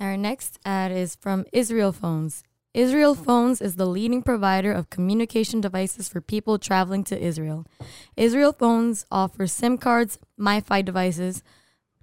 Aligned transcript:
Our 0.00 0.16
next 0.16 0.58
ad 0.64 0.92
is 0.92 1.16
from 1.16 1.44
Israel 1.52 1.92
Phones. 1.92 2.44
Israel 2.74 3.14
Phones 3.14 3.60
is 3.60 3.76
the 3.76 3.86
leading 3.86 4.22
provider 4.22 4.70
of 4.70 4.90
communication 4.90 5.60
devices 5.60 6.08
for 6.08 6.20
people 6.20 6.58
traveling 6.58 7.02
to 7.04 7.18
Israel. 7.18 7.66
Israel 8.16 8.52
Phones 8.52 9.06
offers 9.10 9.52
SIM 9.52 9.78
cards, 9.78 10.18
MiFi 10.38 10.84
devices, 10.84 11.42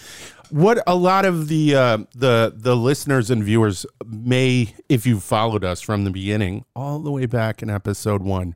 what 0.50 0.82
a 0.86 0.94
lot 0.94 1.24
of 1.24 1.48
the 1.48 1.74
uh, 1.74 1.98
the 2.14 2.52
the 2.54 2.76
listeners 2.76 3.30
and 3.30 3.42
viewers 3.42 3.86
may, 4.06 4.74
if 4.88 5.06
you 5.06 5.18
followed 5.20 5.64
us 5.64 5.80
from 5.80 6.04
the 6.04 6.10
beginning, 6.10 6.64
all 6.76 6.98
the 6.98 7.10
way 7.10 7.26
back 7.26 7.62
in 7.62 7.70
episode 7.70 8.22
one, 8.22 8.54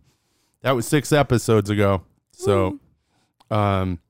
that 0.62 0.72
was 0.72 0.86
six 0.86 1.10
episodes 1.12 1.70
ago. 1.70 2.02
So, 2.32 2.78
um, 3.50 4.00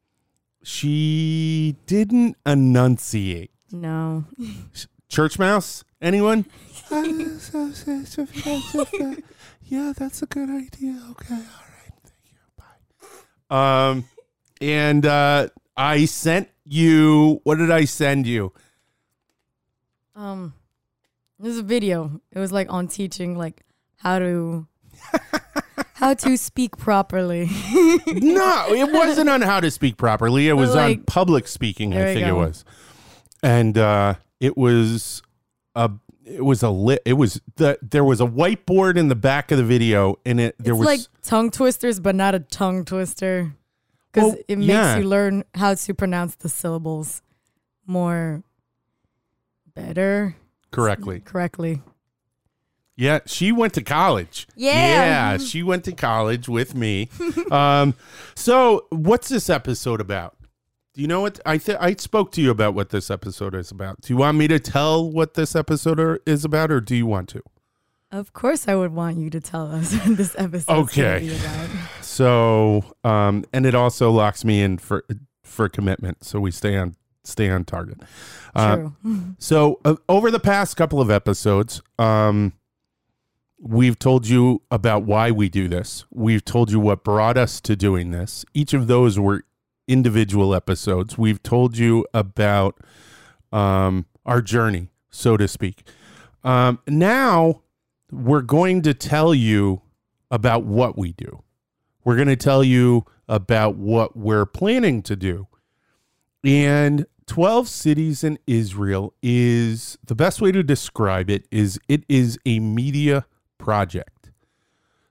she 0.63 1.77
didn't 1.87 2.37
enunciate. 2.45 3.51
no. 3.71 4.25
Church 5.09 5.39
mouse? 5.39 5.85
Anyone? 6.03 6.45
yeah, 9.65 9.93
that's 9.97 10.23
a 10.23 10.27
good 10.27 10.51
idea. 10.51 11.01
Okay, 11.11 11.35
all 11.35 11.41
right. 11.41 11.93
Thank 12.05 12.31
you. 12.31 12.39
Bye. 13.51 13.91
Um, 13.91 14.05
and 14.61 15.05
uh, 15.05 15.49
I 15.77 16.05
sent 16.05 16.49
you. 16.65 17.41
What 17.45 17.59
did 17.59 17.71
I 17.71 17.85
send 17.85 18.27
you? 18.27 18.53
Um, 20.15 20.55
there's 21.39 21.59
a 21.59 21.63
video. 21.63 22.21
It 22.33 22.39
was 22.39 22.53
like 22.53 22.73
on 22.73 22.89
teaching 22.89 23.37
like 23.37 23.63
how 23.97 24.19
to 24.19 24.67
how 25.95 26.15
to 26.15 26.37
speak 26.37 26.77
properly. 26.77 27.49
No, 28.07 28.73
it 28.73 28.93
wasn't 28.93 29.29
on 29.29 29.43
how 29.43 29.61
to 29.61 29.71
speak 29.71 29.97
properly. 29.97 30.49
It 30.49 30.55
was 30.55 30.75
on 30.75 31.03
public 31.03 31.49
speaking. 31.49 31.93
I 31.93 31.97
There 31.97 32.07
we 32.09 32.15
think 32.15 32.27
it 32.29 32.33
was, 32.33 32.65
and 33.43 33.77
uh, 33.77 34.15
it 34.41 34.57
was 34.57 35.23
a. 35.75 35.91
It 36.27 36.45
was 36.45 36.63
a 36.63 36.71
lit. 36.71 37.03
It 37.05 37.13
was 37.15 37.41
the. 37.55 37.79
There 37.81 38.05
was 38.05 38.21
a 38.21 38.27
whiteboard 38.27 38.97
in 38.97 39.09
the 39.09 39.15
back 39.15 39.53
of 39.53 39.59
the 39.59 39.65
video, 39.65 40.19
and 40.27 40.41
it 40.41 40.57
there 40.59 40.75
it's 40.75 40.79
was 40.79 40.87
like 40.87 41.01
tongue 41.23 41.51
twisters, 41.51 42.01
but 42.01 42.15
not 42.15 42.35
a 42.35 42.41
tongue 42.41 42.85
twister. 42.85 43.55
Because 44.13 44.33
Well, 44.33 44.43
it 44.49 44.59
makes 44.59 44.69
yeah. 44.69 44.97
you 44.99 45.05
learn 45.05 45.45
how 45.55 45.75
to 45.75 45.95
pronounce 45.95 46.35
the 46.35 46.49
syllables 46.49 47.23
more 47.87 48.43
better 49.75 50.37
correctly. 50.73 51.21
correctly. 51.21 51.83
Yeah, 52.97 53.21
she 53.27 53.53
went 53.53 53.75
to 53.75 53.83
college. 53.83 54.49
Yeah. 54.57 54.73
Yeah, 54.73 55.39
she 55.39 55.63
went 55.63 55.85
to 55.85 55.93
college 55.93 56.49
with 56.49 56.75
me. 56.75 57.11
um, 57.51 57.95
so 58.35 58.87
what's 58.91 59.29
this 59.29 59.51
episode 59.51 60.01
about? 60.01 60.36
Do 60.97 61.03
you 61.03 61.09
know 61.09 61.21
what 61.21 61.39
I 61.45 61.59
th- 61.59 61.77
I 61.79 61.93
spoke 61.97 62.33
to 62.33 62.41
you 62.41 62.51
about 62.51 62.73
what 62.73 62.89
this 62.89 63.11
episode 63.11 63.55
is 63.55 63.71
about? 63.71 64.01
Do 64.01 64.15
you 64.15 64.17
want 64.17 64.39
me 64.39 64.49
to 64.49 64.59
tell 64.59 65.07
what 65.11 65.35
this 65.35 65.55
episode 65.55 66.01
are, 66.01 66.21
is 66.25 66.43
about, 66.43 66.71
or 66.71 66.81
do 66.81 66.97
you 66.97 67.05
want 67.05 67.29
to? 67.29 67.43
Of 68.11 68.33
course, 68.33 68.67
I 68.67 68.77
would 68.77 68.95
want 68.95 69.19
you 69.19 69.29
to 69.29 69.39
tell 69.39 69.71
us 69.71 69.93
what 70.07 70.17
this 70.17 70.35
episode 70.39 70.73
Okay. 70.73 71.39
So, 72.01 72.83
um, 73.05 73.45
and 73.53 73.67
it 73.67 73.75
also 73.75 74.11
locks 74.11 74.43
me 74.43 74.63
in 74.63 74.79
for 74.79 75.05
for 75.43 75.69
commitment, 75.69 76.25
so 76.25 76.41
we 76.41 76.51
stay 76.51 76.79
on 76.79 76.97
stay 77.25 77.51
on 77.51 77.67
target. 77.67 78.01
Uh, 78.55 78.77
True. 78.77 78.93
So 79.39 79.81
uh, 79.85 79.97
over 80.09 80.31
the 80.31 80.41
past 80.41 80.79
couple 80.79 81.03
of 81.03 81.11
episodes, 81.11 81.83
um, 81.99 82.55
we've 83.61 83.99
told 83.99 84.27
you 84.27 84.63
about 84.71 85.03
why 85.03 85.31
we 85.31 85.51
do 85.51 85.69
this. 85.69 86.07
We've 86.11 86.43
told 86.43 86.71
you 86.71 86.81
what 86.81 87.05
brought 87.05 87.37
us 87.37 87.61
to 87.61 87.77
doing 87.77 88.13
this. 88.13 88.47
Each 88.55 88.73
of 88.73 88.87
those 88.87 89.21
were 89.21 89.45
individual 89.89 90.55
episodes. 90.55 91.17
We've 91.17 91.43
told 91.43 91.77
you 91.79 92.07
about 92.13 92.79
um, 93.53 94.07
our 94.25 94.43
journey, 94.43 94.91
so 95.11 95.37
to 95.37 95.49
speak. 95.49 95.83
Um, 96.45 96.81
now 96.87 97.63
we're 98.11 98.43
going 98.43 98.83
to 98.83 98.95
tell 98.95 99.35
you 99.35 99.83
about 100.31 100.65
what 100.65 100.97
we 100.97 101.13
do. 101.13 101.43
We're 102.05 102.17
going 102.17 102.29
to 102.29 102.37
tell 102.37 102.63
you 102.63 103.05
about 103.29 103.77
what 103.77 104.17
we're 104.17 104.47
planning 104.47 105.03
to 105.03 105.17
do. 105.17 105.49
And 106.45 107.07
12 107.27 107.69
cities 107.69 108.23
in 108.23 108.39
Israel 108.47 109.13
is 109.23 109.99
the 110.07 110.15
best 110.15 110.41
way 110.41 110.53
to 110.53 110.63
describe 110.63 111.29
it 111.29 111.47
is 111.51 111.81
it 111.89 112.05
is 112.09 112.39
a 112.47 112.61
media 112.61 113.27
project. 113.59 114.31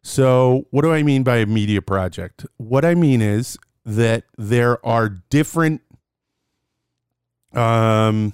So, 0.01 0.67
what 0.69 0.83
do 0.83 0.93
I 0.93 1.03
mean 1.03 1.23
by 1.23 1.37
a 1.37 1.45
media 1.45 1.81
project? 1.81 2.45
What 2.57 2.85
I 2.85 2.95
mean 2.95 3.21
is 3.21 3.57
that 3.85 4.23
there 4.37 4.83
are 4.85 5.09
different 5.29 5.81
um 7.53 8.33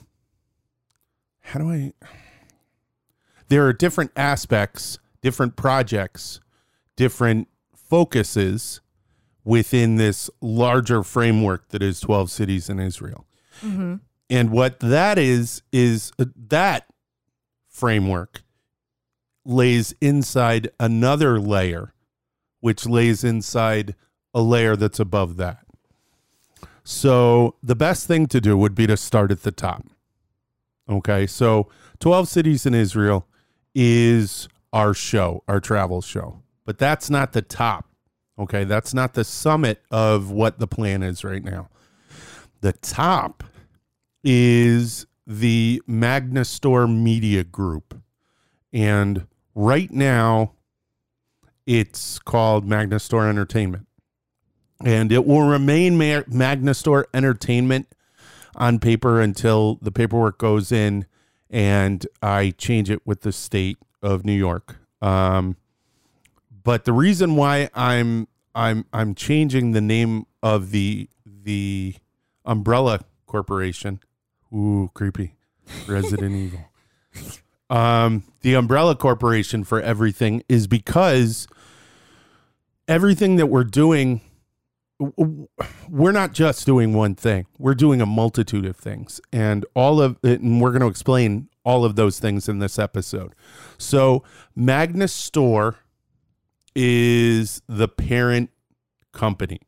how 1.42 1.60
do 1.60 1.70
I 1.70 1.94
there 3.50 3.68
are 3.68 3.74
different 3.74 4.12
aspects, 4.16 4.98
different 5.22 5.58
projects, 5.58 6.40
different 6.96 7.50
focuses 7.76 8.80
within 9.44 9.98
this 9.98 10.30
larger 10.40 11.04
framework 11.04 11.68
that 11.70 11.84
is 11.84 12.00
12 12.00 12.32
cities 12.32 12.70
in 12.70 12.80
Israel. 12.80 13.26
And 14.30 14.52
what 14.52 14.80
that 14.80 15.18
is, 15.18 15.64
is 15.74 16.14
uh, 16.18 16.26
that 16.48 16.88
framework 17.68 18.44
lays 19.44 19.94
inside 20.00 20.70
another 20.80 21.38
layer, 21.38 21.94
which 22.62 22.86
lays 22.86 23.22
inside 23.26 23.96
a 24.34 24.42
layer 24.42 24.76
that's 24.76 25.00
above 25.00 25.38
that. 25.38 25.66
So 26.84 27.56
the 27.62 27.76
best 27.76 28.08
thing 28.08 28.28
to 28.28 28.42
do 28.42 28.58
would 28.58 28.76
be 28.76 28.88
to 28.88 28.98
start 28.98 29.32
at 29.32 29.44
the 29.44 29.52
top. 29.52 29.86
Okay. 30.90 31.28
So 31.28 31.70
12 32.00 32.28
cities 32.28 32.66
in 32.66 32.74
Israel 32.74 33.28
is 33.76 34.50
our 34.74 34.94
show, 34.94 35.44
our 35.48 35.60
travel 35.60 36.02
show. 36.02 36.42
But 36.66 36.78
that's 36.78 37.10
not 37.10 37.34
the 37.34 37.42
top. 37.42 37.88
Okay. 38.40 38.64
That's 38.64 38.94
not 38.94 39.14
the 39.14 39.24
summit 39.24 39.82
of 39.92 40.32
what 40.32 40.60
the 40.60 40.68
plan 40.68 41.04
is 41.04 41.24
right 41.24 41.44
now. 41.44 41.70
The 42.62 42.74
top 42.74 43.44
is 44.24 45.06
the 45.26 45.82
Magna 45.88 46.46
Store 46.46 46.88
Media 46.88 47.44
Group. 47.44 48.02
And 48.74 49.28
right 49.54 49.92
now, 49.92 50.54
it's 51.66 52.20
called 52.20 52.66
Magna 52.66 53.00
Store 53.00 53.28
Entertainment. 53.28 53.88
And 54.86 55.12
it 55.12 55.26
will 55.26 55.44
remain 55.48 55.98
Ma- 55.98 56.24
Magna 56.28 56.74
Store 56.74 57.08
Entertainment 57.14 57.88
on 58.56 58.80
paper 58.80 59.22
until 59.22 59.76
the 59.82 59.92
paperwork 59.92 60.38
goes 60.38 60.72
in 60.72 61.06
and 61.50 62.06
I 62.22 62.52
change 62.52 62.90
it 62.90 63.06
with 63.06 63.22
the 63.22 63.32
state 63.32 63.78
of 64.02 64.26
New 64.26 64.34
York. 64.34 64.78
Um, 65.02 65.58
but 66.64 66.86
the 66.86 66.94
reason 66.94 67.36
why 67.36 67.70
I'm 67.74 68.28
I'm 68.56 68.86
I'm 68.94 69.16
changing 69.16 69.72
the 69.72 69.82
name 69.82 70.26
of 70.42 70.72
the 70.72 71.10
the 71.26 71.96
umbrella 72.46 73.02
corporation. 73.26 74.00
Ooh, 74.54 74.90
creepy. 74.94 75.36
Resident 75.88 76.36
Evil. 76.36 76.60
Um, 77.70 78.24
the 78.42 78.54
umbrella 78.54 78.96
corporation 78.96 79.64
for 79.64 79.82
everything 79.82 80.44
is 80.50 80.68
because 80.68 81.48
everything 82.88 83.38
that 83.38 83.48
we're 83.48 83.64
doing 83.64 84.22
we're 85.90 86.12
not 86.12 86.34
just 86.34 86.66
doing 86.66 86.94
one 86.94 87.16
thing. 87.16 87.48
We're 87.58 87.76
doing 87.76 88.02
a 88.02 88.06
multitude 88.06 88.66
of 88.66 88.76
things. 88.76 89.20
And 89.32 89.66
all 89.74 90.02
of 90.02 90.18
it, 90.24 90.42
and 90.42 90.62
we're 90.62 90.72
going 90.72 90.82
to 90.82 90.88
explain 90.88 91.50
all 91.64 91.86
of 91.86 91.96
those 91.96 92.20
things 92.20 92.48
in 92.48 92.60
this 92.60 92.78
episode. 92.78 93.34
So, 93.78 94.24
Magnus 94.56 95.14
Store 95.14 95.78
is 96.76 97.62
the 97.68 97.88
parent 97.88 98.50
company. 99.12 99.60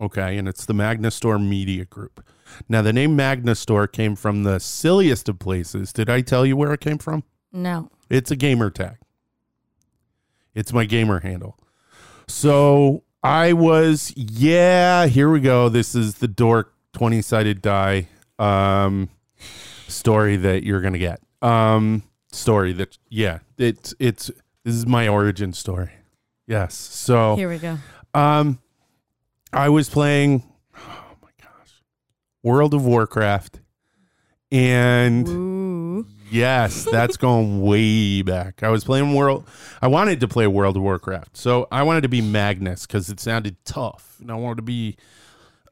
Okay. 0.00 0.36
And 0.36 0.48
it's 0.48 0.66
the 0.66 0.74
Magnus 0.74 1.14
Store 1.14 1.38
Media 1.38 1.84
Group. 1.84 2.26
Now, 2.68 2.82
the 2.82 2.92
name 2.92 3.16
Magnus 3.16 3.60
Store 3.60 3.86
came 3.86 4.16
from 4.16 4.42
the 4.42 4.58
silliest 4.58 5.28
of 5.28 5.38
places. 5.38 5.92
Did 5.92 6.10
I 6.10 6.20
tell 6.20 6.44
you 6.44 6.56
where 6.56 6.72
it 6.72 6.80
came 6.80 6.98
from? 6.98 7.24
No. 7.52 7.90
It's 8.10 8.30
a 8.30 8.36
gamer 8.36 8.70
tag. 8.70 8.96
It's 10.54 10.72
my 10.72 10.84
gamer 10.84 11.20
handle. 11.20 11.58
So 12.26 13.03
I 13.24 13.54
was, 13.54 14.12
yeah, 14.16 15.06
here 15.06 15.30
we 15.30 15.40
go. 15.40 15.70
This 15.70 15.94
is 15.94 16.16
the 16.16 16.28
dork 16.28 16.74
20 16.92 17.22
sided 17.22 17.62
die 17.62 18.08
um, 18.38 19.08
story 19.88 20.36
that 20.36 20.62
you're 20.62 20.82
going 20.82 20.92
to 20.92 20.98
get. 20.98 21.22
Um, 21.40 22.02
story 22.30 22.74
that, 22.74 22.98
yeah, 23.08 23.38
it's, 23.56 23.94
it's, 23.98 24.30
this 24.64 24.74
is 24.74 24.86
my 24.86 25.08
origin 25.08 25.54
story. 25.54 25.90
Yes. 26.46 26.74
So, 26.74 27.36
Here 27.36 27.48
we 27.48 27.58
go. 27.58 27.78
um, 28.12 28.58
I 29.54 29.70
was 29.70 29.88
playing, 29.88 30.42
oh 30.76 31.16
my 31.22 31.30
gosh, 31.40 31.82
World 32.42 32.74
of 32.74 32.84
Warcraft. 32.84 33.60
And 34.52 35.26
Ooh. 35.28 35.63
Yes, 36.34 36.84
that's 36.90 37.16
going 37.16 37.62
way 37.62 38.22
back. 38.22 38.64
I 38.64 38.68
was 38.68 38.82
playing 38.82 39.14
World. 39.14 39.46
I 39.80 39.86
wanted 39.86 40.18
to 40.18 40.26
play 40.26 40.48
World 40.48 40.76
of 40.76 40.82
Warcraft, 40.82 41.36
so 41.36 41.68
I 41.70 41.84
wanted 41.84 42.00
to 42.00 42.08
be 42.08 42.20
Magnus 42.20 42.86
because 42.86 43.08
it 43.08 43.20
sounded 43.20 43.56
tough, 43.64 44.16
and 44.20 44.32
I 44.32 44.34
wanted 44.34 44.56
to 44.56 44.62
be 44.62 44.96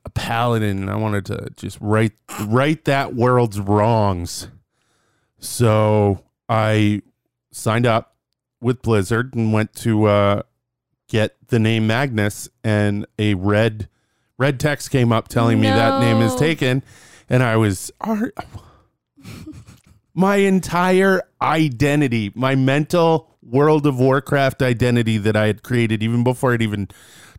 a 0.05 0.11
paladin. 0.11 0.83
And 0.83 0.91
I 0.91 0.95
wanted 0.95 1.27
to 1.27 1.49
just 1.57 1.79
right 1.81 2.13
right 2.45 2.83
that 2.85 3.13
world's 3.13 3.59
wrongs. 3.59 4.47
So 5.41 6.23
I 6.49 7.03
signed 7.51 7.87
up 7.87 8.15
with 8.61 8.83
Blizzard 8.83 9.35
and 9.35 9.53
went 9.53 9.75
to 9.79 10.05
uh, 10.05 10.43
get 11.09 11.35
the 11.49 11.59
name 11.59 11.89
Magnus, 11.89 12.49
and 12.63 13.05
a 13.19 13.35
red 13.35 13.89
red 14.39 14.61
text 14.61 14.93
came 14.93 15.11
up 15.11 15.27
telling 15.27 15.61
me 15.61 15.67
that 15.67 16.01
name 16.01 16.23
is 16.23 16.35
No. 16.35 16.39
taken, 16.39 16.85
and 17.29 17.43
I 17.43 17.57
was. 17.57 17.91
Are, 18.01 18.33
my 20.15 20.37
entire 20.37 21.23
identity, 21.41 22.33
my 22.35 22.55
mental 22.55 23.29
World 23.43 23.87
of 23.87 23.99
Warcraft 23.99 24.63
identity 24.63 25.19
that 25.19 25.37
I 25.37 25.47
had 25.47 25.63
created 25.63 26.03
even 26.03 26.23
before 26.23 26.53
I'd 26.55 26.63
even 26.63 26.89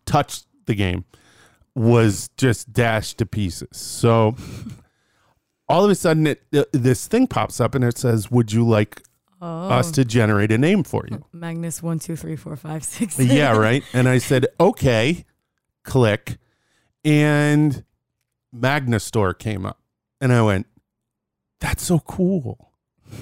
touched 0.05 0.45
the 0.65 0.75
game 0.75 1.05
was 1.75 2.29
just 2.37 2.73
dashed 2.73 3.17
to 3.19 3.25
pieces. 3.25 3.69
So 3.77 4.35
all 5.69 5.85
of 5.85 5.91
a 5.91 5.95
sudden, 5.95 6.27
it, 6.27 6.41
uh, 6.53 6.65
this 6.73 7.07
thing 7.07 7.27
pops 7.27 7.59
up 7.61 7.73
and 7.75 7.83
it 7.83 7.97
says, 7.97 8.29
"Would 8.31 8.51
you 8.51 8.67
like 8.67 9.01
Oh. 9.41 9.69
us 9.69 9.91
to 9.91 10.05
generate 10.05 10.51
a 10.51 10.57
name 10.57 10.83
for 10.83 11.05
you?" 11.09 11.25
Magnus 11.33 11.81
one 11.83 11.99
two 11.99 12.15
three 12.15 12.35
four 12.35 12.55
five 12.55 12.83
six. 12.83 13.17
yeah, 13.19 13.55
right. 13.57 13.83
And 13.93 14.07
I 14.09 14.17
said, 14.17 14.47
"Okay." 14.59 15.25
Click, 15.85 16.37
and 17.03 17.83
Magnus 18.53 19.03
Store 19.03 19.33
came 19.33 19.65
up, 19.65 19.81
and 20.21 20.31
I 20.31 20.41
went, 20.43 20.65
"That's 21.63 21.83
so 21.83 21.99
cool." 21.99 22.73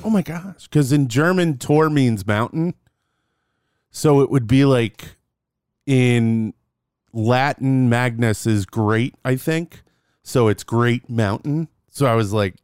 Oh 0.04 0.10
my 0.10 0.22
gosh. 0.22 0.64
Because 0.64 0.92
in 0.92 1.08
German, 1.08 1.58
Tor 1.58 1.90
means 1.90 2.26
mountain. 2.26 2.74
So 3.92 4.22
it 4.22 4.30
would 4.30 4.48
be 4.48 4.66
like 4.66 5.16
in 5.86 6.54
Latin, 7.14 7.90
Magnus 7.90 8.48
is 8.48 8.66
great, 8.66 9.16
I 9.24 9.36
think. 9.36 9.84
So 10.24 10.48
it's 10.48 10.64
great 10.64 11.10
mountain. 11.10 11.68
So 11.90 12.06
I 12.06 12.16
was 12.16 12.32
like, 12.32 12.56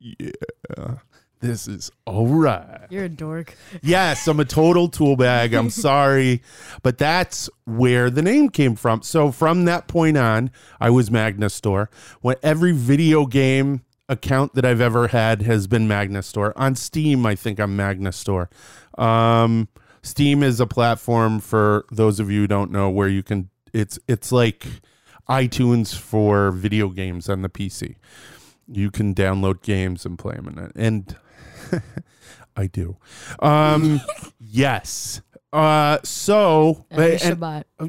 yeah, 0.00 0.96
this 1.40 1.68
is 1.68 1.90
all 2.04 2.26
right. 2.26 2.86
You're 2.90 3.04
a 3.04 3.08
dork. 3.08 3.54
Yes, 3.82 4.26
I'm 4.26 4.40
a 4.40 4.44
total 4.44 4.88
tool 4.88 5.16
bag. 5.16 5.54
I'm 5.54 5.70
sorry. 5.88 6.42
But 6.82 6.98
that's 6.98 7.48
where 7.64 8.10
the 8.10 8.22
name 8.22 8.48
came 8.48 8.74
from. 8.74 9.02
So 9.02 9.30
from 9.30 9.66
that 9.66 9.86
point 9.86 10.16
on, 10.16 10.50
I 10.80 10.90
was 10.90 11.10
Magnus 11.10 11.54
Store. 11.54 11.90
When 12.22 12.36
every 12.42 12.72
video 12.72 13.26
game 13.26 13.82
account 14.08 14.54
that 14.54 14.64
I've 14.64 14.80
ever 14.80 15.08
had 15.08 15.42
has 15.42 15.66
been 15.66 15.86
Magnus 15.88 16.26
Store. 16.26 16.52
On 16.56 16.74
Steam, 16.74 17.24
I 17.26 17.34
think 17.34 17.58
I'm 17.58 17.76
Magnus 17.76 18.16
Store. 18.16 18.50
Um, 18.98 19.68
Steam 20.02 20.42
is 20.42 20.60
a 20.60 20.66
platform 20.66 21.40
for 21.40 21.84
those 21.90 22.18
of 22.20 22.30
you 22.30 22.42
who 22.42 22.46
don't 22.46 22.70
know 22.70 22.90
where 22.90 23.08
you 23.08 23.22
can 23.22 23.48
it's 23.72 23.98
it's 24.08 24.32
like 24.32 24.66
iTunes 25.28 25.96
for 25.96 26.50
video 26.50 26.88
games 26.88 27.28
on 27.28 27.42
the 27.42 27.48
PC. 27.48 27.96
You 28.68 28.90
can 28.90 29.14
download 29.14 29.62
games 29.62 30.04
and 30.04 30.18
play 30.18 30.34
them 30.34 30.48
in 30.48 30.58
it. 30.58 30.72
And 30.74 31.16
I 32.56 32.66
do. 32.66 32.96
Um, 33.38 34.00
yes. 34.40 35.22
Uh, 35.52 35.98
so 36.02 36.84
and- 36.90 37.00
Shabbat. 37.00 37.64
uh, 37.78 37.88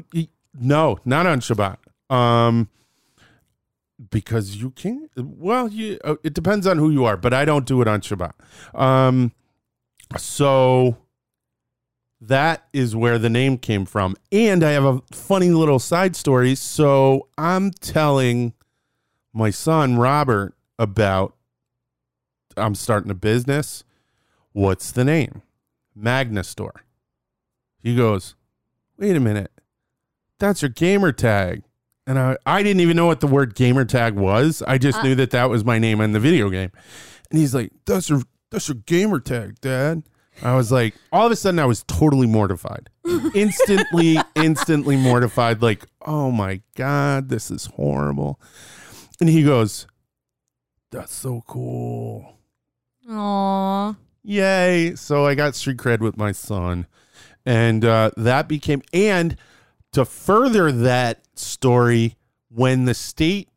no, 0.58 0.98
not 1.04 1.26
on 1.26 1.40
Shabbat. 1.40 1.76
Um, 2.14 2.68
because 4.10 4.56
you 4.56 4.70
can. 4.70 5.08
Well, 5.16 5.68
you. 5.68 5.98
Uh, 6.04 6.16
it 6.22 6.34
depends 6.34 6.66
on 6.66 6.78
who 6.78 6.90
you 6.90 7.04
are, 7.04 7.16
but 7.16 7.32
I 7.32 7.44
don't 7.44 7.66
do 7.66 7.80
it 7.82 7.88
on 7.88 8.00
Shabbat. 8.00 8.32
Um, 8.74 9.32
so 10.16 10.96
that 12.20 12.66
is 12.72 12.96
where 12.96 13.18
the 13.18 13.30
name 13.30 13.58
came 13.58 13.84
from, 13.84 14.16
and 14.32 14.64
I 14.64 14.70
have 14.70 14.84
a 14.84 15.02
funny 15.12 15.50
little 15.50 15.78
side 15.78 16.16
story. 16.16 16.54
So 16.54 17.28
I'm 17.38 17.70
telling 17.70 18.54
my 19.32 19.50
son 19.50 19.96
Robert 19.96 20.54
about. 20.78 21.34
I'm 22.56 22.76
starting 22.76 23.10
a 23.10 23.14
business. 23.16 23.82
What's 24.52 24.92
the 24.92 25.04
name? 25.04 25.42
Magna 25.94 26.44
Store. 26.44 26.84
He 27.82 27.96
goes, 27.96 28.36
wait 28.96 29.16
a 29.16 29.20
minute. 29.20 29.50
That's 30.38 30.62
your 30.62 30.68
gamer 30.68 31.12
tag. 31.12 31.64
And 32.06 32.18
I, 32.18 32.36
I 32.44 32.62
didn't 32.62 32.80
even 32.80 32.96
know 32.96 33.06
what 33.06 33.20
the 33.20 33.26
word 33.26 33.54
gamer 33.54 33.84
tag 33.84 34.14
was. 34.14 34.62
I 34.66 34.78
just 34.78 34.98
Uh. 34.98 35.02
knew 35.04 35.14
that 35.16 35.30
that 35.30 35.48
was 35.50 35.64
my 35.64 35.78
name 35.78 36.00
in 36.00 36.12
the 36.12 36.20
video 36.20 36.50
game. 36.50 36.70
And 37.30 37.38
he's 37.40 37.54
like, 37.54 37.72
that's 37.86 38.08
your, 38.10 38.22
that's 38.50 38.68
your 38.68 38.76
gamer 38.86 39.20
tag, 39.20 39.60
dad. 39.60 40.02
I 40.42 40.54
was 40.56 40.70
like, 40.72 40.94
all 41.12 41.26
of 41.26 41.32
a 41.32 41.36
sudden 41.36 41.58
I 41.60 41.64
was 41.64 41.82
totally 41.84 42.26
mortified. 42.26 42.90
instantly, 43.34 44.18
instantly 44.34 44.96
mortified. 44.96 45.62
Like, 45.62 45.86
oh 46.04 46.30
my 46.30 46.60
God, 46.76 47.28
this 47.28 47.50
is 47.50 47.66
horrible. 47.76 48.40
And 49.20 49.28
he 49.30 49.42
goes, 49.44 49.86
that's 50.90 51.14
so 51.14 51.42
cool. 51.46 52.34
Aw. 53.08 53.94
Yay. 54.24 54.94
So 54.96 55.24
I 55.26 55.34
got 55.34 55.54
street 55.54 55.76
cred 55.76 56.00
with 56.00 56.16
my 56.16 56.32
son. 56.32 56.86
And 57.46 57.84
uh, 57.84 58.10
that 58.16 58.48
became, 58.48 58.82
and 58.92 59.36
to 59.94 60.04
further 60.04 60.72
that 60.72 61.22
story, 61.34 62.16
when 62.48 62.84
the 62.84 62.94
state, 62.94 63.48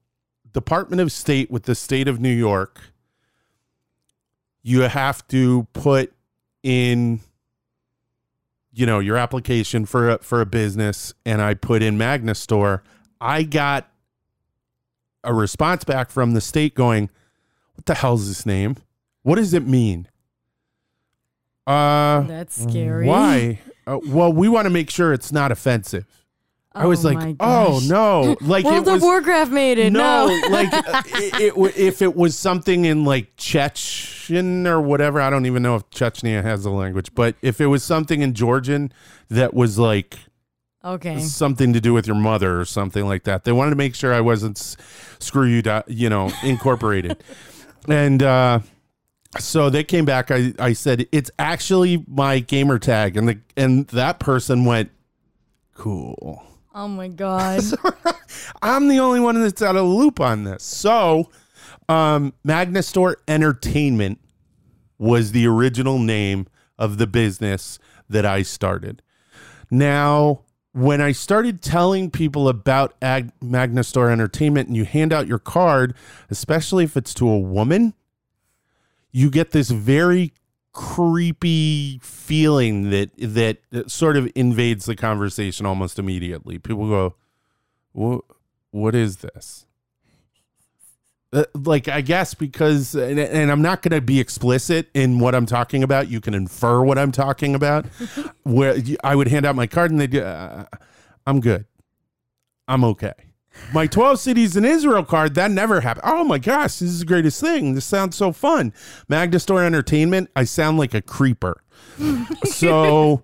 Department 0.54 1.02
of 1.02 1.12
State 1.12 1.50
with 1.52 1.64
the 1.64 1.76
state 1.76 2.08
of 2.08 2.20
New 2.20 2.34
York, 2.34 2.80
you 4.62 4.82
have 4.82 5.28
to 5.30 5.68
put 5.74 6.14
in, 6.62 7.22
you 8.72 8.86
know, 8.86 9.00
your 9.00 9.18
application 9.18 9.86
for 9.86 10.12
a, 10.12 10.18
for 10.20 10.40
a 10.42 10.46
business, 10.46 11.14
and 11.26 11.42
I 11.42 11.56
put 11.56 11.82
in 11.82 11.98
Magna 11.98 12.36
Store. 12.36 12.84
I 13.20 13.42
got 13.42 13.90
a 15.24 15.34
response 15.34 15.84
back 15.84 16.12
from 16.12 16.34
the 16.34 16.42
state 16.42 16.76
going, 16.76 17.10
"What 17.74 17.88
the 17.88 17.96
hell's 17.96 18.28
this 18.28 18.46
name? 18.46 18.78
What 19.24 19.36
does 19.36 19.56
it 19.56 19.66
mean?" 19.66 20.08
Uh, 21.66 22.22
That's 22.22 22.62
scary. 22.62 23.08
why? 23.08 23.60
Uh, 23.88 24.00
well, 24.06 24.32
we 24.32 24.48
want 24.48 24.66
to 24.66 24.70
make 24.70 24.92
sure 24.92 25.14
it's 25.14 25.32
not 25.32 25.52
offensive. 25.52 26.06
I 26.78 26.86
was 26.86 27.06
Oh 27.06 27.10
like, 27.10 27.36
oh 27.40 27.82
no, 27.88 28.36
like 28.42 28.66
World 28.66 28.88
it 28.88 28.96
of 28.96 29.02
Warcraft 29.02 29.52
made 29.52 29.78
it. 29.78 29.92
no, 29.94 30.28
No. 30.28 30.48
like 30.50 30.72
uh, 30.74 31.02
it, 31.08 31.54
it, 31.58 31.78
if 31.78 32.02
it 32.02 32.16
was 32.16 32.38
something 32.38 32.86
in 32.86 33.04
like 33.06 33.36
Chechen 33.38 34.68
or 34.68 34.82
whatever, 34.82 35.20
I 35.22 35.30
don't 35.30 35.46
even 35.46 35.64
know 35.64 35.76
if 35.76 35.90
Chechnya 35.90 36.44
has 36.44 36.66
a 36.66 36.70
language, 36.72 37.14
but 37.16 37.36
if 37.42 37.60
it 37.62 37.68
was 37.68 37.84
something 37.84 38.22
in 38.22 38.34
Georgian 38.34 38.92
that 39.30 39.54
was 39.54 39.78
like 39.80 40.18
okay. 40.86 41.20
something 41.20 41.74
to 41.74 41.82
do 41.82 41.94
with 41.94 42.08
your 42.08 42.16
mother 42.16 42.60
or 42.60 42.66
something 42.66 43.06
like 43.06 43.24
that, 43.24 43.44
they 43.44 43.52
wanted 43.52 43.72
to 43.72 43.76
make 43.78 43.96
sure 43.96 44.14
I 44.14 44.22
wasn't 44.22 44.58
s- 44.58 44.78
screw 45.20 45.46
you, 45.46 45.62
you 45.88 46.10
know, 46.10 46.32
incorporated, 46.44 47.24
and. 47.88 48.24
uh 48.24 48.60
so 49.40 49.70
they 49.70 49.84
came 49.84 50.06
back. 50.06 50.32
I, 50.32 50.54
I 50.58 50.72
said 50.74 51.06
it's 51.12 51.30
actually 51.38 52.04
my 52.08 52.40
gamer 52.40 52.80
tag, 52.80 53.18
and 53.18 53.28
the 53.28 53.38
and 53.58 53.86
that 53.88 54.20
person 54.20 54.64
went, 54.64 54.90
"Cool." 55.76 56.42
Oh 56.78 56.88
my 56.88 57.08
god. 57.08 57.64
I'm 58.62 58.88
the 58.88 59.00
only 59.00 59.20
one 59.20 59.42
that's 59.42 59.64
out 59.64 59.76
of 59.76 59.88
the 59.88 59.94
loop 59.94 60.20
on 60.20 60.44
this. 60.44 60.64
So, 60.64 61.32
um, 61.90 62.36
Magnastore 62.46 63.16
Entertainment 63.28 64.20
was 65.00 65.32
the 65.32 65.48
original 65.48 65.98
name 65.98 66.46
of 66.78 67.00
the 67.00 67.08
business 67.08 67.80
that 68.08 68.28
I 68.28 68.44
started. 68.44 69.02
Now, 69.72 70.42
when 70.72 71.02
I 71.02 71.14
started 71.14 71.64
telling 71.64 72.12
people 72.12 72.48
about 72.48 72.94
Ag- 73.02 73.32
Magnastore 73.42 74.12
Entertainment 74.12 74.68
and 74.68 74.78
you 74.78 74.86
hand 74.86 75.12
out 75.12 75.26
your 75.26 75.40
card, 75.40 75.96
especially 76.30 76.84
if 76.84 76.96
it's 76.96 77.16
to 77.16 77.28
a 77.28 77.40
woman, 77.40 77.96
you 79.12 79.32
get 79.32 79.50
this 79.50 79.72
very 79.72 80.32
creepy 80.78 82.00
feeling 82.04 82.92
that 82.92 83.10
that 83.18 83.58
sort 83.90 84.16
of 84.16 84.32
invades 84.36 84.86
the 84.86 84.96
conversation 84.96 85.66
almost 85.66 85.98
immediately. 85.98 86.60
People 86.60 86.88
go, 86.88 87.16
"What? 87.94 88.22
What 88.70 88.94
is 88.94 89.18
this?" 89.18 89.66
Uh, 91.34 91.46
like 91.56 91.88
I 91.88 92.02
guess 92.02 92.36
because 92.36 92.94
and, 92.94 93.20
and 93.20 93.52
I'm 93.52 93.62
not 93.64 93.82
going 93.82 94.00
to 94.00 94.02
be 94.02 94.20
explicit 94.20 94.90
in 94.94 95.18
what 95.18 95.34
I'm 95.34 95.48
talking 95.48 95.82
about. 95.82 96.10
You 96.10 96.22
can 96.22 96.36
infer 96.36 96.84
what 96.84 97.00
I'm 97.00 97.12
talking 97.12 97.56
about. 97.56 97.88
where 98.44 98.78
I 99.04 99.16
would 99.16 99.30
hand 99.30 99.48
out 99.48 99.56
my 99.56 99.66
card 99.66 99.90
and 99.90 100.00
they, 100.00 100.22
uh, 100.22 100.66
I'm 101.26 101.40
good. 101.40 101.66
I'm 102.68 102.84
okay. 102.84 103.14
My 103.74 103.88
12 103.88 104.20
cities 104.20 104.56
in 104.56 104.64
Israel 104.66 105.04
card, 105.04 105.36
that 105.36 105.52
never 105.52 105.82
happened. 105.82 106.06
Oh 106.08 106.24
my 106.24 106.38
gosh, 106.38 106.80
this 106.80 106.90
is 106.90 107.00
the 107.00 107.06
greatest 107.06 107.42
thing. 107.42 107.74
This 107.74 107.86
sounds 107.86 108.16
so 108.16 108.32
fun. 108.32 108.74
Magna 109.10 109.40
Store 109.40 109.64
Entertainment, 109.64 110.30
I 110.36 110.46
sound 110.46 110.78
like 110.78 110.94
a 110.94 111.02
creeper. 111.02 111.62
so 112.46 113.24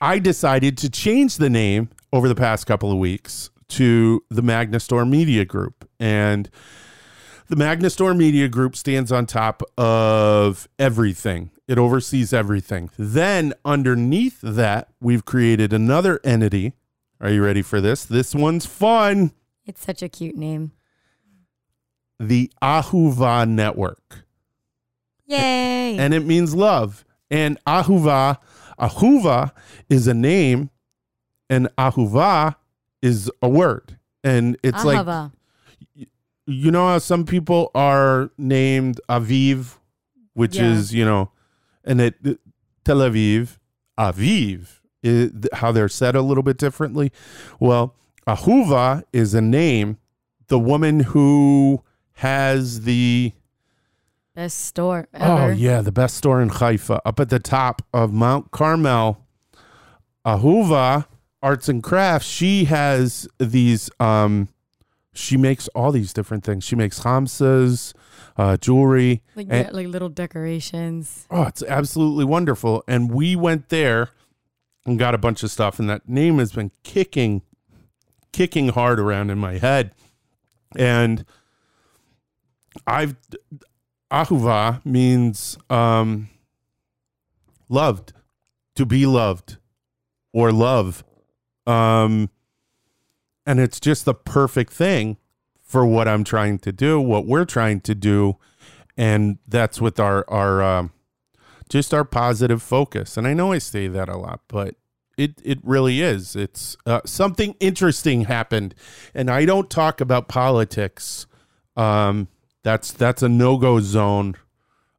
I 0.00 0.18
decided 0.18 0.76
to 0.78 0.90
change 0.90 1.36
the 1.36 1.50
name 1.50 1.90
over 2.12 2.28
the 2.28 2.34
past 2.34 2.66
couple 2.66 2.92
of 2.92 2.98
weeks 2.98 3.50
to 3.68 4.24
the 4.30 4.42
Magna 4.42 4.80
Store 4.80 5.04
Media 5.04 5.44
Group. 5.44 5.88
And 6.00 6.50
the 7.48 7.56
Magna 7.56 7.90
Store 7.90 8.14
Media 8.14 8.48
Group 8.48 8.76
stands 8.76 9.10
on 9.10 9.26
top 9.26 9.62
of 9.78 10.68
everything. 10.78 11.50
It 11.66 11.78
oversees 11.78 12.32
everything. 12.32 12.90
Then 12.98 13.54
underneath 13.64 14.40
that, 14.42 14.88
we've 15.00 15.24
created 15.24 15.72
another 15.72 16.20
entity. 16.24 16.74
Are 17.20 17.30
you 17.30 17.42
ready 17.42 17.62
for 17.62 17.80
this? 17.80 18.04
This 18.04 18.34
one's 18.34 18.66
fun. 18.66 19.32
It's 19.68 19.84
such 19.84 20.02
a 20.02 20.08
cute 20.08 20.36
name. 20.36 20.72
The 22.18 22.50
Ahuva 22.60 23.48
Network. 23.48 24.24
Yay. 25.26 25.96
And 25.98 26.14
it 26.14 26.24
means 26.24 26.54
love. 26.54 27.04
And 27.30 27.62
Ahuva, 27.66 28.38
Ahuva 28.80 29.52
is 29.88 30.08
a 30.08 30.14
name 30.14 30.70
and 31.50 31.68
Ahuva 31.76 32.56
is 33.02 33.30
a 33.42 33.48
word. 33.48 33.98
And 34.24 34.56
it's 34.64 34.84
like 34.84 35.30
you 36.46 36.70
know 36.70 36.88
how 36.88 36.98
some 36.98 37.26
people 37.26 37.70
are 37.74 38.30
named 38.38 39.00
Aviv, 39.08 39.76
which 40.32 40.56
Yeah. 40.56 40.72
is 40.72 40.94
you 40.94 41.04
know, 41.04 41.30
and 41.84 42.00
it 42.00 42.16
Tel 42.84 42.98
Aviv, 42.98 43.58
Aviv, 43.98 44.80
is 45.02 45.30
how 45.52 45.72
they're 45.72 45.88
said 45.90 46.16
a 46.16 46.22
little 46.22 46.42
bit 46.42 46.56
differently. 46.56 47.12
Well, 47.60 47.94
Ahuva 48.28 49.02
is 49.12 49.32
a 49.34 49.40
name. 49.40 49.96
The 50.48 50.58
woman 50.58 51.00
who 51.00 51.82
has 52.14 52.82
the 52.82 53.32
Best 54.34 54.66
store 54.66 55.08
oh 55.14 55.48
yeah, 55.48 55.80
the 55.80 55.90
best 55.90 56.16
store 56.16 56.40
in 56.40 56.48
Haifa, 56.48 57.00
up 57.04 57.18
at 57.18 57.28
the 57.28 57.40
top 57.40 57.82
of 57.92 58.12
Mount 58.12 58.52
Carmel, 58.52 59.26
Ahuva 60.24 61.06
Arts 61.42 61.68
and 61.68 61.82
Crafts. 61.82 62.26
She 62.28 62.66
has 62.66 63.26
these. 63.38 63.90
um 63.98 64.48
She 65.12 65.36
makes 65.36 65.66
all 65.68 65.90
these 65.90 66.12
different 66.12 66.44
things. 66.44 66.62
She 66.62 66.76
makes 66.76 67.00
hamsas, 67.00 67.94
uh, 68.36 68.56
jewelry. 68.58 69.22
Like 69.34 69.48
And- 69.50 69.72
like 69.72 69.88
little 69.88 70.08
decorations. 70.08 71.26
Oh, 71.32 71.42
it's 71.44 71.62
absolutely 71.64 72.24
wonderful. 72.24 72.84
And 72.86 73.10
we 73.10 73.34
went 73.34 73.70
there 73.70 74.10
and 74.86 74.98
got 75.00 75.14
a 75.14 75.18
bunch 75.18 75.42
of 75.42 75.50
stuff, 75.50 75.80
and 75.80 75.90
that 75.90 76.08
name 76.08 76.38
has 76.38 76.52
been 76.52 76.70
kicking, 76.84 77.42
kicking 78.32 78.68
hard 78.70 79.00
around 79.00 79.30
in 79.30 79.38
my 79.38 79.58
head. 79.58 79.92
And 80.76 81.24
I've 82.86 83.16
Ahuva 84.10 84.84
means 84.84 85.58
um, 85.68 86.28
loved, 87.68 88.12
to 88.74 88.86
be 88.86 89.06
loved, 89.06 89.58
or 90.32 90.50
love. 90.50 91.04
Um, 91.66 92.30
and 93.44 93.60
it's 93.60 93.80
just 93.80 94.04
the 94.04 94.14
perfect 94.14 94.72
thing 94.72 95.18
for 95.62 95.84
what 95.84 96.08
I'm 96.08 96.24
trying 96.24 96.58
to 96.60 96.72
do, 96.72 97.00
what 97.00 97.26
we're 97.26 97.44
trying 97.44 97.80
to 97.82 97.94
do, 97.94 98.36
and 98.96 99.38
that's 99.46 99.80
with 99.80 100.00
our 100.00 100.24
our 100.28 100.62
um, 100.62 100.92
just 101.68 101.92
our 101.92 102.04
positive 102.04 102.62
focus. 102.62 103.16
And 103.16 103.26
I 103.26 103.34
know 103.34 103.52
I 103.52 103.58
say 103.58 103.88
that 103.88 104.08
a 104.08 104.16
lot, 104.16 104.40
but 104.48 104.76
it 105.18 105.42
it 105.44 105.58
really 105.62 106.00
is. 106.00 106.34
It's 106.36 106.76
uh, 106.86 107.00
something 107.04 107.54
interesting 107.60 108.22
happened, 108.22 108.74
and 109.14 109.30
I 109.30 109.44
don't 109.44 109.68
talk 109.68 110.00
about 110.00 110.28
politics. 110.28 111.26
Um, 111.76 112.28
that's 112.62 112.92
that's 112.92 113.22
a 113.22 113.28
no 113.28 113.58
go 113.58 113.80
zone. 113.80 114.36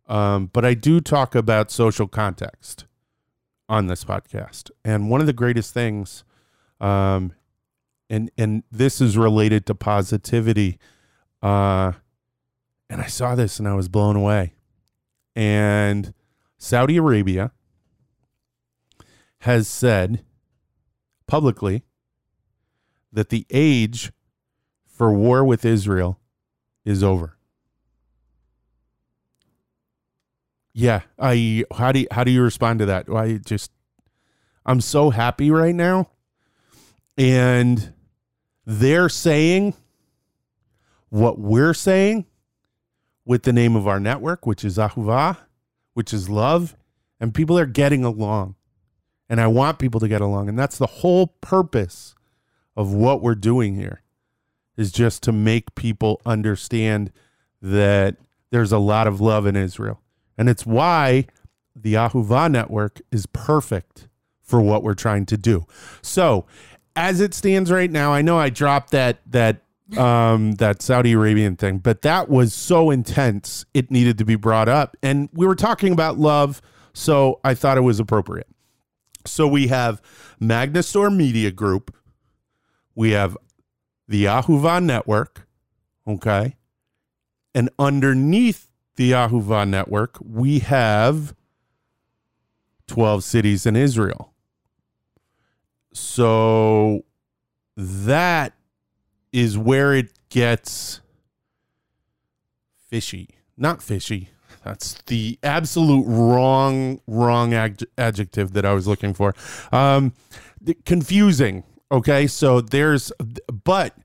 Um, 0.07 0.47
but 0.47 0.65
I 0.65 0.73
do 0.73 1.01
talk 1.01 1.35
about 1.35 1.71
social 1.71 2.07
context 2.07 2.85
on 3.67 3.87
this 3.87 4.03
podcast, 4.03 4.69
and 4.83 5.09
one 5.09 5.21
of 5.21 5.27
the 5.27 5.33
greatest 5.33 5.73
things, 5.73 6.23
um, 6.81 7.33
and 8.09 8.29
and 8.37 8.63
this 8.71 9.01
is 9.01 9.17
related 9.17 9.65
to 9.67 9.75
positivity. 9.75 10.77
Uh, 11.41 11.93
and 12.89 13.01
I 13.01 13.05
saw 13.05 13.35
this 13.35 13.59
and 13.59 13.67
I 13.67 13.75
was 13.75 13.87
blown 13.87 14.15
away. 14.15 14.53
And 15.35 16.13
Saudi 16.57 16.97
Arabia 16.97 17.51
has 19.41 19.67
said 19.67 20.23
publicly 21.27 21.83
that 23.11 23.29
the 23.29 23.45
age 23.49 24.11
for 24.85 25.13
war 25.13 25.43
with 25.43 25.65
Israel 25.65 26.19
is 26.83 27.03
over. 27.03 27.37
Yeah, 30.73 31.01
I 31.17 31.65
how 31.73 31.91
do 31.91 31.99
you, 31.99 32.07
how 32.11 32.23
do 32.23 32.31
you 32.31 32.41
respond 32.41 32.79
to 32.79 32.85
that? 32.87 33.09
I 33.09 33.37
just 33.37 33.71
I'm 34.65 34.81
so 34.81 35.09
happy 35.09 35.51
right 35.51 35.75
now. 35.75 36.09
And 37.17 37.93
they're 38.65 39.09
saying 39.09 39.73
what 41.09 41.39
we're 41.39 41.73
saying 41.73 42.25
with 43.25 43.43
the 43.43 43.53
name 43.53 43.75
of 43.75 43.87
our 43.87 43.99
network, 43.99 44.45
which 44.45 44.63
is 44.63 44.77
Ahuva, 44.77 45.37
which 45.93 46.13
is 46.13 46.29
love, 46.29 46.75
and 47.19 47.33
people 47.33 47.57
are 47.57 47.65
getting 47.65 48.03
along. 48.03 48.55
And 49.29 49.39
I 49.39 49.47
want 49.47 49.79
people 49.79 49.99
to 49.99 50.07
get 50.07 50.21
along. 50.21 50.49
And 50.49 50.57
that's 50.57 50.77
the 50.77 50.87
whole 50.87 51.27
purpose 51.41 52.15
of 52.75 52.93
what 52.93 53.21
we're 53.21 53.35
doing 53.35 53.75
here 53.75 54.01
is 54.75 54.91
just 54.91 55.21
to 55.23 55.31
make 55.31 55.75
people 55.75 56.21
understand 56.25 57.11
that 57.61 58.15
there's 58.51 58.71
a 58.71 58.79
lot 58.79 59.07
of 59.07 59.19
love 59.21 59.45
in 59.45 59.55
Israel 59.55 60.01
And 60.37 60.49
it's 60.49 60.65
why 60.65 61.25
the 61.75 61.95
Ahuva 61.95 62.49
network 62.49 63.01
is 63.11 63.25
perfect 63.27 64.07
for 64.41 64.61
what 64.61 64.83
we're 64.83 64.95
trying 64.95 65.25
to 65.27 65.37
do. 65.37 65.65
So, 66.01 66.45
as 66.95 67.21
it 67.21 67.33
stands 67.33 67.71
right 67.71 67.91
now, 67.91 68.11
I 68.13 68.21
know 68.21 68.37
I 68.37 68.49
dropped 68.49 68.91
that 68.91 69.19
that 69.27 69.61
um 69.97 70.53
that 70.53 70.81
Saudi 70.81 71.13
Arabian 71.13 71.55
thing, 71.55 71.77
but 71.77 72.01
that 72.01 72.29
was 72.29 72.53
so 72.53 72.89
intense 72.89 73.65
it 73.73 73.91
needed 73.91 74.17
to 74.17 74.25
be 74.25 74.35
brought 74.35 74.69
up. 74.69 74.97
And 75.03 75.29
we 75.33 75.45
were 75.45 75.55
talking 75.55 75.93
about 75.93 76.17
love, 76.17 76.61
so 76.93 77.39
I 77.43 77.53
thought 77.53 77.77
it 77.77 77.81
was 77.81 77.99
appropriate. 77.99 78.47
So 79.25 79.47
we 79.47 79.67
have 79.67 80.01
Magnastor 80.41 81.15
Media 81.15 81.51
Group, 81.51 81.95
we 82.95 83.11
have 83.11 83.37
the 84.07 84.25
Ahuva 84.25 84.83
network, 84.83 85.47
okay? 86.07 86.55
And 87.53 87.69
underneath 87.77 88.69
the 88.95 89.11
Ahuva 89.11 89.67
network, 89.67 90.17
we 90.21 90.59
have 90.59 91.35
12 92.87 93.23
cities 93.23 93.65
in 93.65 93.75
Israel. 93.75 94.33
So 95.93 97.05
that 97.77 98.53
is 99.31 99.57
where 99.57 99.93
it 99.93 100.11
gets 100.29 101.01
fishy. 102.87 103.29
Not 103.57 103.81
fishy. 103.81 104.29
That's 104.63 105.01
the 105.03 105.39
absolute 105.43 106.05
wrong, 106.05 107.01
wrong 107.07 107.53
ad- 107.53 107.83
adjective 107.97 108.53
that 108.53 108.65
I 108.65 108.73
was 108.73 108.87
looking 108.87 109.13
for. 109.13 109.33
Um, 109.71 110.13
confusing. 110.85 111.63
Okay. 111.91 112.27
So 112.27 112.61
there's, 112.61 113.11
but, 113.63 113.95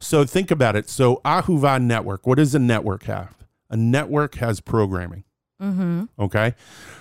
so 0.00 0.24
think 0.24 0.50
about 0.50 0.76
it. 0.76 0.88
So 0.88 1.20
Ahuva 1.24 1.82
Network, 1.82 2.26
what 2.26 2.38
does 2.38 2.54
a 2.54 2.58
network 2.58 3.04
have? 3.04 3.34
A 3.68 3.76
network 3.76 4.36
has 4.36 4.60
programming. 4.60 5.24
Mm-hmm. 5.62 6.04
Okay. 6.18 6.54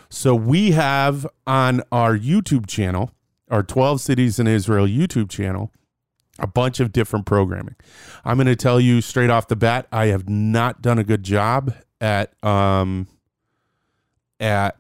So 0.10 0.36
we 0.36 0.72
have 0.72 1.26
on 1.48 1.82
our 1.92 2.18
YouTube 2.18 2.68
channel, 2.68 3.12
our 3.50 3.64
12 3.64 4.02
Cities 4.02 4.40
in 4.40 4.48
Israel 4.48 4.86
YouTube 4.86 5.30
channel, 5.30 5.72
a 6.38 6.48
bunch 6.48 6.80
of 6.80 6.92
different 6.92 7.26
programming. 7.26 7.76
I'm 8.26 8.38
going 8.38 8.48
to 8.48 8.56
tell 8.56 8.80
you 8.80 9.02
straight 9.02 9.30
off 9.30 9.48
the 9.48 9.56
bat, 9.56 9.88
I 9.92 10.08
have 10.08 10.28
not 10.30 10.82
done 10.82 11.00
a 11.00 11.04
good 11.04 11.24
job 11.24 11.74
at, 12.02 12.32
um, 12.44 13.08
at 14.40 14.78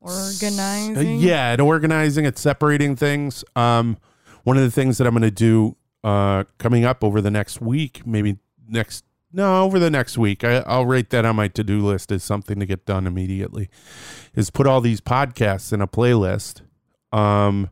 Organizing. 0.00 0.96
uh, 0.96 1.00
yeah, 1.00 1.50
at 1.52 1.60
organizing, 1.60 2.24
at 2.26 2.38
separating 2.38 2.96
things. 2.96 3.44
Um, 3.54 3.98
one 4.44 4.56
of 4.56 4.62
the 4.62 4.70
things 4.70 4.98
that 4.98 5.06
I'm 5.06 5.12
going 5.12 5.22
to 5.22 5.30
do 5.30 5.76
uh, 6.02 6.44
coming 6.58 6.84
up 6.84 7.04
over 7.04 7.20
the 7.20 7.30
next 7.30 7.60
week, 7.60 8.06
maybe 8.06 8.38
next, 8.66 9.04
no, 9.32 9.62
over 9.62 9.78
the 9.78 9.90
next 9.90 10.16
week, 10.16 10.42
I, 10.42 10.58
I'll 10.66 10.86
rate 10.86 11.10
that 11.10 11.26
on 11.26 11.36
my 11.36 11.48
to 11.48 11.62
do 11.62 11.84
list 11.84 12.10
as 12.12 12.24
something 12.24 12.58
to 12.60 12.66
get 12.66 12.86
done 12.86 13.06
immediately, 13.06 13.68
is 14.34 14.50
put 14.50 14.66
all 14.66 14.80
these 14.80 15.00
podcasts 15.02 15.72
in 15.72 15.80
a 15.82 15.86
playlist. 15.86 16.62
Um, 17.12 17.70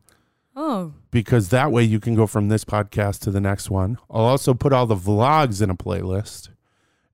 Oh, 0.61 0.93
because 1.09 1.49
that 1.49 1.71
way 1.71 1.83
you 1.83 2.01
can 2.01 2.15
go 2.15 2.27
from 2.27 2.49
this 2.49 2.65
podcast 2.65 3.19
to 3.21 3.31
the 3.31 3.39
next 3.39 3.69
one. 3.69 3.97
I'll 4.11 4.25
also 4.25 4.53
put 4.53 4.73
all 4.73 4.85
the 4.85 4.95
vlogs 4.95 5.61
in 5.61 5.69
a 5.69 5.75
playlist 5.75 6.49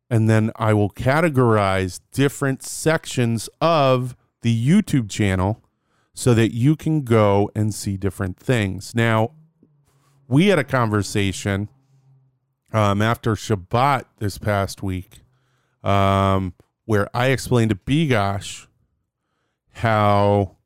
and 0.10 0.30
then 0.30 0.52
I 0.56 0.74
will 0.74 0.90
categorize 0.90 2.00
different 2.12 2.64
sections 2.64 3.50
of 3.60 4.16
the 4.42 4.68
YouTube 4.68 5.10
channel 5.10 5.64
so 6.14 6.34
that 6.34 6.54
you 6.54 6.76
can 6.76 7.02
go 7.02 7.50
and 7.56 7.74
see 7.74 7.98
different 7.98 8.38
things. 8.38 8.94
Now, 8.96 9.32
we 10.28 10.48
had 10.48 10.60
a 10.60 10.64
conversation 10.64 11.70
um, 12.72 13.02
after 13.02 13.36
Shabbat 13.36 14.06
this 14.20 14.38
past 14.38 14.84
week 14.84 15.22
um, 15.84 16.54
where 16.86 17.10
I 17.16 17.28
explained 17.28 17.70
to 17.70 17.76
Bigosh 17.76 18.68
how 19.72 20.58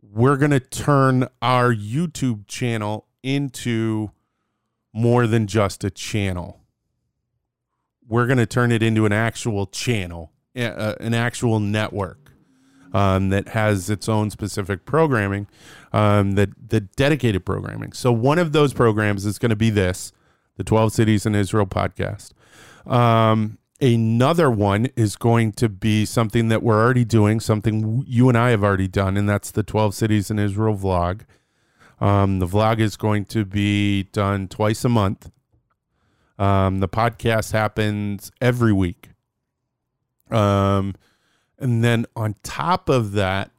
we're 0.00 0.36
going 0.36 0.50
to 0.50 0.60
turn 0.60 1.26
our 1.40 1.72
YouTube 1.74 2.46
channel 2.46 3.06
into 3.22 4.10
more 4.92 5.26
than 5.26 5.46
just 5.46 5.84
a 5.84 5.90
channel. 5.90 6.57
We're 8.08 8.26
going 8.26 8.38
to 8.38 8.46
turn 8.46 8.72
it 8.72 8.82
into 8.82 9.06
an 9.06 9.12
actual 9.12 9.66
channel, 9.66 10.32
uh, 10.56 10.94
an 10.98 11.14
actual 11.14 11.60
network 11.60 12.32
um, 12.92 13.28
that 13.30 13.48
has 13.48 13.90
its 13.90 14.08
own 14.08 14.30
specific 14.30 14.84
programming, 14.84 15.46
um, 15.92 16.32
that 16.32 16.50
the 16.70 16.80
dedicated 16.80 17.44
programming. 17.44 17.92
So 17.92 18.12
one 18.12 18.38
of 18.38 18.52
those 18.52 18.72
programs 18.72 19.26
is 19.26 19.38
going 19.38 19.50
to 19.50 19.56
be 19.56 19.70
this, 19.70 20.12
the 20.56 20.64
12 20.64 20.92
Cities 20.92 21.26
in 21.26 21.34
Israel 21.34 21.66
podcast. 21.66 22.32
Um, 22.86 23.58
another 23.80 24.50
one 24.50 24.86
is 24.96 25.16
going 25.16 25.52
to 25.52 25.68
be 25.68 26.04
something 26.04 26.48
that 26.48 26.62
we're 26.62 26.82
already 26.82 27.04
doing, 27.04 27.40
something 27.40 28.04
you 28.06 28.28
and 28.28 28.38
I 28.38 28.50
have 28.50 28.64
already 28.64 28.88
done, 28.88 29.16
and 29.16 29.28
that's 29.28 29.50
the 29.50 29.62
12 29.62 29.94
Cities 29.94 30.30
in 30.30 30.38
Israel 30.38 30.76
vlog. 30.76 31.22
Um, 32.00 32.38
the 32.38 32.46
vlog 32.46 32.78
is 32.78 32.96
going 32.96 33.24
to 33.26 33.44
be 33.44 34.04
done 34.04 34.48
twice 34.48 34.84
a 34.84 34.88
month. 34.88 35.30
Um, 36.38 36.80
the 36.80 36.88
podcast 36.88 37.52
happens 37.52 38.30
every 38.40 38.72
week. 38.72 39.10
Um, 40.30 40.94
and 41.58 41.82
then 41.82 42.06
on 42.14 42.36
top 42.42 42.88
of 42.88 43.12
that, 43.12 43.50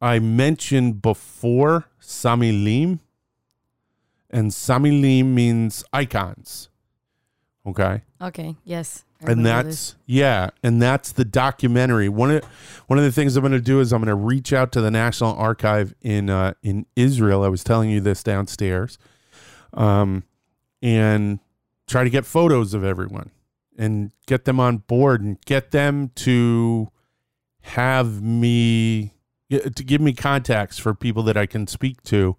I 0.00 0.18
mentioned 0.18 1.02
before 1.02 1.86
Samilim, 2.00 3.00
and 4.30 4.50
Samilim 4.50 5.26
means 5.26 5.84
icons. 5.92 6.70
Okay 7.66 8.02
okay. 8.22 8.56
Yes. 8.64 9.04
And 9.20 9.46
that's 9.46 9.94
yeah 10.06 10.50
and 10.64 10.82
that's 10.82 11.12
the 11.12 11.24
documentary 11.24 12.08
one 12.08 12.32
of 12.32 12.44
one 12.88 12.98
of 12.98 13.04
the 13.04 13.12
things 13.12 13.36
i'm 13.36 13.42
going 13.42 13.52
to 13.52 13.60
do 13.60 13.78
is 13.78 13.92
i'm 13.92 14.00
going 14.02 14.08
to 14.08 14.16
reach 14.16 14.52
out 14.52 14.72
to 14.72 14.80
the 14.80 14.90
national 14.90 15.36
archive 15.36 15.94
in 16.02 16.28
uh 16.28 16.54
in 16.64 16.86
israel 16.96 17.44
i 17.44 17.48
was 17.48 17.62
telling 17.62 17.88
you 17.88 18.00
this 18.00 18.24
downstairs 18.24 18.98
um 19.74 20.24
and 20.82 21.38
try 21.86 22.04
to 22.04 22.10
get 22.10 22.26
photos 22.26 22.74
of 22.74 22.84
everyone 22.84 23.30
and 23.78 24.12
get 24.26 24.44
them 24.44 24.60
on 24.60 24.78
board 24.78 25.22
and 25.22 25.40
get 25.44 25.70
them 25.70 26.10
to 26.14 26.88
have 27.62 28.20
me 28.22 29.14
to 29.50 29.84
give 29.84 30.00
me 30.00 30.12
contacts 30.12 30.78
for 30.78 30.94
people 30.94 31.22
that 31.22 31.36
i 31.36 31.46
can 31.46 31.66
speak 31.66 32.02
to 32.02 32.36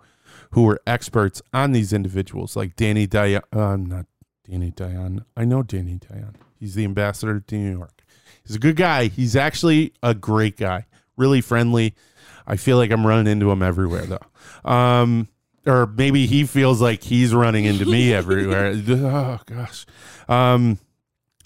who 0.51 0.69
are 0.69 0.81
experts 0.85 1.41
on 1.53 1.71
these 1.71 1.93
individuals 1.93 2.55
like 2.55 2.75
danny 2.75 3.07
Dayan, 3.07 3.41
uh, 3.53 3.77
not 3.77 4.05
Danny 4.49 4.71
Dayan. 4.71 5.23
I 5.37 5.45
know 5.45 5.63
Danny 5.63 5.99
Dayan. 5.99 6.35
He's 6.59 6.75
the 6.75 6.83
ambassador 6.83 7.39
to 7.39 7.55
New 7.55 7.77
York. 7.77 8.03
He's 8.45 8.55
a 8.55 8.59
good 8.59 8.75
guy. 8.75 9.07
He's 9.07 9.35
actually 9.35 9.93
a 10.03 10.13
great 10.13 10.57
guy. 10.57 10.85
Really 11.15 11.41
friendly. 11.41 11.95
I 12.45 12.57
feel 12.57 12.77
like 12.77 12.91
I'm 12.91 13.07
running 13.07 13.31
into 13.31 13.49
him 13.49 13.61
everywhere 13.61 14.05
though. 14.05 14.69
Um, 14.69 15.29
or 15.65 15.85
maybe 15.87 16.25
he 16.25 16.45
feels 16.45 16.81
like 16.81 17.03
he's 17.03 17.33
running 17.33 17.65
into 17.65 17.85
me 17.85 18.13
everywhere. 18.21 18.73
oh 18.89 19.39
gosh. 19.45 19.85
Um, 20.27 20.79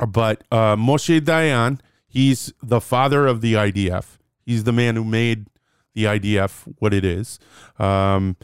but 0.07 0.43
uh, 0.51 0.75
Moshe 0.75 1.19
Dayan, 1.21 1.79
he's 2.07 2.53
the 2.61 2.79
father 2.81 3.27
of 3.27 3.41
the 3.41 3.53
IDF. 3.53 4.17
He's 4.45 4.63
the 4.63 4.71
man 4.71 4.95
who 4.95 5.03
made 5.03 5.47
the 5.93 6.05
IDF 6.05 6.71
what 6.79 6.93
it 6.93 7.03
is. 7.03 7.39
Um, 7.79 8.37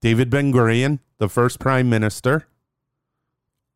David 0.00 0.30
Ben 0.30 0.52
Gurion, 0.52 0.98
the 1.18 1.28
first 1.28 1.58
prime 1.58 1.88
minister 1.88 2.46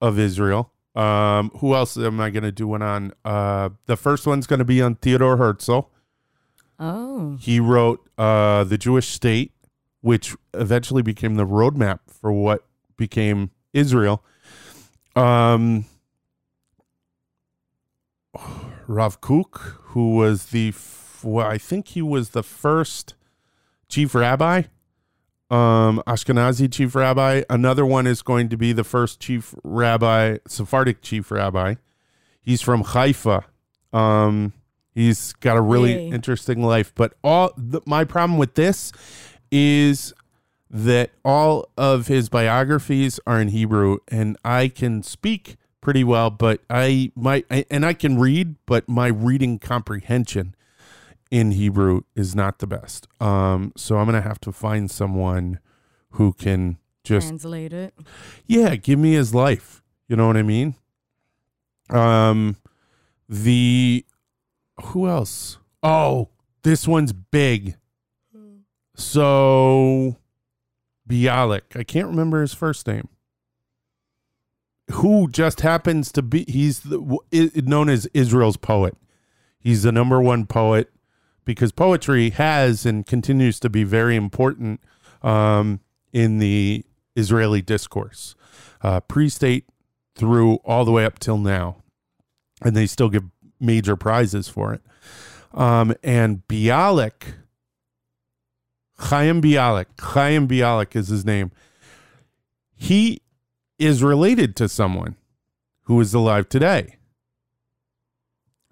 of 0.00 0.18
Israel. 0.18 0.72
Um, 0.94 1.50
who 1.58 1.74
else 1.74 1.96
am 1.96 2.20
I 2.20 2.30
going 2.30 2.44
to 2.44 2.52
do 2.52 2.68
one 2.68 2.82
on? 2.82 3.12
Uh, 3.24 3.70
the 3.86 3.96
first 3.96 4.26
one's 4.26 4.46
going 4.46 4.58
to 4.58 4.64
be 4.64 4.80
on 4.80 4.94
Theodore 4.96 5.36
Herzl. 5.36 5.80
Oh. 6.78 7.36
He 7.40 7.58
wrote 7.60 8.08
uh, 8.18 8.64
The 8.64 8.78
Jewish 8.78 9.08
State, 9.08 9.52
which 10.04 10.36
eventually 10.52 11.00
became 11.00 11.36
the 11.36 11.46
roadmap 11.46 12.00
for 12.06 12.30
what 12.30 12.62
became 12.98 13.50
Israel. 13.72 14.22
Um, 15.16 15.86
Rav 18.86 19.22
Kook, 19.22 19.78
who 19.92 20.14
was 20.14 20.48
the, 20.48 20.74
well, 21.22 21.46
I 21.46 21.56
think 21.56 21.88
he 21.88 22.02
was 22.02 22.30
the 22.30 22.42
first 22.42 23.14
chief 23.88 24.14
rabbi, 24.14 24.64
um, 25.50 26.02
Ashkenazi 26.06 26.70
chief 26.70 26.94
rabbi. 26.94 27.44
Another 27.48 27.86
one 27.86 28.06
is 28.06 28.20
going 28.20 28.50
to 28.50 28.58
be 28.58 28.74
the 28.74 28.84
first 28.84 29.20
chief 29.20 29.54
rabbi, 29.64 30.36
Sephardic 30.46 31.00
chief 31.00 31.30
rabbi. 31.30 31.76
He's 32.42 32.60
from 32.60 32.82
Haifa. 32.84 33.44
Um, 33.90 34.52
he's 34.94 35.32
got 35.32 35.56
a 35.56 35.62
really 35.62 35.94
Hey. 35.94 36.08
interesting 36.08 36.62
life. 36.62 36.92
But 36.94 37.14
all 37.24 37.54
the, 37.56 37.80
my 37.86 38.04
problem 38.04 38.38
with 38.38 38.52
this 38.54 38.92
is 39.56 40.12
that 40.68 41.12
all 41.24 41.68
of 41.78 42.08
his 42.08 42.28
biographies 42.28 43.20
are 43.28 43.40
in 43.40 43.48
Hebrew, 43.48 43.98
and 44.08 44.36
I 44.44 44.66
can 44.66 45.04
speak 45.04 45.56
pretty 45.80 46.02
well, 46.02 46.30
but 46.30 46.60
I 46.68 47.12
might 47.14 47.46
and 47.70 47.86
I 47.86 47.92
can 47.92 48.18
read, 48.18 48.56
but 48.66 48.88
my 48.88 49.06
reading 49.06 49.60
comprehension 49.60 50.56
in 51.30 51.52
Hebrew 51.52 52.00
is 52.16 52.34
not 52.34 52.58
the 52.58 52.66
best. 52.66 53.06
Um, 53.20 53.72
so 53.76 53.98
I'm 53.98 54.06
gonna 54.06 54.20
have 54.22 54.40
to 54.40 54.50
find 54.52 54.90
someone 54.90 55.60
who 56.12 56.32
can 56.32 56.78
just 57.04 57.28
Translate 57.28 57.72
it. 57.72 57.94
yeah, 58.46 58.74
give 58.74 58.98
me 58.98 59.12
his 59.12 59.32
life. 59.34 59.82
You 60.08 60.16
know 60.16 60.26
what 60.26 60.36
I 60.36 60.42
mean? 60.42 60.74
Um, 61.90 62.56
the 63.28 64.04
who 64.86 65.06
else? 65.06 65.58
Oh, 65.82 66.30
this 66.62 66.88
one's 66.88 67.12
big. 67.12 67.76
So 68.94 70.16
Bialik. 71.08 71.76
I 71.76 71.84
can't 71.84 72.08
remember 72.08 72.40
his 72.40 72.54
first 72.54 72.86
name. 72.86 73.08
Who 74.92 75.28
just 75.28 75.62
happens 75.62 76.12
to 76.12 76.22
be 76.22 76.44
he's 76.46 76.80
the, 76.80 77.18
known 77.56 77.88
as 77.88 78.06
Israel's 78.12 78.56
poet. 78.56 78.96
He's 79.58 79.82
the 79.82 79.92
number 79.92 80.20
one 80.20 80.46
poet 80.46 80.90
because 81.44 81.72
poetry 81.72 82.30
has 82.30 82.84
and 82.84 83.06
continues 83.06 83.58
to 83.60 83.70
be 83.70 83.84
very 83.84 84.14
important 84.14 84.80
um, 85.22 85.80
in 86.12 86.38
the 86.38 86.84
Israeli 87.16 87.62
discourse, 87.62 88.34
uh, 88.82 89.00
pre-state 89.00 89.66
through 90.14 90.56
all 90.64 90.84
the 90.84 90.92
way 90.92 91.04
up 91.04 91.18
till 91.18 91.38
now, 91.38 91.76
and 92.62 92.76
they 92.76 92.86
still 92.86 93.08
give 93.08 93.24
major 93.58 93.96
prizes 93.96 94.48
for 94.48 94.74
it. 94.74 94.82
Um, 95.54 95.94
and 96.02 96.46
Bialik, 96.46 97.34
Chaim 99.04 99.42
Bialik, 99.42 99.86
Chaim 100.00 100.48
Bialik 100.48 100.96
is 100.96 101.08
his 101.08 101.24
name. 101.24 101.50
He 102.74 103.20
is 103.78 104.02
related 104.02 104.56
to 104.56 104.68
someone 104.68 105.16
who 105.82 106.00
is 106.00 106.14
alive 106.14 106.48
today, 106.48 106.96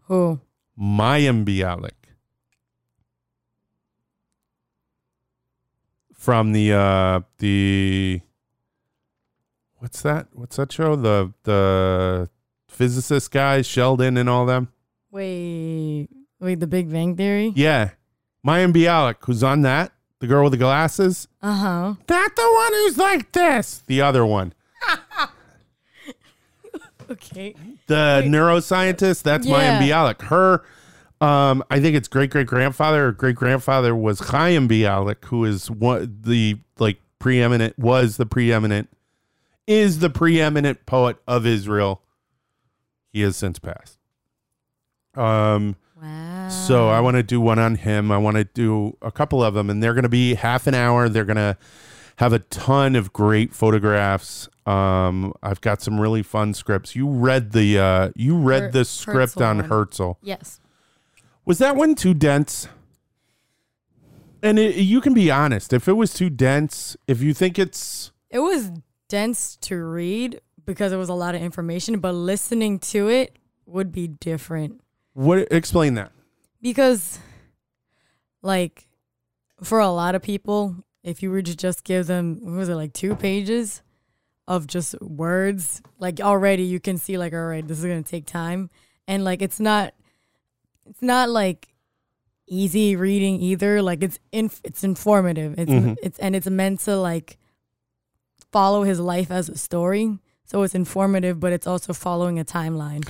Who? 0.06 0.40
Mayim 0.78 1.44
Bialik. 1.44 1.90
From 6.14 6.52
the 6.52 6.72
uh 6.72 7.20
the 7.38 8.20
what's 9.78 10.02
that? 10.02 10.28
What's 10.32 10.56
that 10.56 10.72
show? 10.72 10.96
The 10.96 11.32
the 11.42 12.30
physicist 12.68 13.30
guys, 13.30 13.66
Sheldon 13.66 14.16
and 14.16 14.28
all 14.28 14.46
them. 14.46 14.68
Wait, 15.10 16.08
wait. 16.40 16.60
The 16.60 16.66
Big 16.66 16.90
Bang 16.90 17.16
Theory. 17.16 17.52
Yeah. 17.54 17.90
Mayim 18.46 18.72
Bialik, 18.72 19.16
who's 19.20 19.42
on 19.42 19.62
that, 19.62 19.92
the 20.22 20.28
girl 20.28 20.44
with 20.44 20.52
the 20.52 20.56
glasses. 20.56 21.26
Uh 21.42 21.52
huh. 21.56 21.94
Not 22.08 22.36
the 22.36 22.52
one 22.54 22.72
who's 22.74 22.96
like 22.96 23.32
this. 23.32 23.82
The 23.86 24.00
other 24.00 24.24
one. 24.24 24.54
Okay. 27.10 27.54
The 27.88 28.22
neuroscientist, 28.24 29.22
that's 29.22 29.46
Mayim 29.46 29.86
Yeah. 29.86 30.06
Bialik. 30.06 30.22
Her 30.22 30.64
um, 31.20 31.62
I 31.70 31.78
think 31.78 31.94
it's 31.94 32.08
great 32.08 32.30
great 32.30 32.46
grandfather 32.46 33.08
or 33.08 33.12
great 33.12 33.36
grandfather 33.36 33.94
was 33.94 34.20
Chaim 34.20 34.66
Bialik, 34.66 35.24
who 35.26 35.44
is 35.44 35.70
one 35.70 36.20
the 36.22 36.58
like 36.78 37.00
preeminent 37.18 37.78
was 37.78 38.16
the 38.16 38.24
preeminent 38.24 38.88
is 39.66 39.98
the 39.98 40.08
preeminent 40.08 40.86
poet 40.86 41.18
of 41.28 41.44
Israel. 41.44 42.00
He 43.12 43.20
has 43.22 43.36
since 43.36 43.58
passed. 43.58 43.98
Um 45.14 45.76
Wow. 46.02 46.48
So 46.48 46.88
I 46.88 47.00
want 47.00 47.16
to 47.16 47.22
do 47.22 47.40
one 47.40 47.58
on 47.60 47.76
him. 47.76 48.10
I 48.10 48.18
want 48.18 48.36
to 48.36 48.44
do 48.44 48.96
a 49.00 49.12
couple 49.12 49.42
of 49.42 49.54
them, 49.54 49.70
and 49.70 49.82
they're 49.82 49.94
going 49.94 50.02
to 50.02 50.08
be 50.08 50.34
half 50.34 50.66
an 50.66 50.74
hour. 50.74 51.08
They're 51.08 51.24
going 51.24 51.36
to 51.36 51.56
have 52.16 52.32
a 52.32 52.40
ton 52.40 52.96
of 52.96 53.12
great 53.12 53.54
photographs. 53.54 54.48
Um, 54.66 55.32
I've 55.42 55.60
got 55.60 55.80
some 55.80 56.00
really 56.00 56.22
fun 56.22 56.54
scripts. 56.54 56.96
You 56.96 57.08
read 57.08 57.52
the 57.52 57.78
uh, 57.78 58.10
you 58.16 58.36
read 58.36 58.62
Her- 58.62 58.70
the 58.70 58.84
script 58.84 59.34
Herzl 59.34 59.42
on 59.44 59.56
one. 59.58 59.68
Herzl. 59.68 60.12
Yes. 60.22 60.60
Was 61.44 61.58
that 61.58 61.76
one 61.76 61.94
too 61.94 62.14
dense? 62.14 62.68
And 64.42 64.58
it, 64.58 64.76
you 64.76 65.00
can 65.00 65.14
be 65.14 65.30
honest. 65.30 65.72
If 65.72 65.86
it 65.86 65.92
was 65.92 66.12
too 66.12 66.30
dense, 66.30 66.96
if 67.06 67.22
you 67.22 67.32
think 67.32 67.58
it's 67.58 68.10
It 68.28 68.40
was 68.40 68.72
dense 69.08 69.56
to 69.62 69.76
read 69.76 70.40
because 70.64 70.92
it 70.92 70.96
was 70.96 71.08
a 71.08 71.14
lot 71.14 71.34
of 71.34 71.42
information, 71.42 72.00
but 72.00 72.12
listening 72.12 72.78
to 72.80 73.08
it 73.08 73.36
would 73.66 73.92
be 73.92 74.08
different. 74.08 74.80
What, 75.14 75.48
explain 75.50 75.94
that. 75.94 76.12
because 76.60 77.18
like 78.42 78.86
for 79.62 79.78
a 79.78 79.88
lot 79.88 80.14
of 80.14 80.22
people 80.22 80.76
if 81.04 81.22
you 81.22 81.30
were 81.30 81.42
to 81.42 81.56
just 81.56 81.84
give 81.84 82.06
them 82.06 82.38
what 82.42 82.52
was 82.54 82.68
it 82.68 82.74
like 82.74 82.92
two 82.92 83.14
pages 83.14 83.82
of 84.48 84.66
just 84.66 85.00
words 85.00 85.80
like 85.98 86.20
already 86.20 86.62
you 86.64 86.80
can 86.80 86.96
see 86.98 87.16
like 87.18 87.32
all 87.32 87.44
right 87.46 87.66
this 87.68 87.78
is 87.78 87.84
going 87.84 88.02
to 88.02 88.10
take 88.10 88.26
time. 88.26 88.70
And 89.08 89.24
like 89.24 89.42
it's 89.42 89.60
not 89.60 89.94
it's 90.88 91.02
not 91.02 91.28
like 91.28 91.68
easy 92.48 92.96
reading 92.96 93.40
either. 93.40 93.80
Like 93.82 94.02
it's 94.02 94.18
inf- 94.32 94.60
it's 94.64 94.82
informative. 94.84 95.54
It's 95.58 95.70
Mhm. 95.70 95.96
it's 96.02 96.18
and 96.18 96.34
it's 96.36 96.48
meant 96.48 96.80
to 96.80 96.96
like 96.96 97.38
follow 98.50 98.82
his 98.82 98.98
life 99.00 99.30
as 99.30 99.48
a 99.48 99.56
story. 99.56 100.18
So 100.44 100.62
it's 100.62 100.74
informative 100.74 101.38
but 101.40 101.52
it's 101.52 101.66
also 101.66 101.92
following 101.92 102.38
a 102.38 102.44
timeline 102.44 103.08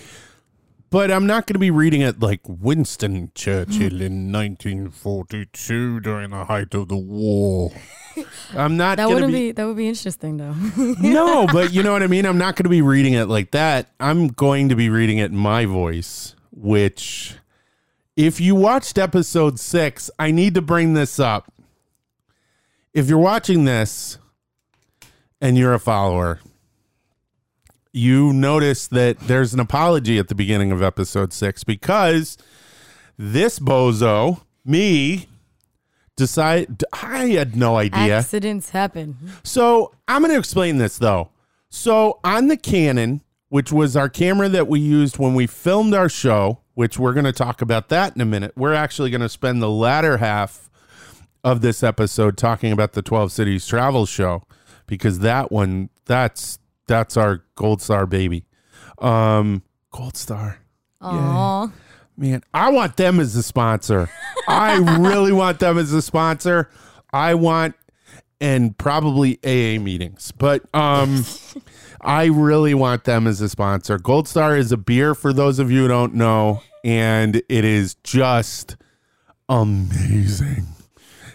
But 0.93 1.11
I'm 1.11 1.27
not 1.27 1.47
going 1.47 1.55
to 1.55 1.59
be 1.59 1.71
reading 1.71 2.03
it 2.03 2.21
like 2.21 2.41
Winston 2.47 3.33
Churchill 3.35 4.03
in 4.03 4.31
1942 4.33 6.01
during 6.01 6.31
the 6.31 6.45
height 6.45 6.75
of 6.75 6.89
the 6.89 6.99
war. 6.99 7.73
I'm 8.55 8.77
not 8.77 8.99
that 8.99 9.09
wouldn't 9.09 9.33
be, 9.33 9.49
be 9.49 9.53
that 9.53 9.67
would 9.67 9.79
be 9.79 9.89
interesting 9.89 10.37
though 10.37 10.53
no, 10.77 11.47
but 11.51 11.73
you 11.73 11.83
know 11.83 11.95
what 11.95 12.03
I 12.03 12.09
mean. 12.09 12.27
I'm 12.27 12.37
not 12.37 12.57
going 12.57 12.65
to 12.65 12.69
be 12.69 12.83
reading 12.83 13.15
it 13.15 13.25
like 13.25 13.53
that. 13.53 13.89
I'm 14.01 14.29
going 14.29 14.69
to 14.69 14.77
be 14.77 14.91
reading 14.91 15.17
it 15.17 15.31
in 15.31 15.37
my 15.37 15.65
voice. 15.65 16.35
Which, 16.51 17.37
if 18.15 18.39
you 18.39 18.55
watched 18.55 18.99
episode 18.99 19.59
six, 19.59 20.11
I 20.19 20.31
need 20.31 20.53
to 20.57 20.61
bring 20.61 20.93
this 20.93 21.19
up. 21.19 21.51
If 22.93 23.09
you're 23.09 23.17
watching 23.17 23.65
this 23.65 24.19
and 25.41 25.57
you're 25.57 25.73
a 25.73 25.81
follower, 25.81 26.41
you 27.93 28.33
notice 28.33 28.87
that 28.89 29.19
there's 29.21 29.53
an 29.53 29.61
apology 29.61 30.19
at 30.19 30.29
the 30.29 30.35
beginning 30.35 30.73
of 30.73 30.83
episode 30.83 31.33
six 31.33 31.63
because 31.65 32.39
this 33.19 33.59
bozo, 33.59 34.43
me, 34.65 35.29
decide 36.17 36.83
I 36.93 37.27
had 37.29 37.57
no 37.57 37.77
idea. 37.77 38.19
Accidents 38.19 38.71
happen. 38.71 39.17
So 39.43 39.95
I'm 40.09 40.23
going 40.23 40.33
to 40.33 40.39
explain 40.39 40.79
this 40.79 40.99
though. 40.99 41.31
So 41.69 42.21
on 42.25 42.49
the 42.49 42.57
Canon, 42.57 43.23
which 43.49 43.71
was 43.71 43.97
our 43.97 44.09
camera 44.09 44.49
that 44.49 44.67
we 44.67 44.81
used 44.81 45.19
when 45.19 45.35
we 45.35 45.47
filmed 45.47 45.93
our 45.93 46.09
show, 46.09 46.61
which 46.75 46.99
we're 46.99 47.13
going 47.13 47.25
to 47.25 47.33
talk 47.33 47.61
about 47.61 47.91
that 47.91 48.15
in 48.15 48.23
a 48.23 48.25
minute. 48.25 48.53
We're 48.57 48.73
actually 48.73 49.11
going 49.11 49.21
to 49.21 49.29
spend 49.29 49.61
the 49.61 49.71
latter 49.71 50.17
half 50.17 50.71
of 51.45 51.61
this 51.61 51.83
episode 51.83 52.39
talking 52.39 52.73
about 52.73 52.93
the 52.93 53.03
12 53.03 53.31
cities 53.31 53.67
travel 53.67 54.07
show 54.07 54.45
because 54.87 55.19
that 55.19 55.53
one 55.53 55.91
that's 56.07 56.59
that's 56.87 57.17
our 57.17 57.45
gold 57.55 57.83
star 57.83 58.07
baby. 58.07 58.45
Um 58.99 59.63
gold 59.91 60.17
star. 60.17 60.59
Aw. 61.01 61.73
Man, 62.17 62.43
I 62.53 62.71
want 62.71 62.97
them 62.97 63.19
as 63.21 63.35
a 63.37 63.43
sponsor. 63.43 64.09
I 64.47 64.77
really 64.99 65.33
want 65.33 65.59
them 65.59 65.79
as 65.79 65.93
a 65.93 66.03
sponsor. 66.03 66.71
I 67.13 67.35
want 67.35 67.75
and 68.41 68.77
probably 68.77 69.39
AA 69.45 69.81
meetings. 69.81 70.33
But 70.33 70.63
um 70.75 71.25
I 72.01 72.27
really 72.27 72.75
want 72.75 73.05
them 73.05 73.27
as 73.27 73.41
a 73.41 73.49
sponsor. 73.49 73.99
Gold 73.99 74.27
Star 74.27 74.57
is 74.57 74.73
a 74.73 74.77
beer 74.77 75.15
for 75.15 75.33
those 75.33 75.59
of 75.59 75.71
you 75.71 75.83
who 75.83 75.89
don't 75.89 76.15
know 76.15 76.63
and 76.85 77.37
it 77.37 77.65
is 77.65 77.95
just 78.03 78.77
amazing. 79.49 80.67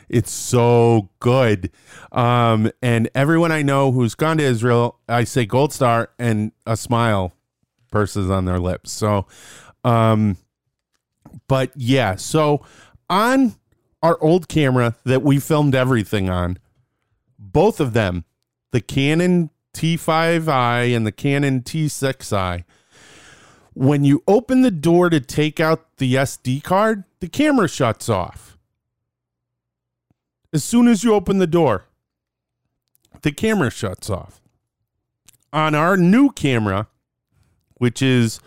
It's 0.10 0.32
so 0.32 1.10
good. 1.20 1.72
Um 2.12 2.72
and 2.82 3.10
everyone 3.14 3.52
I 3.52 3.62
know 3.62 3.92
who's 3.92 4.16
gone 4.16 4.38
to 4.38 4.44
Israel, 4.44 5.00
I 5.08 5.24
say 5.24 5.46
Gold 5.46 5.74
Star 5.74 6.10
and 6.18 6.52
a 6.66 6.78
smile 6.78 7.34
purses 7.92 8.30
on 8.30 8.46
their 8.46 8.60
lips. 8.60 8.92
So 8.92 9.28
um 9.84 10.38
but 11.48 11.72
yeah, 11.76 12.16
so 12.16 12.66
on 13.10 13.56
our 14.02 14.18
old 14.22 14.48
camera 14.48 14.96
that 15.04 15.24
we 15.24 15.40
filmed 15.40 15.76
everything 15.76 16.30
on, 16.30 16.58
both 17.38 17.80
of 17.80 17.94
them, 17.94 18.26
the 18.72 18.82
Canon 18.82 19.50
T5i 19.74 20.96
and 20.96 21.06
the 21.06 21.12
Canon 21.12 21.62
T6i, 21.62 22.64
when 23.74 24.04
you 24.04 24.24
open 24.28 24.62
the 24.62 24.72
door 24.72 25.10
to 25.10 25.20
take 25.20 25.60
out 25.60 25.98
the 25.98 26.16
SD 26.16 26.64
card, 26.64 27.04
the 27.20 27.28
camera 27.28 27.68
shuts 27.68 28.10
off. 28.10 28.47
As 30.58 30.64
soon 30.64 30.88
as 30.88 31.04
you 31.04 31.14
open 31.14 31.38
the 31.38 31.46
door, 31.46 31.86
the 33.22 33.32
camera 33.32 33.70
shuts 33.70 34.10
off. 34.10 34.42
On 35.54 35.76
our 35.76 35.96
new 35.96 36.32
camera, 36.32 36.88
which 37.76 38.02
is 38.02 38.40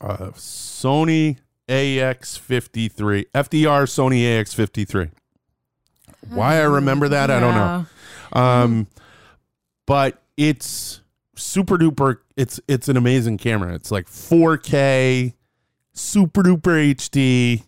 uh, 0.00 0.30
Sony 0.30 1.36
AX53, 1.68 3.26
FDR 3.34 3.84
Sony 3.84 4.22
AX53. 4.22 5.10
Why 6.30 6.54
I 6.54 6.62
remember 6.62 7.10
that, 7.10 7.30
I 7.30 7.40
don't 7.40 7.54
know. 7.54 7.86
Um, 8.32 8.86
but 9.84 10.22
it's 10.38 11.02
super 11.36 11.76
duper. 11.76 12.20
It's 12.38 12.58
it's 12.66 12.88
an 12.88 12.96
amazing 12.96 13.36
camera. 13.36 13.74
It's 13.74 13.90
like 13.90 14.06
4K, 14.06 15.34
super 15.92 16.42
duper 16.42 16.94
HD. 16.94 17.64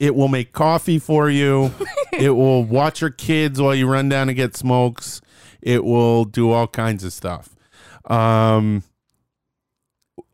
It 0.00 0.16
will 0.16 0.28
make 0.28 0.52
coffee 0.52 0.98
for 0.98 1.30
you. 1.30 1.72
it 2.12 2.30
will 2.30 2.64
watch 2.64 3.02
your 3.02 3.10
kids 3.10 3.60
while 3.60 3.74
you 3.74 3.86
run 3.86 4.08
down 4.08 4.26
to 4.26 4.34
get 4.34 4.56
smokes. 4.56 5.20
It 5.60 5.84
will 5.84 6.24
do 6.24 6.50
all 6.50 6.66
kinds 6.66 7.04
of 7.04 7.12
stuff. 7.12 7.54
Um, 8.06 8.82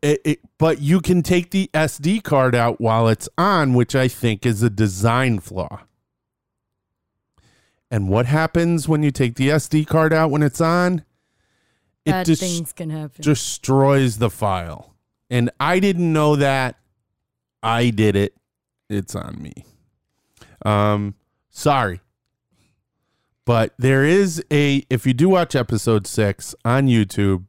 it, 0.01 0.21
it, 0.23 0.39
but 0.57 0.81
you 0.81 1.01
can 1.01 1.21
take 1.21 1.51
the 1.51 1.69
SD 1.73 2.23
card 2.23 2.55
out 2.55 2.79
while 2.79 3.09
it's 3.09 3.27
on, 3.37 3.73
which 3.73 3.93
I 3.93 4.07
think 4.07 4.45
is 4.45 4.63
a 4.63 4.69
design 4.69 5.39
flaw. 5.39 5.81
And 7.91 8.07
what 8.07 8.25
happens 8.25 8.87
when 8.87 9.03
you 9.03 9.11
take 9.11 9.35
the 9.35 9.49
SD 9.49 9.85
card 9.85 10.13
out 10.13 10.31
when 10.31 10.43
it's 10.43 10.61
on? 10.61 11.03
It 12.05 12.11
Bad 12.11 12.25
des- 12.25 12.35
things 12.35 12.71
can 12.71 12.89
happen. 12.89 13.21
destroys 13.21 14.17
the 14.17 14.29
file. 14.29 14.93
And 15.29 15.49
I 15.59 15.79
didn't 15.79 16.13
know 16.13 16.37
that. 16.37 16.77
I 17.61 17.89
did 17.89 18.15
it. 18.15 18.33
It's 18.89 19.15
on 19.15 19.41
me. 19.41 19.65
Um, 20.65 21.15
sorry. 21.49 22.01
But 23.45 23.73
there 23.77 24.03
is 24.03 24.43
a 24.51 24.83
if 24.89 25.05
you 25.05 25.13
do 25.13 25.29
watch 25.29 25.55
episode 25.55 26.05
six 26.05 26.53
on 26.65 26.87
YouTube, 26.87 27.45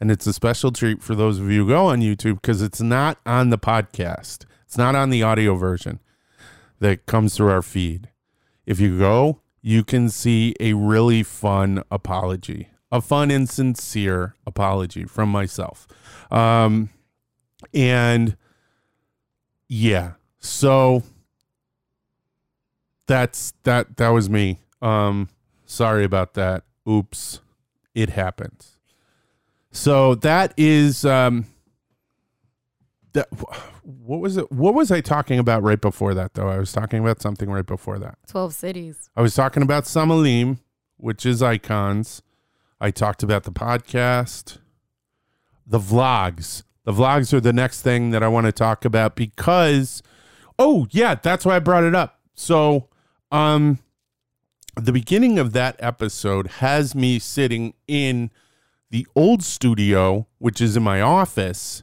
and 0.00 0.10
it's 0.10 0.26
a 0.26 0.32
special 0.32 0.72
treat 0.72 1.02
for 1.02 1.14
those 1.14 1.38
of 1.38 1.50
you 1.50 1.64
who 1.64 1.68
go 1.68 1.86
on 1.86 2.00
YouTube 2.00 2.40
because 2.42 2.62
it's 2.62 2.80
not 2.80 3.18
on 3.24 3.50
the 3.50 3.58
podcast. 3.58 4.44
It's 4.64 4.76
not 4.76 4.96
on 4.96 5.10
the 5.10 5.22
audio 5.22 5.54
version 5.54 6.00
that 6.80 7.06
comes 7.06 7.36
through 7.36 7.50
our 7.50 7.62
feed. 7.62 8.10
If 8.66 8.80
you 8.80 8.98
go, 8.98 9.40
you 9.62 9.84
can 9.84 10.10
see 10.10 10.54
a 10.60 10.72
really 10.72 11.22
fun 11.22 11.82
apology, 11.90 12.68
a 12.90 13.00
fun 13.00 13.30
and 13.30 13.48
sincere 13.48 14.34
apology 14.46 15.04
from 15.04 15.28
myself. 15.28 15.86
Um, 16.30 16.90
and 17.72 18.36
yeah, 19.68 20.14
so 20.46 21.02
that's 23.06 23.52
that. 23.64 23.96
That 23.96 24.08
was 24.08 24.28
me. 24.30 24.60
Um, 24.80 25.28
sorry 25.64 26.04
about 26.04 26.34
that. 26.34 26.64
Oops, 26.88 27.40
it 27.94 28.10
happens. 28.10 28.78
So 29.70 30.14
that 30.16 30.54
is 30.56 31.04
um, 31.04 31.46
that. 33.12 33.28
What 33.82 34.20
was 34.20 34.36
it? 34.36 34.50
What 34.50 34.74
was 34.74 34.90
I 34.90 35.00
talking 35.00 35.38
about 35.38 35.62
right 35.62 35.80
before 35.80 36.14
that? 36.14 36.34
Though 36.34 36.48
I 36.48 36.58
was 36.58 36.72
talking 36.72 37.00
about 37.00 37.20
something 37.20 37.50
right 37.50 37.66
before 37.66 37.98
that. 37.98 38.18
12 38.26 38.54
cities. 38.54 39.10
I 39.16 39.22
was 39.22 39.34
talking 39.34 39.62
about 39.62 39.84
Samalim, 39.84 40.58
which 40.96 41.24
is 41.24 41.42
icons. 41.42 42.22
I 42.80 42.90
talked 42.90 43.22
about 43.22 43.44
the 43.44 43.52
podcast, 43.52 44.58
the 45.66 45.78
vlogs. 45.78 46.62
The 46.84 46.92
vlogs 46.92 47.32
are 47.32 47.40
the 47.40 47.52
next 47.52 47.82
thing 47.82 48.10
that 48.10 48.22
I 48.22 48.28
want 48.28 48.46
to 48.46 48.52
talk 48.52 48.84
about 48.84 49.16
because, 49.16 50.02
oh 50.58 50.86
yeah, 50.90 51.14
that's 51.14 51.44
why 51.44 51.56
I 51.56 51.58
brought 51.58 51.84
it 51.84 51.94
up. 51.94 52.20
So, 52.34 52.88
um, 53.30 53.78
the 54.76 54.92
beginning 54.92 55.38
of 55.38 55.52
that 55.52 55.76
episode 55.78 56.46
has 56.46 56.94
me 56.94 57.18
sitting 57.18 57.74
in 57.88 58.30
the 58.90 59.06
old 59.16 59.42
studio, 59.42 60.26
which 60.38 60.60
is 60.60 60.76
in 60.76 60.82
my 60.82 61.00
office, 61.00 61.82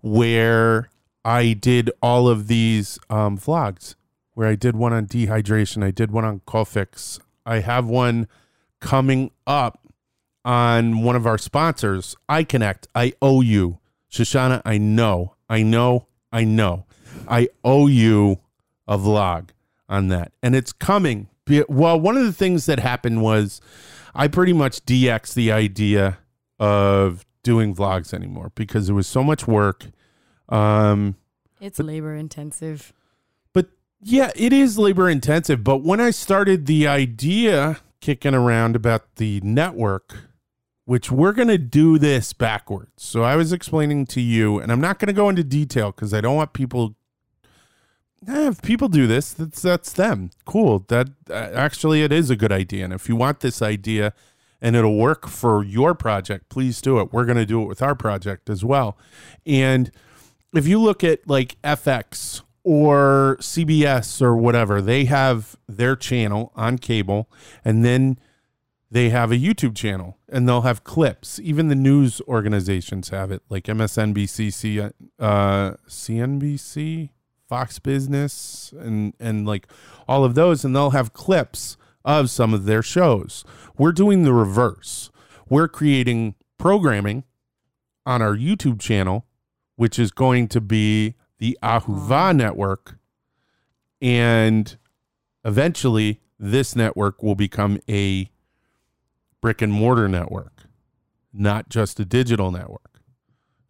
where 0.00 0.90
I 1.24 1.54
did 1.54 1.90
all 2.02 2.28
of 2.28 2.48
these 2.48 2.98
um, 3.08 3.38
vlogs 3.38 3.94
where 4.34 4.48
I 4.48 4.56
did 4.56 4.76
one 4.76 4.92
on 4.92 5.06
dehydration. 5.06 5.82
I 5.82 5.90
did 5.90 6.10
one 6.10 6.24
on 6.24 6.40
Cofix. 6.40 7.20
I 7.46 7.60
have 7.60 7.86
one 7.86 8.28
coming 8.80 9.30
up 9.46 9.80
on 10.44 11.02
one 11.02 11.16
of 11.16 11.26
our 11.26 11.38
sponsors, 11.38 12.16
iConnect. 12.28 12.86
I 12.94 13.14
owe 13.22 13.40
you. 13.40 13.78
Shoshana, 14.10 14.60
I 14.64 14.78
know, 14.78 15.34
I 15.48 15.62
know, 15.62 16.06
I 16.30 16.44
know. 16.44 16.84
I 17.28 17.48
owe 17.64 17.86
you 17.86 18.38
a 18.86 18.98
vlog 18.98 19.50
on 19.88 20.08
that. 20.08 20.32
And 20.42 20.54
it's 20.54 20.72
coming. 20.72 21.28
Well, 21.68 22.00
one 22.00 22.16
of 22.16 22.24
the 22.24 22.32
things 22.32 22.66
that 22.66 22.78
happened 22.78 23.22
was 23.22 23.60
I 24.14 24.28
pretty 24.28 24.52
much 24.52 24.84
DX 24.86 25.34
the 25.34 25.52
idea 25.52 26.18
of 26.58 27.24
doing 27.42 27.74
vlogs 27.74 28.14
anymore 28.14 28.52
because 28.54 28.88
it 28.88 28.92
was 28.94 29.06
so 29.06 29.22
much 29.22 29.46
work. 29.46 29.86
Um, 30.48 31.16
It's 31.60 31.78
labor 31.78 32.14
intensive. 32.14 32.92
but 33.52 33.68
yeah, 34.00 34.30
it 34.36 34.52
is 34.52 34.78
labor 34.78 35.08
intensive. 35.08 35.62
But 35.64 35.78
when 35.82 36.00
I 36.00 36.10
started 36.10 36.66
the 36.66 36.86
idea 36.86 37.78
kicking 38.00 38.34
around 38.34 38.76
about 38.76 39.16
the 39.16 39.40
network, 39.42 40.14
which 40.84 41.10
we're 41.10 41.32
going 41.32 41.48
to 41.48 41.56
do 41.56 41.98
this 41.98 42.34
backwards. 42.34 42.90
So 43.02 43.22
I 43.22 43.36
was 43.36 43.50
explaining 43.52 44.04
to 44.08 44.20
you, 44.20 44.58
and 44.58 44.70
I'm 44.70 44.80
not 44.80 44.98
going 44.98 45.06
to 45.06 45.14
go 45.14 45.30
into 45.30 45.42
detail 45.42 45.90
because 45.90 46.12
I 46.12 46.20
don't 46.20 46.36
want 46.36 46.52
people. 46.52 46.96
Eh, 48.26 48.48
if 48.48 48.62
people 48.62 48.88
do 48.88 49.06
this, 49.06 49.32
that's 49.32 49.62
that's 49.62 49.92
them. 49.92 50.30
Cool. 50.44 50.84
That 50.88 51.08
uh, 51.28 51.34
actually, 51.34 52.02
it 52.02 52.12
is 52.12 52.30
a 52.30 52.36
good 52.36 52.52
idea. 52.52 52.84
And 52.84 52.92
if 52.92 53.08
you 53.08 53.16
want 53.16 53.40
this 53.40 53.60
idea, 53.60 54.14
and 54.64 54.74
it'll 54.74 54.96
work 54.96 55.28
for 55.28 55.62
your 55.62 55.94
project, 55.94 56.48
please 56.48 56.80
do 56.80 56.98
it. 56.98 57.12
We're 57.12 57.26
going 57.26 57.36
to 57.36 57.44
do 57.44 57.60
it 57.60 57.66
with 57.66 57.82
our 57.82 57.94
project 57.94 58.48
as 58.48 58.64
well. 58.64 58.96
And 59.44 59.90
if 60.54 60.66
you 60.66 60.80
look 60.80 61.04
at 61.04 61.28
like 61.28 61.60
FX 61.62 62.40
or 62.62 63.36
CBS 63.40 64.22
or 64.22 64.34
whatever, 64.34 64.80
they 64.80 65.04
have 65.04 65.56
their 65.68 65.94
channel 65.94 66.50
on 66.56 66.78
cable 66.78 67.30
and 67.62 67.84
then 67.84 68.18
they 68.90 69.10
have 69.10 69.30
a 69.30 69.36
YouTube 69.36 69.76
channel 69.76 70.16
and 70.30 70.48
they'll 70.48 70.62
have 70.62 70.82
clips. 70.82 71.38
Even 71.40 71.68
the 71.68 71.74
news 71.74 72.22
organizations 72.26 73.10
have 73.10 73.30
it, 73.30 73.42
like 73.50 73.64
MSNBC, 73.64 74.50
C, 74.50 74.80
uh, 74.80 74.90
CNBC, 75.86 77.10
Fox 77.48 77.78
Business, 77.78 78.72
and, 78.78 79.14
and 79.20 79.46
like 79.46 79.66
all 80.08 80.24
of 80.24 80.34
those. 80.34 80.64
And 80.64 80.74
they'll 80.74 80.90
have 80.90 81.12
clips 81.12 81.76
of 82.04 82.30
some 82.30 82.52
of 82.52 82.64
their 82.64 82.82
shows. 82.82 83.44
We're 83.78 83.92
doing 83.92 84.24
the 84.24 84.32
reverse. 84.32 85.10
We're 85.48 85.68
creating 85.68 86.34
programming 86.58 87.24
on 88.06 88.22
our 88.22 88.36
YouTube 88.36 88.80
channel 88.80 89.26
which 89.76 89.98
is 89.98 90.10
going 90.10 90.48
to 90.48 90.60
be 90.60 91.14
the 91.38 91.58
Ahuva 91.62 92.34
network. 92.34 92.98
And 94.00 94.76
eventually, 95.44 96.20
this 96.38 96.76
network 96.76 97.22
will 97.22 97.34
become 97.34 97.80
a 97.88 98.30
brick 99.40 99.62
and 99.62 99.72
mortar 99.72 100.08
network, 100.08 100.64
not 101.32 101.68
just 101.68 101.98
a 102.00 102.04
digital 102.04 102.50
network, 102.50 103.00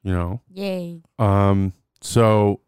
you 0.02 0.12
know? 0.12 0.40
Yay. 0.52 1.02
Um, 1.18 1.72
so, 2.00 2.60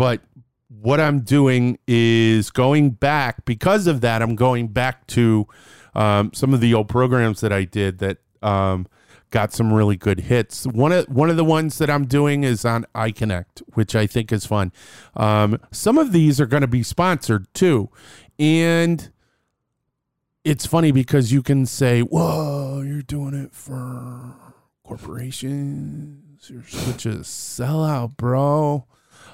but 0.00 0.22
what 0.68 0.98
I'm 0.98 1.20
doing 1.20 1.78
is 1.86 2.50
going 2.50 2.92
back 2.92 3.44
because 3.44 3.86
of 3.86 4.00
that. 4.00 4.22
I'm 4.22 4.34
going 4.34 4.68
back 4.68 5.06
to 5.08 5.46
um, 5.94 6.30
some 6.32 6.54
of 6.54 6.62
the 6.62 6.72
old 6.72 6.88
programs 6.88 7.42
that 7.42 7.52
I 7.52 7.64
did 7.64 7.98
that 7.98 8.16
um, 8.40 8.86
got 9.28 9.52
some 9.52 9.70
really 9.70 9.96
good 9.96 10.20
hits. 10.20 10.66
One 10.66 10.90
of 10.90 11.06
one 11.10 11.28
of 11.28 11.36
the 11.36 11.44
ones 11.44 11.76
that 11.76 11.90
I'm 11.90 12.06
doing 12.06 12.44
is 12.44 12.64
on 12.64 12.86
iConnect, 12.94 13.60
which 13.74 13.94
I 13.94 14.06
think 14.06 14.32
is 14.32 14.46
fun. 14.46 14.72
Um, 15.12 15.60
some 15.70 15.98
of 15.98 16.12
these 16.12 16.40
are 16.40 16.46
going 16.46 16.62
to 16.62 16.66
be 16.66 16.82
sponsored 16.82 17.52
too, 17.52 17.90
and 18.38 19.10
it's 20.44 20.64
funny 20.64 20.92
because 20.92 21.30
you 21.30 21.42
can 21.42 21.66
say, 21.66 22.00
"Whoa, 22.00 22.80
you're 22.80 23.02
doing 23.02 23.34
it 23.34 23.52
for 23.52 24.34
corporations. 24.82 26.48
You're 26.48 26.64
such 26.64 27.04
a 27.04 27.16
sellout, 27.16 28.16
bro." 28.16 28.86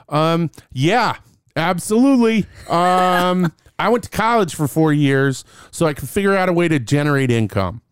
Um, 0.08 0.50
yeah, 0.72 1.16
absolutely. 1.56 2.46
Um, 2.68 3.52
I 3.78 3.88
went 3.90 4.04
to 4.04 4.10
college 4.10 4.54
for 4.54 4.66
four 4.68 4.92
years 4.92 5.44
so 5.70 5.86
I 5.86 5.92
could 5.94 6.08
figure 6.08 6.34
out 6.36 6.48
a 6.48 6.52
way 6.52 6.68
to 6.68 6.78
generate 6.78 7.30
income. 7.30 7.82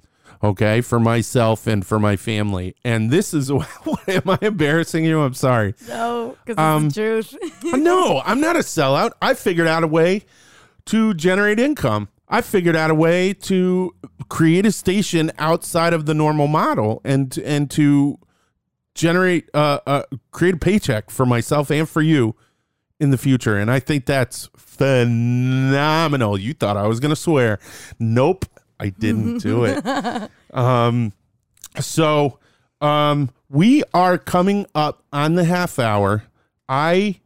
Okay, 0.42 0.82
for 0.82 1.00
myself 1.00 1.66
and 1.66 1.86
for 1.86 1.98
my 1.98 2.16
family. 2.16 2.74
And 2.84 3.10
this 3.10 3.32
is 3.32 3.50
what 3.52 4.08
am 4.08 4.28
I 4.28 4.38
embarrassing 4.42 5.04
you? 5.06 5.20
I'm 5.22 5.32
sorry. 5.34 5.74
No, 5.88 6.36
because 6.44 6.58
Um, 6.58 6.86
it's 6.86 6.94
the 6.96 7.00
truth. 7.00 7.36
no, 7.82 8.20
I'm 8.24 8.40
not 8.40 8.54
a 8.56 8.58
sellout. 8.60 9.12
I 9.22 9.32
figured 9.34 9.66
out 9.66 9.84
a 9.84 9.86
way 9.86 10.24
to 10.86 11.14
generate 11.14 11.58
income. 11.58 12.08
I 12.28 12.40
figured 12.42 12.76
out 12.76 12.90
a 12.90 12.94
way 12.94 13.32
to 13.34 13.94
create 14.28 14.66
a 14.66 14.72
station 14.72 15.30
outside 15.38 15.92
of 15.94 16.04
the 16.04 16.14
normal 16.14 16.46
model 16.46 17.00
and 17.04 17.36
and 17.38 17.70
to 17.72 18.18
generate 18.94 19.48
uh, 19.54 19.80
uh 19.86 20.02
create 20.30 20.54
a 20.54 20.58
paycheck 20.58 21.10
for 21.10 21.26
myself 21.26 21.70
and 21.70 21.88
for 21.88 22.02
you 22.02 22.34
in 23.00 23.10
the 23.10 23.18
future. 23.18 23.56
And 23.58 23.70
I 23.70 23.80
think 23.80 24.06
that's 24.06 24.48
phenomenal. 24.56 26.38
You 26.38 26.54
thought 26.54 26.76
I 26.76 26.86
was 26.86 27.00
gonna 27.00 27.16
swear. 27.16 27.58
Nope, 27.98 28.46
I 28.78 28.90
didn't 28.90 29.38
do 29.38 29.64
it. 29.66 30.30
Um 30.52 31.12
so 31.80 32.38
um 32.80 33.30
we 33.48 33.82
are 33.92 34.18
coming 34.18 34.66
up 34.74 35.04
on 35.12 35.34
the 35.34 35.44
half 35.44 35.78
hour. 35.78 36.24
I 36.68 37.20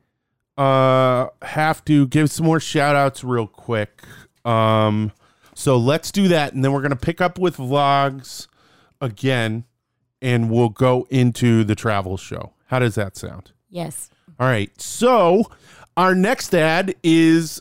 uh 0.57 1.29
have 1.43 1.85
to 1.85 2.07
give 2.09 2.31
some 2.31 2.47
more 2.47 2.61
shout 2.61 2.97
outs 2.97 3.23
real 3.23 3.47
quick. 3.47 4.03
Um 4.45 5.13
so 5.55 5.77
let's 5.77 6.11
do 6.11 6.29
that 6.29 6.55
and 6.55 6.65
then 6.65 6.73
we're 6.73 6.83
gonna 6.83 6.97
pick 6.97 7.21
up 7.21 7.39
with 7.39 7.59
vlogs 7.59 8.47
again 9.01 9.65
and 10.21 10.51
we'll 10.51 10.69
go 10.69 11.07
into 11.11 11.65
the 11.65 11.75
travel 11.75 12.17
show. 12.17 12.53
How 12.67 12.79
does 12.79 12.95
that 12.97 13.17
sound? 13.17 13.53
yes. 13.71 14.11
All 14.41 14.47
right. 14.47 14.71
So 14.81 15.51
our 15.97 16.15
next 16.15 16.55
ad 16.55 16.95
is 17.03 17.61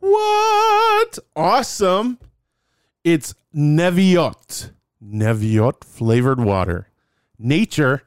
what? 0.00 1.18
Awesome. 1.34 2.18
It's 3.02 3.34
Neviot. 3.52 4.70
Neviot 5.00 5.84
flavored 5.84 6.38
water. 6.40 6.88
Nature 7.38 8.02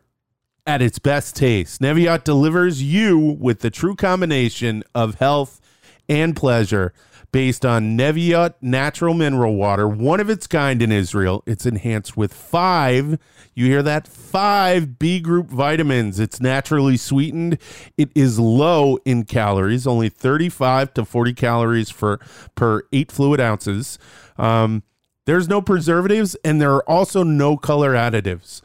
at 0.68 0.82
its 0.84 1.00
best 1.00 1.36
taste. 1.36 1.82
Neviot 1.82 2.24
delivers 2.24 2.84
you 2.84 3.18
with 3.18 3.62
the 3.62 3.72
true 3.72 3.96
combination 3.96 4.84
of 4.94 5.16
health 5.16 5.60
and 6.08 6.36
pleasure 6.36 6.94
based 7.32 7.66
on 7.66 7.96
Neviot 7.96 8.56
natural 8.62 9.14
mineral 9.14 9.56
water, 9.56 9.88
one 9.88 10.20
of 10.20 10.30
its 10.30 10.48
kind 10.48 10.82
in 10.82 10.92
Israel. 10.92 11.44
It's 11.46 11.66
enhanced 11.66 12.18
with 12.18 12.34
five, 12.34 13.18
you 13.54 13.66
hear 13.66 13.84
that? 13.84 14.08
Five 14.08 14.98
B 14.98 15.20
group 15.20 15.48
vitamins. 15.48 16.20
It's 16.20 16.40
naturally 16.40 16.98
sweetened. 16.98 17.58
It 17.98 18.10
is 18.16 18.40
low 18.40 18.98
in 19.06 19.26
calories, 19.26 19.86
only 19.86 20.10
35 20.10 20.94
to 20.96 21.06
40 21.06 21.34
calories 21.34 21.90
for 21.90 22.20
per 22.56 22.84
eight 22.92 23.12
fluid 23.12 23.40
ounces. 23.40 24.00
Um, 24.38 24.84
there's 25.26 25.48
no 25.48 25.62
preservatives, 25.62 26.36
and 26.44 26.60
there 26.60 26.74
are 26.74 26.90
also 26.90 27.24
no 27.24 27.58
color 27.58 27.94
additives. 27.94 28.62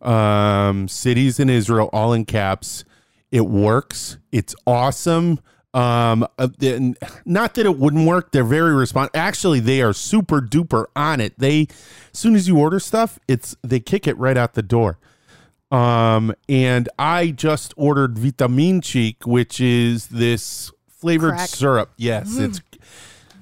um, 0.02 0.88
cities 0.88 1.40
in 1.40 1.50
Israel, 1.50 1.90
all 1.92 2.14
in 2.14 2.26
caps. 2.26 2.86
It 3.32 3.48
works. 3.48 4.18
It's 4.32 4.56
awesome. 4.66 5.40
Um, 5.74 6.26
uh, 6.40 6.48
not 7.26 7.56
that 7.56 7.66
it 7.66 7.78
wouldn't 7.78 8.08
work. 8.08 8.32
They're 8.32 8.46
very 8.46 8.74
respond. 8.74 9.10
Actually, 9.14 9.60
they 9.60 9.82
are 9.82 9.92
super 9.92 10.40
duper 10.40 10.86
on 10.96 11.20
it. 11.20 11.38
They, 11.38 11.68
as 12.14 12.20
soon 12.20 12.36
as 12.36 12.48
you 12.48 12.58
order 12.58 12.80
stuff, 12.80 13.20
it's 13.28 13.58
they 13.62 13.82
kick 13.82 14.08
it 14.08 14.18
right 14.18 14.38
out 14.38 14.54
the 14.54 14.64
door. 14.64 15.00
Um, 15.72 16.34
and 16.48 16.88
I 16.98 17.32
just 17.32 17.74
ordered 17.76 18.18
Vitamin 18.18 18.82
Cheek, 18.82 19.26
which 19.26 19.60
is 19.60 20.08
this 20.08 20.72
flavored 20.88 21.36
Crack. 21.36 21.50
syrup. 21.50 21.92
Yes, 21.98 22.38
it's 22.38 22.62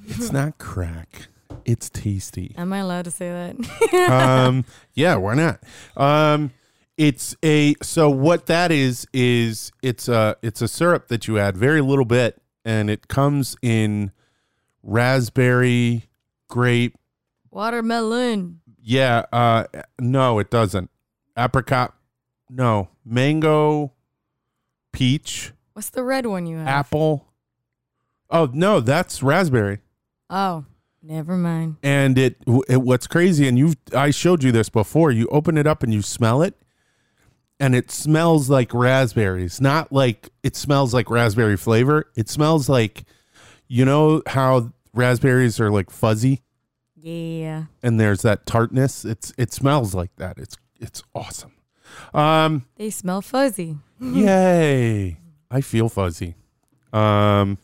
it's 0.06 0.32
not 0.32 0.58
crack. 0.58 1.28
It's 1.66 1.90
tasty. 1.90 2.54
Am 2.58 2.74
I 2.74 2.80
allowed 2.80 3.06
to 3.06 3.12
say 3.12 3.30
that? 3.30 4.12
Um, 4.12 4.66
yeah, 4.94 5.16
why 5.16 5.36
not? 5.36 5.64
Um, 5.96 6.52
it's 6.98 7.36
a 7.44 7.76
so 7.82 8.10
what 8.10 8.46
that 8.48 8.72
is 8.72 9.08
is 9.14 9.72
it's 9.82 10.08
a 10.08 10.36
it's 10.42 10.62
a 10.62 10.68
syrup 10.68 11.08
that 11.08 11.28
you 11.28 11.40
add 11.40 11.58
very 11.58 11.82
little 11.82 12.06
bit, 12.06 12.42
and 12.66 12.90
it 12.90 13.08
comes 13.08 13.56
in 13.62 14.12
raspberry, 14.82 16.04
grape. 16.48 16.98
Watermelon. 17.52 18.62
Yeah, 18.82 19.24
uh, 19.32 19.66
no, 20.00 20.40
it 20.40 20.50
doesn't. 20.50 20.90
Apricot, 21.38 21.94
no. 22.50 22.90
Mango, 23.06 23.94
peach, 24.92 25.52
What's 25.74 25.90
the 25.90 26.04
red 26.04 26.26
one 26.26 26.46
you 26.46 26.58
have? 26.58 26.68
apple. 26.68 27.28
Oh 28.30 28.50
no, 28.54 28.80
that's 28.80 29.22
raspberry. 29.24 29.80
Oh, 30.30 30.66
never 31.02 31.36
mind. 31.36 31.78
and 31.84 32.18
it, 32.18 32.38
it 32.70 32.82
what's 32.82 33.08
crazy 33.08 33.46
and 33.48 33.58
you've 33.60 33.76
i 33.94 34.10
showed 34.10 34.42
you 34.42 34.52
this 34.54 34.70
before 34.70 35.12
you 35.12 35.28
open 35.28 35.58
it 35.58 35.68
up 35.68 35.84
and 35.84 35.94
you 35.94 36.02
smell 36.02 36.42
it 36.42 36.56
and 37.60 37.76
it 37.76 37.92
smells 37.92 38.50
like 38.50 38.74
raspberries 38.74 39.60
not 39.60 39.92
like 39.92 40.30
it 40.44 40.56
smells 40.56 40.94
like 40.94 41.10
raspberry 41.10 41.58
flavor 41.58 42.06
it 42.16 42.30
smells 42.30 42.70
like 42.70 43.04
you 43.68 43.84
know 43.84 44.22
how 44.28 44.72
raspberries 44.94 45.60
are 45.60 45.70
like 45.70 45.90
fuzzy 45.92 46.42
Yeah. 46.96 47.66
and 47.84 48.00
there's 48.00 48.22
that 48.22 48.46
tartness 48.46 49.04
it's 49.04 49.34
it 49.38 49.52
smells 49.52 49.94
like 49.94 50.16
that 50.16 50.38
it's 50.38 50.56
it's 50.80 51.04
awesome 51.14 51.52
um 52.14 52.66
They 52.78 52.90
smell 52.90 53.22
fuzzy. 53.22 53.78
yay 54.00 55.18
i 55.52 55.62
feel 55.62 55.90
fuzzy 55.90 56.36
um 56.92 57.58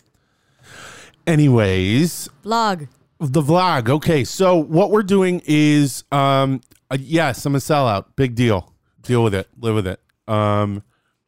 anyways 1.28 2.30
Vlog. 2.44 2.88
the 3.20 3.42
vlog. 3.42 3.90
Okay, 3.90 4.24
so 4.24 4.56
what 4.56 4.92
we're 4.92 5.04
doing 5.04 5.42
is, 5.46 6.04
um, 6.12 6.62
uh, 6.90 6.98
yes, 7.00 7.46
I'm 7.46 7.56
a 7.56 7.60
sellout. 7.60 8.06
Big 8.16 8.34
deal. 8.36 8.74
Deal 9.02 9.24
with 9.24 9.36
it. 9.36 9.48
Live 9.60 9.76
with 9.76 9.88
it. 9.88 10.00
Um, 10.28 10.84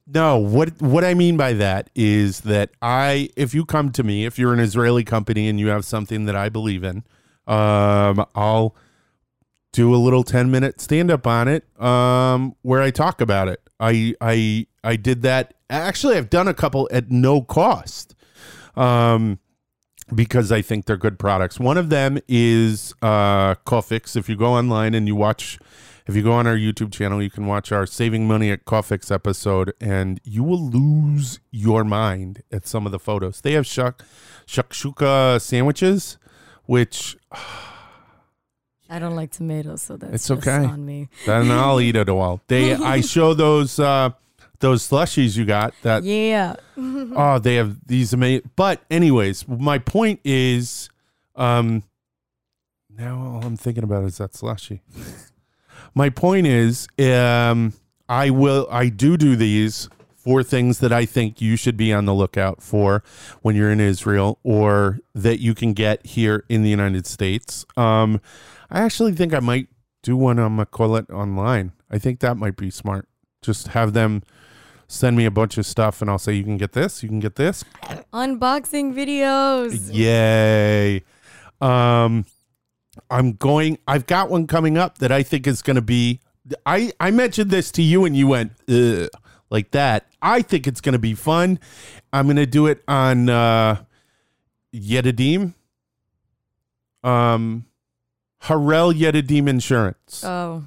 no, 0.08 0.38
what 0.38 0.82
what 0.82 1.04
I 1.04 1.14
mean 1.14 1.38
by 1.38 1.54
that 1.54 1.90
is 1.96 2.42
that 2.42 2.72
I, 2.82 3.30
if 3.36 3.54
you 3.54 3.66
come 3.66 3.92
to 3.92 4.04
me, 4.04 4.26
if 4.26 4.40
you're 4.40 4.54
an 4.54 4.60
Israeli 4.60 5.04
company 5.04 5.48
and 5.48 5.60
you 5.60 5.68
have 5.68 5.86
something 5.86 6.26
that 6.26 6.36
I 6.36 6.50
believe 6.50 6.84
in, 6.84 7.04
um, 7.48 8.26
I'll 8.36 8.76
do 9.72 9.94
a 9.94 9.98
little 9.98 10.24
10 10.24 10.52
minute 10.52 10.82
stand 10.82 11.10
up 11.10 11.26
on 11.26 11.48
it, 11.48 11.64
um, 11.82 12.56
where 12.62 12.82
I 12.82 12.92
talk 12.92 13.22
about 13.22 13.48
it. 13.48 13.62
I 13.80 14.14
I 14.22 14.68
I 14.84 14.96
did 14.96 15.22
that. 15.24 15.54
Actually, 15.70 16.18
I've 16.18 16.30
done 16.30 16.48
a 16.48 16.54
couple 16.54 16.88
at 16.92 17.10
no 17.10 17.42
cost. 17.42 18.16
Um, 18.76 19.40
because 20.14 20.52
I 20.52 20.62
think 20.62 20.86
they're 20.86 20.98
good 20.98 21.18
products. 21.20 21.60
One 21.60 21.78
of 21.78 21.90
them 21.90 22.20
is 22.28 22.94
uh. 23.02 23.56
If 23.66 24.30
you 24.30 24.36
go 24.36 24.54
online 24.54 24.94
and 24.94 25.08
you 25.08 25.16
watch, 25.16 25.58
if 26.06 26.16
you 26.16 26.24
go 26.24 26.34
on 26.34 26.46
our 26.48 26.56
YouTube 26.56 26.92
channel, 26.92 27.22
you 27.22 27.30
can 27.30 27.48
watch 27.48 27.72
our 27.72 27.86
Saving 27.86 28.28
Money 28.28 28.52
at 28.52 28.66
Cofix 28.66 29.12
episode, 29.12 29.74
and 29.80 30.20
you 30.24 30.44
will 30.44 30.62
lose 30.62 31.40
your 31.52 31.84
mind 31.84 32.44
at 32.52 32.68
some 32.68 32.86
of 32.86 32.92
the 32.92 33.00
photos. 33.00 33.42
They 33.42 33.54
have 33.54 33.66
shak 33.66 34.04
shakshuka 34.46 35.40
sandwiches, 35.42 36.18
which 36.66 37.18
I 38.92 39.00
don't 39.00 39.16
like 39.16 39.32
tomatoes, 39.32 39.82
so 39.82 39.96
that's 39.96 40.14
It's 40.14 40.32
okay. 40.32 40.66
on 40.66 40.86
me. 40.86 41.08
then 41.26 41.50
I'll 41.50 41.80
eat 41.80 41.96
it 41.96 42.10
all. 42.10 42.42
They 42.48 42.74
I 42.76 43.00
show 43.16 43.34
those 43.34 43.80
uh, 43.80 44.10
those 44.60 44.88
slushies 44.88 45.38
you 45.38 45.46
got 45.46 45.74
that 45.84 46.04
Yeah. 46.04 46.58
oh, 46.78 47.40
they 47.40 47.56
have 47.56 47.78
these 47.88 48.12
amazing. 48.12 48.52
But 48.58 48.82
anyways, 48.92 49.48
my 49.48 49.78
point 49.78 50.20
is, 50.26 50.90
um, 51.38 51.84
now 52.98 53.18
all 53.18 53.46
I'm 53.46 53.56
thinking 53.56 53.86
about 53.86 54.04
is 54.04 54.18
that 54.18 54.36
slushy. 54.36 54.82
my 55.96 56.10
point 56.10 56.46
is, 56.46 56.90
um, 57.00 57.72
I 58.10 58.30
will, 58.30 58.68
I 58.70 58.90
do 58.90 59.16
do 59.16 59.38
these 59.38 59.88
for 60.16 60.44
things 60.44 60.80
that 60.80 60.92
I 60.92 61.06
think 61.06 61.42
you 61.42 61.56
should 61.56 61.78
be 61.78 61.92
on 61.94 62.06
the 62.06 62.14
lookout 62.14 62.62
for 62.62 63.04
when 63.42 63.56
you're 63.56 63.72
in 63.72 63.80
Israel 63.80 64.38
or 64.44 65.00
that 65.16 65.40
you 65.40 65.56
can 65.56 65.74
get 65.74 66.06
here 66.06 66.44
in 66.50 66.62
the 66.62 66.70
United 66.70 67.08
States. 67.08 67.66
Um, 67.76 68.22
I 68.72 68.82
actually 68.82 69.12
think 69.14 69.34
I 69.34 69.40
might 69.40 69.68
do 70.02 70.16
one 70.16 70.40
on 70.40 70.58
Makolet 70.58 71.10
online. 71.10 71.74
I 71.90 71.98
think 72.00 72.22
that 72.22 72.38
might 72.38 72.56
be 72.56 72.70
smart. 72.70 73.08
Just 73.42 73.70
have 73.70 73.94
them 73.94 74.24
send 74.88 75.18
me 75.18 75.26
a 75.26 75.32
bunch 75.32 75.58
of 75.58 75.66
stuff 75.66 76.02
and 76.02 76.10
I'll 76.10 76.18
say 76.20 76.34
you 76.34 76.44
can 76.44 76.58
get 76.58 76.72
this, 76.72 77.04
you 77.04 77.10
can 77.10 77.20
get 77.20 77.36
this. 77.36 77.64
Unboxing 78.14 78.94
videos. 78.94 79.90
Yay. 79.92 81.04
Um 81.60 82.26
I'm 83.10 83.34
going 83.34 83.78
I've 83.88 84.06
got 84.06 84.30
one 84.30 84.48
coming 84.48 84.78
up 84.78 84.98
that 85.00 85.12
I 85.12 85.24
think 85.24 85.48
is 85.48 85.62
going 85.62 85.76
to 85.76 85.82
be 85.82 86.20
I 86.66 86.92
I 87.00 87.12
mentioned 87.12 87.52
this 87.52 87.72
to 87.74 87.82
you 87.82 88.06
and 88.06 88.16
you 88.16 88.28
went 88.28 88.54
Ugh, 88.70 89.08
like 89.50 89.72
that. 89.72 90.08
I 90.22 90.42
think 90.42 90.68
it's 90.68 90.82
going 90.82 90.94
to 90.94 91.00
be 91.00 91.14
fun. 91.14 91.60
I'm 92.12 92.26
going 92.26 92.38
to 92.38 92.46
do 92.46 92.68
it 92.68 92.84
on 92.88 93.30
uh 93.30 93.84
Yedidim. 94.74 95.54
Um 97.04 97.66
Harel 98.42 98.94
Yedidim 98.94 99.48
Insurance. 99.48 100.24
Oh. 100.24 100.64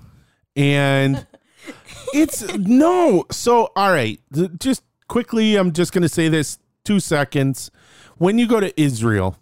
And 0.57 1.27
it's 2.15 2.43
no. 2.57 3.25
So, 3.31 3.71
all 3.75 3.91
right, 3.91 4.21
just 4.59 4.83
quickly, 5.09 5.57
I'm 5.57 5.73
just 5.73 5.93
going 5.93 6.03
to 6.03 6.09
say 6.09 6.29
this 6.29 6.59
two 6.85 7.01
seconds. 7.01 7.71
When 8.17 8.39
you 8.39 8.47
go 8.47 8.61
to 8.61 8.81
Israel, 8.81 9.37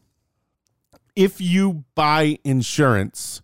if 1.15 1.41
you 1.41 1.85
buy 1.95 2.39
insurance, 2.43 3.43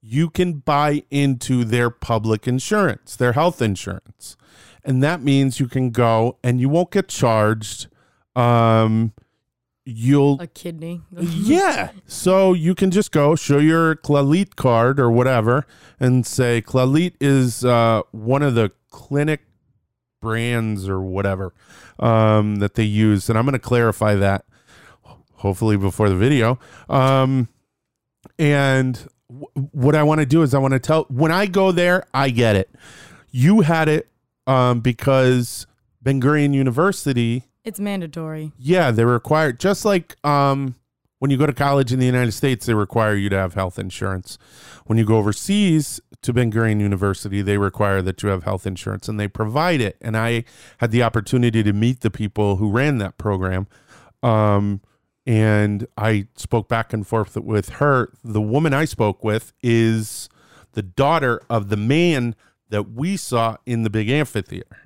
you 0.00 0.28
can 0.30 0.54
buy 0.54 1.04
into 1.10 1.64
their 1.64 1.88
public 1.88 2.48
insurance, 2.48 3.16
their 3.16 3.32
health 3.32 3.62
insurance. 3.62 4.36
And 4.84 5.02
that 5.02 5.22
means 5.22 5.60
you 5.60 5.68
can 5.68 5.90
go 5.90 6.38
and 6.42 6.60
you 6.60 6.68
won't 6.68 6.90
get 6.90 7.08
charged. 7.08 7.86
Um, 8.36 9.12
you'll 9.84 10.40
A 10.40 10.46
kidney. 10.46 11.02
yeah. 11.12 11.90
So 12.06 12.52
you 12.52 12.74
can 12.74 12.90
just 12.90 13.12
go 13.12 13.34
show 13.36 13.58
your 13.58 13.96
Clalit 13.96 14.56
card 14.56 14.98
or 14.98 15.10
whatever 15.10 15.66
and 16.00 16.26
say 16.26 16.62
Clalit 16.62 17.14
is 17.20 17.64
uh, 17.64 18.02
one 18.10 18.42
of 18.42 18.54
the 18.54 18.72
clinic 18.90 19.42
brands 20.20 20.88
or 20.88 21.00
whatever 21.00 21.52
um, 21.98 22.56
that 22.56 22.74
they 22.74 22.84
use. 22.84 23.28
And 23.28 23.38
I'm 23.38 23.44
going 23.44 23.52
to 23.52 23.58
clarify 23.58 24.14
that 24.16 24.44
hopefully 25.34 25.76
before 25.76 26.08
the 26.08 26.16
video. 26.16 26.58
Um, 26.88 27.48
and 28.38 29.06
w- 29.28 29.68
what 29.72 29.94
I 29.94 30.02
want 30.02 30.20
to 30.20 30.26
do 30.26 30.42
is 30.42 30.54
I 30.54 30.58
want 30.58 30.72
to 30.72 30.80
tell 30.80 31.04
when 31.10 31.30
I 31.30 31.46
go 31.46 31.70
there, 31.70 32.06
I 32.14 32.30
get 32.30 32.56
it. 32.56 32.70
You 33.30 33.60
had 33.60 33.88
it 33.88 34.08
um, 34.46 34.80
because 34.80 35.66
Ben 36.00 36.20
Gurion 36.20 36.54
University 36.54 37.44
It's 37.64 37.80
mandatory. 37.80 38.52
yeah, 38.58 38.90
they're 38.90 39.06
required 39.06 39.58
just 39.58 39.84
like 39.84 40.16
um 40.24 40.74
when 41.18 41.30
you 41.30 41.38
go 41.38 41.46
to 41.46 41.54
college 41.54 41.90
in 41.90 41.98
the 41.98 42.06
United 42.06 42.32
States, 42.32 42.66
they 42.66 42.74
require 42.74 43.14
you 43.14 43.30
to 43.30 43.36
have 43.36 43.54
health 43.54 43.78
insurance. 43.78 44.36
When 44.84 44.98
you 44.98 45.06
go 45.06 45.16
overseas 45.16 45.98
to 46.20 46.34
Ben 46.34 46.52
Gurion 46.52 46.80
University, 46.80 47.40
they 47.40 47.56
require 47.56 48.02
that 48.02 48.22
you 48.22 48.28
have 48.28 48.42
health 48.42 48.66
insurance 48.66 49.08
and 49.08 49.18
they 49.18 49.28
provide 49.28 49.80
it. 49.80 49.96
And 50.02 50.18
I 50.18 50.44
had 50.78 50.90
the 50.90 51.02
opportunity 51.02 51.62
to 51.62 51.72
meet 51.72 52.00
the 52.00 52.10
people 52.10 52.56
who 52.56 52.70
ran 52.70 52.98
that 52.98 53.16
program. 53.16 53.66
Um 54.22 54.82
and 55.26 55.86
I 55.96 56.26
spoke 56.36 56.68
back 56.68 56.92
and 56.92 57.06
forth 57.06 57.34
with 57.36 57.70
her. 57.70 58.12
The 58.22 58.42
woman 58.42 58.74
I 58.74 58.84
spoke 58.84 59.24
with 59.24 59.54
is 59.62 60.28
the 60.72 60.82
daughter 60.82 61.40
of 61.48 61.70
the 61.70 61.78
man 61.78 62.34
that 62.68 62.90
we 62.90 63.16
saw 63.16 63.56
in 63.64 63.84
the 63.84 63.90
big 63.90 64.10
amphitheater. 64.10 64.82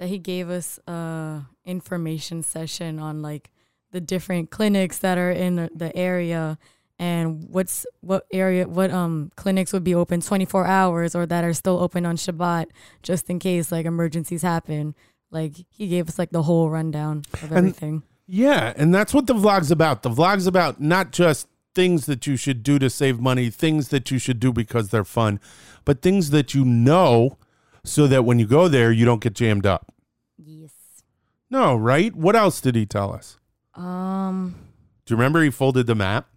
That 0.00 0.08
he 0.08 0.18
gave 0.18 0.48
us 0.48 0.78
a 0.88 1.42
information 1.64 2.42
session 2.42 2.98
on 2.98 3.20
like 3.20 3.50
the 3.92 4.00
different 4.00 4.50
clinics 4.50 4.98
that 4.98 5.18
are 5.18 5.30
in 5.30 5.56
the- 5.56 5.70
the 5.74 5.94
area 5.94 6.58
and 6.98 7.44
what's 7.50 7.84
what 8.00 8.24
area 8.32 8.66
what 8.66 8.90
um 8.90 9.30
clinics 9.36 9.72
would 9.74 9.84
be 9.84 9.94
open 9.94 10.20
24 10.22 10.66
hours 10.66 11.14
or 11.14 11.26
that 11.26 11.44
are 11.44 11.52
still 11.52 11.78
open 11.78 12.06
on 12.06 12.16
Shabbat 12.16 12.66
just 13.02 13.28
in 13.28 13.38
case 13.38 13.70
like 13.70 13.84
emergencies 13.84 14.40
happen. 14.42 14.94
Like 15.30 15.54
he 15.68 15.86
gave 15.88 16.08
us 16.08 16.18
like 16.18 16.30
the 16.30 16.42
whole 16.44 16.70
rundown 16.70 17.22
of 17.34 17.52
everything. 17.52 18.02
Yeah, 18.26 18.72
and 18.76 18.94
that's 18.94 19.12
what 19.12 19.26
the 19.26 19.34
vlog's 19.34 19.70
about. 19.70 20.02
The 20.02 20.10
vlog's 20.10 20.46
about 20.46 20.80
not 20.80 21.12
just 21.12 21.46
things 21.74 22.06
that 22.06 22.26
you 22.26 22.36
should 22.36 22.62
do 22.62 22.78
to 22.78 22.88
save 22.88 23.20
money, 23.20 23.50
things 23.50 23.88
that 23.88 24.10
you 24.10 24.18
should 24.18 24.40
do 24.40 24.50
because 24.52 24.88
they're 24.88 25.04
fun, 25.04 25.40
but 25.84 26.00
things 26.00 26.30
that 26.30 26.54
you 26.54 26.64
know 26.64 27.36
so 27.84 28.06
that 28.06 28.24
when 28.24 28.38
you 28.38 28.46
go 28.46 28.68
there, 28.68 28.92
you 28.92 29.04
don't 29.04 29.20
get 29.22 29.34
jammed 29.34 29.66
up. 29.66 29.92
yes. 30.38 30.70
No, 31.50 31.74
right? 31.74 32.14
What 32.14 32.36
else 32.36 32.60
did 32.60 32.76
he 32.76 32.86
tell 32.86 33.12
us? 33.12 33.36
Um 33.74 34.54
Do 35.04 35.12
you 35.12 35.16
remember 35.16 35.42
he 35.42 35.50
folded 35.50 35.86
the 35.86 35.94
map? 35.94 36.28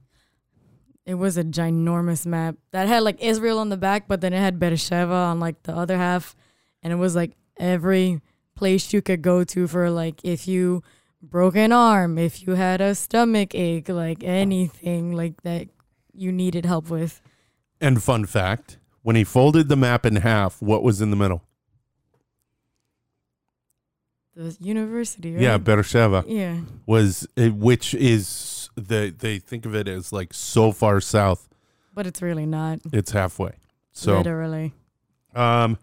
It 1.06 1.16
was 1.16 1.38
a 1.38 1.44
ginormous 1.44 2.26
map 2.26 2.56
that 2.72 2.88
had 2.88 3.04
like 3.04 3.22
Israel 3.22 3.60
on 3.60 3.70
the 3.70 3.78
back, 3.78 4.08
but 4.08 4.22
then 4.22 4.34
it 4.34 4.40
had 4.40 4.60
Beersheba 4.60 5.14
on 5.14 5.40
like 5.40 5.62
the 5.64 5.76
other 5.76 5.98
half, 5.98 6.36
and 6.82 6.94
it 6.94 6.96
was 6.96 7.14
like 7.16 7.32
every 7.58 8.22
place 8.56 8.94
you 8.94 9.02
could 9.02 9.22
go 9.22 9.44
to 9.44 9.68
for 9.68 9.90
like 9.90 10.22
if 10.24 10.48
you 10.48 10.82
broke 11.22 11.56
an 11.58 11.72
arm, 11.74 12.18
if 12.18 12.48
you 12.48 12.54
had 12.56 12.80
a 12.82 12.96
stomach 12.96 13.54
ache, 13.54 13.90
like 13.90 14.24
anything 14.24 15.12
like 15.12 15.42
that 15.44 15.68
you 16.14 16.32
needed 16.32 16.66
help 16.66 16.90
with. 16.90 17.22
And 17.82 18.02
fun 18.02 18.26
fact 18.26 18.78
when 19.04 19.16
he 19.16 19.24
folded 19.24 19.70
the 19.70 19.76
map 19.76 20.06
in 20.06 20.16
half, 20.18 20.62
what 20.62 20.82
was 20.82 21.02
in 21.02 21.12
the 21.12 21.16
middle? 21.16 21.44
The 24.36 24.58
university, 24.60 25.34
right? 25.34 25.42
Yeah, 25.42 25.58
Beersheba 25.60 26.26
yeah. 26.28 26.62
was, 26.88 27.28
eh, 27.38 27.50
which 27.50 27.94
is, 27.94 28.70
the, 28.76 29.14
they 29.16 29.38
think 29.38 29.66
of 29.68 29.76
it 29.76 29.88
as 29.88 30.12
like 30.12 30.34
so 30.34 30.72
far 30.72 31.00
south, 31.00 31.48
But 31.94 32.08
it's 32.08 32.22
really 32.22 32.48
not. 32.48 32.80
it's 32.92 33.12
halfway. 33.12 33.52
So. 33.92 34.18
literally. 34.18 34.74
Um, 35.36 35.78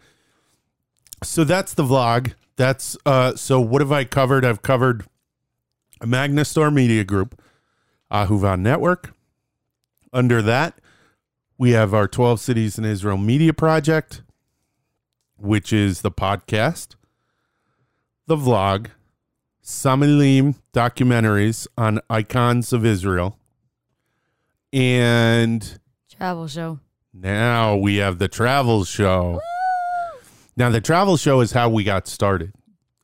so 1.22 1.44
that's 1.44 1.74
the 1.74 1.84
vlog. 1.84 2.34
That's 2.56 2.96
uh. 3.06 3.36
So 3.36 3.60
what 3.60 3.80
have 3.80 3.92
I 3.92 4.04
covered? 4.04 4.44
I've 4.44 4.62
covered 4.62 5.04
a 6.00 6.06
Magnastar 6.06 6.72
Media 6.72 7.04
Group, 7.04 7.40
Ahuva 8.10 8.58
Network. 8.58 9.12
Under 10.12 10.42
that, 10.42 10.74
we 11.60 11.72
have 11.72 11.92
our 11.92 12.08
12 12.08 12.40
Cities 12.40 12.78
in 12.78 12.86
Israel 12.86 13.18
Media 13.18 13.52
Project, 13.52 14.22
which 15.36 15.74
is 15.74 16.00
the 16.00 16.10
podcast, 16.10 16.94
the 18.26 18.34
vlog, 18.34 18.86
Samilim 19.62 20.54
documentaries 20.72 21.66
on 21.76 22.00
icons 22.08 22.72
of 22.72 22.86
Israel, 22.86 23.38
and 24.72 25.78
Travel 26.08 26.48
show. 26.48 26.80
now 27.12 27.76
we 27.76 27.96
have 27.96 28.18
the 28.18 28.28
travel 28.28 28.84
show. 28.84 29.38
Now 30.56 30.70
the 30.70 30.80
travel 30.80 31.18
show 31.18 31.42
is 31.42 31.52
how 31.52 31.68
we 31.68 31.84
got 31.84 32.08
started. 32.08 32.54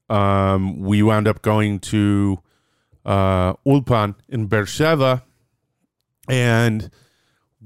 Um, 0.08 0.80
we 0.80 1.02
wound 1.02 1.28
up 1.28 1.42
going 1.42 1.78
to 1.80 2.38
uh, 3.04 3.52
Ulpan 3.66 4.14
in 4.30 4.46
Beersheba, 4.46 5.24
and 6.26 6.90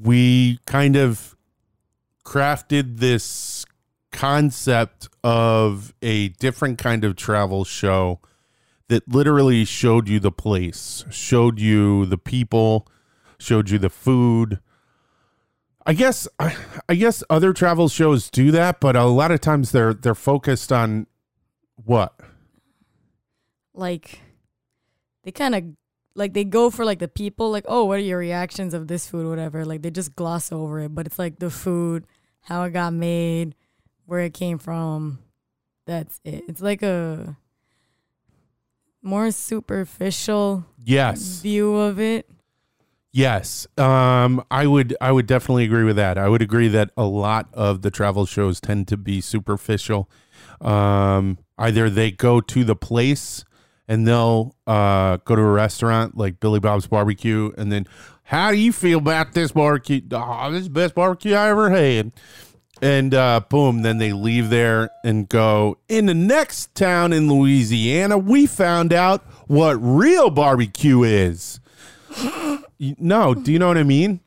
we 0.03 0.59
kind 0.67 0.97
of 0.97 1.37
crafted 2.25 2.99
this 2.99 3.65
concept 4.13 5.09
of 5.23 5.95
a 6.03 6.29
different 6.29 6.79
kind 6.79 7.05
of 7.05 7.17
travel 7.17 7.65
show 7.65 8.21
that 8.89 9.09
literally 9.09 9.65
showed 9.65 10.09
you 10.09 10.19
the 10.19 10.33
place, 10.33 11.05
showed 11.11 11.61
you 11.61 12.07
the 12.07 12.19
people, 12.19 12.89
showed 13.39 13.71
you 13.71 13.79
the 13.79 13.91
food. 13.91 14.59
I 15.87 15.93
guess 15.93 16.27
I, 16.39 16.57
I 16.89 16.95
guess 16.95 17.23
other 17.31 17.53
travel 17.53 17.89
shows 17.89 18.31
do 18.31 18.51
that, 18.51 18.81
but 18.81 18.97
a 18.97 19.05
lot 19.05 19.31
of 19.31 19.41
times 19.41 19.73
they're 19.73 19.95
they're 19.95 20.15
focused 20.15 20.73
on 20.73 21.07
what? 21.77 22.15
like 23.81 24.21
they 25.25 25.33
kind 25.33 25.55
of 25.55 25.65
like 26.15 26.33
they 26.35 26.45
go 26.45 26.71
for 26.71 26.85
like 26.85 26.99
the 26.99 27.09
people 27.09 27.51
like 27.51 27.65
oh 27.69 27.85
what 27.85 27.99
are 27.99 28.03
your 28.03 28.19
reactions 28.19 28.75
of 28.75 28.89
this 28.89 29.09
food 29.09 29.27
whatever 29.29 29.65
like 29.65 29.83
they 29.83 29.91
just 29.91 30.15
gloss 30.17 30.51
over 30.53 30.81
it 30.81 30.95
but 30.95 31.07
it's 31.07 31.19
like 31.19 31.39
the 31.39 31.51
food 31.51 32.07
how 32.43 32.63
it 32.65 32.71
got 32.71 32.93
made 32.93 33.55
where 34.07 34.21
it 34.21 34.35
came 34.35 34.59
from 34.59 35.19
that's 35.87 36.21
it 36.25 36.43
it's 36.49 36.61
like 36.61 36.83
a 36.83 37.37
more 39.03 39.31
superficial 39.31 40.65
Yes. 40.85 41.41
view 41.41 41.75
of 41.77 41.99
it 42.01 42.29
Yes. 43.13 43.67
Um 43.77 44.45
I 44.53 44.69
would 44.69 44.97
I 45.01 45.11
would 45.11 45.27
definitely 45.27 45.65
agree 45.65 45.83
with 45.83 45.97
that. 45.97 46.17
I 46.17 46.29
would 46.29 46.43
agree 46.43 46.69
that 46.69 46.91
a 46.97 47.03
lot 47.03 47.49
of 47.53 47.83
the 47.83 47.91
travel 47.91 48.25
shows 48.25 48.61
tend 48.61 48.87
to 48.87 48.97
be 48.97 49.21
superficial. 49.21 50.09
Um 50.61 51.39
either 51.59 51.91
they 51.91 52.13
go 52.13 52.41
to 52.41 52.63
the 52.63 52.77
place 52.77 53.45
and 53.91 54.07
they'll 54.07 54.57
uh 54.67 55.19
go 55.27 55.37
to 55.37 55.43
a 55.43 55.53
restaurant 55.53 56.17
like 56.17 56.41
Billy 56.41 56.61
Bob's 56.61 56.87
barbecue 56.87 57.53
and 57.59 57.71
then 57.71 57.87
how 58.31 58.53
do 58.53 58.57
you 58.57 58.73
feel 58.73 58.99
about 58.99 59.33
this 59.33 59.51
barbecue? 59.51 60.01
Oh, 60.13 60.53
this 60.53 60.61
is 60.61 60.69
the 60.69 60.71
best 60.71 60.95
barbecue 60.95 61.35
I 61.35 61.49
ever 61.49 61.69
had. 61.69 62.13
And 62.81 63.13
uh, 63.13 63.41
boom, 63.49 63.83
then 63.83 63.99
they 63.99 64.13
leave 64.13 64.51
there 64.51 64.91
and 65.05 65.29
go. 65.29 65.79
In 65.89 66.07
the 66.07 66.15
next 66.15 66.73
town 66.77 67.13
in 67.13 67.29
Louisiana, 67.29 68.17
we 68.17 68.47
found 68.47 68.93
out 68.93 69.23
what 69.49 69.75
real 69.81 70.31
barbecue 70.31 71.03
is. 71.03 71.61
No, 72.99 73.35
do 73.35 73.53
you 73.53 73.59
know 73.59 73.69
what 73.69 73.77
I 73.77 73.83
mean? 73.83 74.21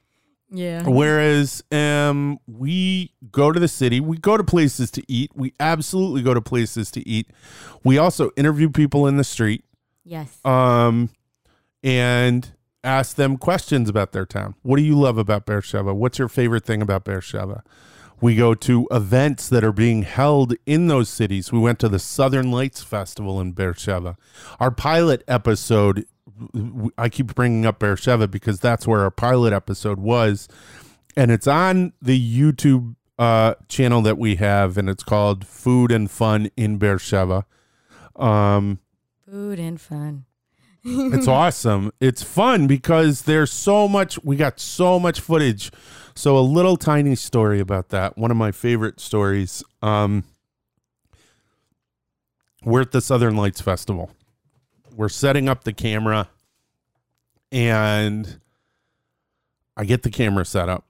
Yeah. 0.55 0.87
Whereas 0.87 1.63
um, 1.71 2.37
we 2.45 3.11
go 3.31 3.51
to 3.51 3.59
the 3.59 3.67
city, 3.67 3.99
we 3.99 4.17
go 4.17 4.37
to 4.37 4.43
places 4.43 4.91
to 4.91 5.03
eat. 5.07 5.31
We 5.33 5.53
absolutely 5.59 6.21
go 6.21 6.33
to 6.35 6.41
places 6.41 6.91
to 6.91 7.07
eat. 7.09 7.31
We 7.83 7.97
also 7.97 8.29
interview 8.37 8.69
people 8.69 9.07
in 9.07 9.17
the 9.17 9.23
street 9.23 9.65
Yes. 10.05 10.37
um, 10.45 11.09
and 11.83 12.51
ask 12.83 13.15
them 13.15 13.37
questions 13.37 13.89
about 13.89 14.11
their 14.11 14.25
town. 14.25 14.55
What 14.61 14.77
do 14.77 14.83
you 14.83 14.97
love 14.99 15.17
about 15.17 15.45
Beersheba? 15.45 15.93
What's 15.93 16.19
your 16.19 16.27
favorite 16.29 16.65
thing 16.65 16.81
about 16.81 17.03
Beersheba? 17.03 17.63
We 18.21 18.35
go 18.35 18.53
to 18.53 18.87
events 18.91 19.49
that 19.49 19.63
are 19.65 19.73
being 19.73 20.03
held 20.03 20.53
in 20.65 20.87
those 20.87 21.09
cities. 21.09 21.51
We 21.51 21.59
went 21.59 21.79
to 21.79 21.89
the 21.89 21.99
Southern 21.99 22.51
Lights 22.51 22.81
Festival 22.83 23.41
in 23.41 23.51
Beersheba. 23.51 24.15
Our 24.61 24.71
pilot 24.71 25.23
episode, 25.27 26.05
I 26.97 27.09
keep 27.09 27.35
bringing 27.35 27.65
up 27.65 27.79
Beersheba 27.79 28.27
because 28.27 28.59
that's 28.59 28.87
where 28.87 29.01
our 29.01 29.11
pilot 29.11 29.53
episode 29.53 29.99
was. 29.99 30.47
And 31.15 31.31
it's 31.31 31.47
on 31.47 31.93
the 32.01 32.19
YouTube 32.19 32.95
uh, 33.19 33.55
channel 33.67 34.01
that 34.01 34.17
we 34.17 34.35
have, 34.35 34.77
and 34.77 34.89
it's 34.89 35.03
called 35.03 35.45
Food 35.45 35.91
and 35.91 36.09
Fun 36.09 36.49
in 36.57 36.77
Beersheba. 36.77 37.45
Um, 38.15 38.79
Food 39.29 39.59
and 39.59 39.79
fun. 39.79 40.25
it's 40.83 41.27
awesome. 41.27 41.91
It's 42.01 42.21
fun 42.23 42.67
because 42.67 43.21
there's 43.21 43.51
so 43.51 43.87
much. 43.87 44.21
We 44.23 44.35
got 44.35 44.59
so 44.59 44.99
much 44.99 45.21
footage. 45.21 45.71
So 46.15 46.37
a 46.37 46.41
little 46.41 46.77
tiny 46.77 47.15
story 47.15 47.59
about 47.59 47.89
that. 47.89 48.17
One 48.17 48.31
of 48.31 48.37
my 48.37 48.51
favorite 48.51 48.99
stories. 48.99 49.63
Um, 49.81 50.25
we're 52.63 52.81
at 52.81 52.91
the 52.91 53.01
Southern 53.01 53.35
Lights 53.35 53.61
Festival. 53.61 54.11
We're 54.95 55.09
setting 55.09 55.49
up 55.49 55.63
the 55.63 55.73
camera, 55.73 56.29
and 57.51 58.39
I 59.75 59.85
get 59.85 60.03
the 60.03 60.09
camera 60.11 60.45
set 60.45 60.69
up. 60.69 60.85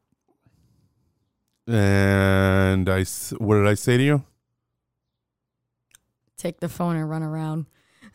And 1.68 2.90
I, 2.90 3.06
what 3.38 3.56
did 3.56 3.68
I 3.68 3.74
say 3.76 3.98
to 3.98 4.04
you? 4.04 4.24
Take 6.38 6.60
the 6.60 6.68
phone 6.68 6.98
and 6.98 7.10
run 7.10 7.24
around. 7.24 7.68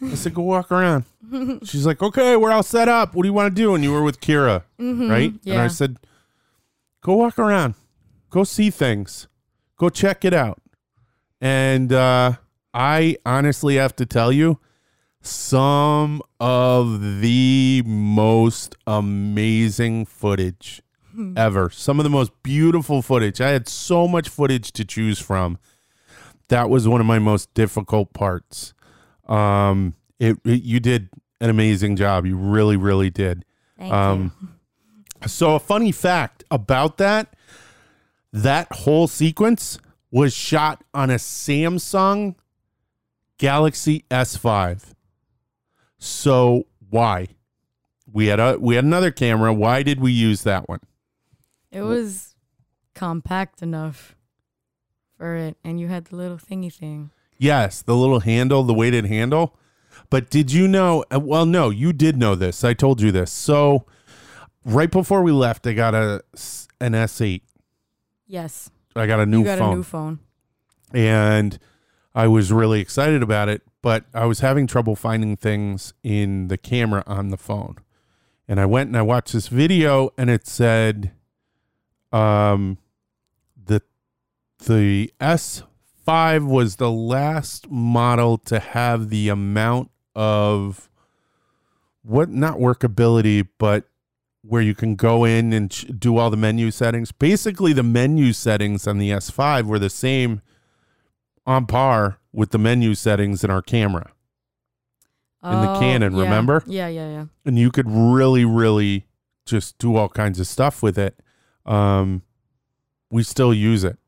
I 0.03 0.15
said, 0.15 0.35
go 0.35 0.43
walk 0.43 0.71
around. 0.71 1.05
She's 1.65 1.87
like, 1.87 2.03
okay, 2.03 2.37
we're 2.37 2.53
all 2.53 2.63
set 2.63 2.89
up. 2.89 3.15
What 3.15 3.23
do 3.23 3.29
you 3.29 3.33
want 3.33 3.55
to 3.55 3.63
do? 3.63 3.75
And 3.75 3.83
you 3.83 3.91
were 3.91 4.03
with 4.03 4.21
Kira, 4.21 4.65
Mhm. 4.79 5.11
right? 5.11 5.33
And 5.47 5.59
I 5.59 5.69
said, 5.69 5.97
go 7.01 7.15
walk 7.15 7.39
around, 7.39 7.75
go 8.31 8.45
see 8.45 8.71
things, 8.71 9.27
go 9.77 9.89
check 9.89 10.25
it 10.25 10.35
out. 10.35 10.61
And 11.41 11.93
uh, 11.93 12.35
I 12.75 13.17
honestly 13.25 13.77
have 13.77 13.97
to 13.97 14.07
tell 14.07 14.31
you, 14.31 14.61
some 15.29 16.23
of 16.41 17.21
the 17.21 17.83
most 17.85 18.77
amazing 18.87 20.07
footage 20.07 20.83
ever. 21.37 21.71
Some 21.71 21.99
of 21.99 22.05
the 22.05 22.11
most 22.11 22.33
beautiful 22.43 23.03
footage. 23.03 23.41
I 23.41 23.51
had 23.51 23.69
so 23.69 24.09
much 24.09 24.29
footage 24.29 24.73
to 24.73 24.85
choose 24.85 25.19
from. 25.19 25.59
That 26.49 26.71
was 26.71 26.89
one 26.89 27.01
of 27.01 27.07
my 27.07 27.19
most 27.19 27.53
difficult 27.55 28.13
parts. 28.13 28.73
Um, 29.27 29.95
it, 30.19 30.39
it 30.45 30.63
you 30.63 30.81
did 30.81 31.11
an 31.41 31.51
amazing 31.51 31.97
job. 31.97 32.27
You 32.27 32.37
really, 32.37 32.77
really 32.77 33.11
did. 33.11 33.45
Thank 33.79 33.93
Um, 33.93 34.33
so 35.27 35.55
a 35.55 35.61
funny 35.61 35.93
fact 35.93 36.45
about 36.51 36.97
that, 36.99 37.35
that 38.33 38.69
whole 38.73 39.09
sequence 39.09 39.79
was 40.11 40.33
shot 40.33 40.83
on 40.95 41.11
a 41.11 41.17
Samsung 41.17 42.35
Galaxy 43.39 44.05
S5. 44.11 44.95
So 45.99 46.67
why? 46.91 47.29
We 48.11 48.27
had 48.27 48.41
a 48.41 48.59
we 48.59 48.77
had 48.77 48.85
another 48.85 49.11
camera. 49.11 49.53
Why 49.53 49.83
did 49.83 50.01
we 50.01 50.13
use 50.13 50.43
that 50.45 50.69
one? 50.69 50.81
It 51.71 51.83
was 51.83 52.35
compact 52.95 53.61
enough 53.63 54.17
for 55.17 55.37
it, 55.37 55.57
and 55.63 55.79
you 55.79 55.89
had 55.89 56.07
the 56.07 56.17
little 56.17 56.39
thingy 56.39 56.73
thing. 56.73 57.11
Yes, 57.37 57.83
the 57.83 57.95
little 57.95 58.21
handle, 58.21 58.63
the 58.65 58.75
weighted 58.75 59.05
handle. 59.05 59.57
But 60.11 60.31
did 60.31 60.51
you 60.53 60.67
know? 60.67 61.05
uh, 61.13 61.21
Well, 61.21 61.45
no, 61.45 61.71
you 61.71 61.93
did 61.93 62.17
know 62.17 62.35
this. 62.35 62.65
I 62.65 62.73
told 62.73 63.01
you 63.01 63.13
this. 63.13 63.31
So 63.31 63.85
right 64.65 64.91
before 64.91 65.23
we 65.23 65.33
left, 65.33 65.67
I 65.67 65.73
got 65.75 65.95
a 65.95 66.23
an 66.81 66.93
S8. 66.93 67.43
Yes. 68.27 68.71
I 68.97 69.07
got 69.07 69.21
a 69.21 69.27
new 69.27 69.41
you 69.41 69.45
got 69.45 69.59
phone. 69.59 69.73
a 69.73 69.77
new 69.77 69.83
phone. 69.83 70.19
and 70.95 71.59
I 72.15 72.27
was 72.27 72.51
really 72.53 72.81
excited 72.81 73.23
about 73.23 73.49
it, 73.49 73.63
but 73.83 74.05
I 74.13 74.27
was 74.27 74.41
having 74.41 74.67
trouble 74.67 74.97
finding 74.97 75.37
things 75.37 75.95
in 76.03 76.49
the 76.49 76.59
camera 76.59 77.05
on 77.07 77.29
the 77.29 77.37
phone. 77.37 77.77
And 78.47 78.59
I 78.59 78.67
went 78.67 78.89
and 78.89 78.97
I 78.97 79.03
watched 79.03 79.33
this 79.33 79.49
video 79.49 80.11
and 80.17 80.31
it 80.31 80.47
said 80.47 81.13
um 82.11 82.79
the 83.63 83.83
the 84.67 85.13
S5 85.21 86.47
was 86.47 86.77
the 86.77 86.91
last 86.91 87.71
model 87.71 88.39
to 88.39 88.59
have 88.59 89.11
the 89.11 89.29
amount 89.29 89.91
of 90.15 90.89
what 92.03 92.31
not 92.31 92.57
workability 92.57 93.47
but 93.59 93.85
where 94.43 94.63
you 94.63 94.75
can 94.75 94.95
go 94.95 95.25
in 95.25 95.53
and 95.53 95.71
ch- 95.71 95.87
do 95.99 96.17
all 96.17 96.31
the 96.31 96.37
menu 96.37 96.71
settings. 96.71 97.13
Basically 97.13 97.75
the 97.75 97.83
menu 97.83 98.33
settings 98.33 98.87
on 98.87 98.97
the 98.99 99.11
S5 99.11 99.65
were 99.65 99.79
the 99.79 99.91
same 99.91 100.41
on 101.47 101.67
par 101.67 102.19
with 102.39 102.51
the 102.51 102.59
menu 102.59 102.95
settings 102.95 103.43
in 103.43 103.51
our 103.51 103.61
camera. 103.61 104.13
In 105.43 105.51
the 105.51 105.71
Oh, 105.73 105.81
Canon, 105.81 106.15
yeah. 106.15 106.23
remember? 106.23 106.63
Yeah, 106.67 106.87
yeah, 106.89 107.09
yeah. 107.11 107.25
And 107.45 107.59
you 107.59 107.71
could 107.73 107.87
really, 107.91 108.45
really 108.45 109.07
just 109.45 109.77
do 109.79 109.97
all 109.97 110.09
kinds 110.09 110.39
of 110.39 110.47
stuff 110.47 110.81
with 110.83 110.97
it. 110.99 111.19
Um, 111.67 112.23
we 113.11 113.23
still 113.25 113.53
use 113.53 113.83
it. 113.85 113.99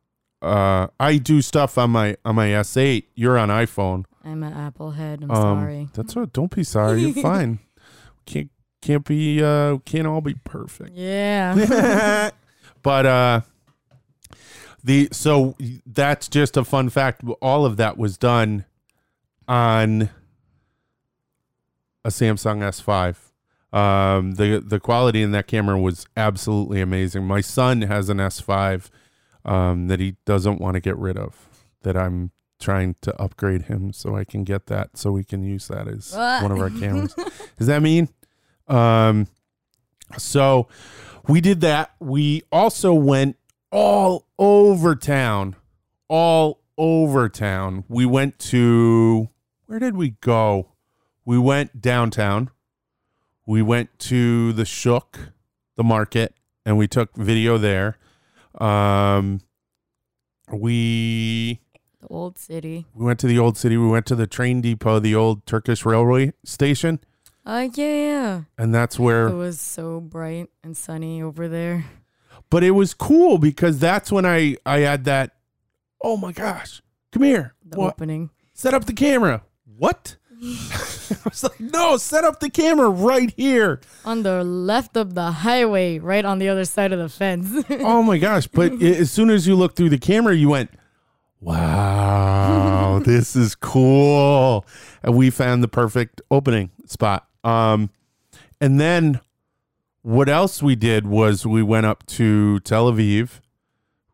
Uh, 0.42 0.86
I 1.00 1.16
do 1.18 1.42
stuff 1.42 1.76
on 1.76 1.90
my 1.90 2.16
on 2.24 2.34
my 2.36 2.48
S8. 2.48 3.04
You're 3.14 3.36
on 3.38 3.48
iPhone. 3.48 4.04
I'm 4.24 4.42
an 4.42 4.52
Apple 4.52 4.92
head. 4.92 5.22
I'm 5.24 5.30
Um, 5.30 5.58
sorry. 5.60 5.88
That's 5.94 6.14
what. 6.16 6.32
Don't 6.32 6.54
be 6.54 6.62
sorry. 6.64 7.02
You're 7.02 7.22
fine. 7.30 7.58
Can't 8.26 8.50
can't 8.80 9.04
be. 9.04 9.42
Uh, 9.42 9.78
can't 9.84 10.06
all 10.06 10.20
be 10.20 10.34
perfect. 10.44 10.92
Yeah. 10.94 12.30
but 12.82 13.06
uh 13.06 13.40
the 14.84 15.08
so 15.12 15.56
that's 15.86 16.28
just 16.28 16.56
a 16.56 16.64
fun 16.64 16.88
fact. 16.90 17.22
All 17.42 17.64
of 17.66 17.76
that 17.76 17.96
was 17.98 18.16
done 18.18 18.64
on 19.48 20.10
a 22.04 22.08
Samsung 22.08 22.60
S5 22.62 23.16
um 23.76 24.32
the 24.32 24.58
the 24.60 24.80
quality 24.80 25.22
in 25.22 25.30
that 25.30 25.46
camera 25.46 25.78
was 25.78 26.06
absolutely 26.16 26.80
amazing. 26.80 27.24
My 27.26 27.40
son 27.40 27.82
has 27.82 28.08
an 28.08 28.16
S5 28.18 28.90
um 29.44 29.86
that 29.88 30.00
he 30.00 30.16
doesn't 30.24 30.60
want 30.60 30.74
to 30.74 30.80
get 30.80 30.96
rid 30.96 31.16
of 31.16 31.46
that 31.82 31.96
I'm 31.96 32.30
trying 32.58 32.96
to 33.02 33.14
upgrade 33.20 33.62
him 33.62 33.92
so 33.92 34.16
I 34.16 34.24
can 34.24 34.44
get 34.44 34.66
that 34.66 34.96
so 34.96 35.12
we 35.12 35.24
can 35.24 35.42
use 35.44 35.68
that 35.68 35.86
as 35.88 36.12
What? 36.12 36.42
one 36.42 36.52
of 36.52 36.58
our 36.58 36.70
cameras. 36.80 37.14
Does 37.58 37.66
that 37.68 37.80
mean? 37.82 38.08
Um 38.66 39.28
so 40.18 40.66
we 41.28 41.40
did 41.40 41.60
that. 41.60 41.92
We 42.00 42.42
also 42.50 42.92
went 42.92 43.36
all 43.70 44.26
over 44.40 44.96
town. 44.96 45.54
All 46.08 46.60
over 46.76 47.28
town. 47.28 47.84
We 47.88 48.06
went 48.06 48.38
to 48.50 49.28
where 49.66 49.78
did 49.78 49.94
we 49.96 50.10
go? 50.20 50.72
We 51.24 51.38
went 51.38 51.80
downtown. 51.80 52.50
We 53.46 53.62
went 53.62 53.96
to 54.00 54.52
the 54.54 54.64
Shook, 54.64 55.32
the 55.76 55.84
market, 55.84 56.34
and 56.66 56.76
we 56.76 56.88
took 56.88 57.14
video 57.14 57.58
there. 57.58 57.98
Um 58.58 59.40
we 60.52 61.60
the 62.00 62.08
old 62.08 62.38
city. 62.38 62.86
we 62.94 63.04
went 63.04 63.20
to 63.20 63.26
the 63.28 63.38
old 63.38 63.56
city. 63.56 63.76
We 63.76 63.86
went 63.88 64.06
to 64.06 64.16
the 64.16 64.26
train 64.26 64.60
depot, 64.62 64.98
the 64.98 65.14
old 65.14 65.46
Turkish 65.46 65.84
railway 65.84 66.32
station, 66.44 66.98
Uh, 67.46 67.68
yeah. 67.74 68.42
and 68.58 68.74
that's 68.74 68.98
where 68.98 69.28
It 69.28 69.34
was 69.36 69.60
so 69.60 70.00
bright 70.00 70.48
and 70.64 70.76
sunny 70.76 71.22
over 71.22 71.46
there. 71.46 71.84
But 72.50 72.62
it 72.64 72.72
was 72.72 72.92
cool 72.94 73.38
because 73.38 73.78
that's 73.78 74.10
when 74.12 74.26
I 74.26 74.56
I 74.66 74.80
had 74.80 75.04
that. 75.04 75.36
Oh 76.02 76.16
my 76.16 76.32
gosh! 76.32 76.82
Come 77.12 77.22
here. 77.22 77.54
The 77.64 77.78
What? 77.78 77.94
opening. 77.94 78.30
Set 78.54 78.74
up 78.74 78.84
the 78.86 78.92
camera. 78.92 79.42
What? 79.78 80.16
I 80.42 81.16
was 81.24 81.42
like, 81.42 81.60
no, 81.60 81.96
set 81.98 82.24
up 82.24 82.40
the 82.40 82.48
camera 82.48 82.88
right 82.88 83.30
here. 83.36 83.80
On 84.06 84.22
the 84.22 84.42
left 84.42 84.96
of 84.96 85.14
the 85.14 85.30
highway, 85.32 85.98
right 85.98 86.24
on 86.24 86.38
the 86.38 86.48
other 86.48 86.64
side 86.64 86.92
of 86.92 86.98
the 86.98 87.08
fence. 87.10 87.64
Oh 87.80 88.02
my 88.02 88.16
gosh! 88.18 88.46
But 88.46 88.80
as 88.82 89.10
soon 89.10 89.28
as 89.30 89.46
you 89.46 89.54
looked 89.54 89.76
through 89.76 89.90
the 89.90 89.98
camera, 89.98 90.34
you 90.34 90.48
went, 90.48 90.70
"Wow, 91.40 93.00
this 93.04 93.36
is 93.36 93.54
cool!" 93.54 94.66
And 95.02 95.14
we 95.16 95.30
found 95.30 95.62
the 95.62 95.68
perfect 95.68 96.20
opening 96.30 96.70
spot. 96.86 97.26
Um, 97.44 97.90
and 98.60 98.80
then 98.80 99.20
what 100.02 100.28
else 100.28 100.62
we 100.62 100.76
did 100.76 101.06
was 101.06 101.46
we 101.46 101.62
went 101.62 101.86
up 101.86 102.06
to 102.06 102.60
Tel 102.60 102.90
Aviv, 102.90 103.40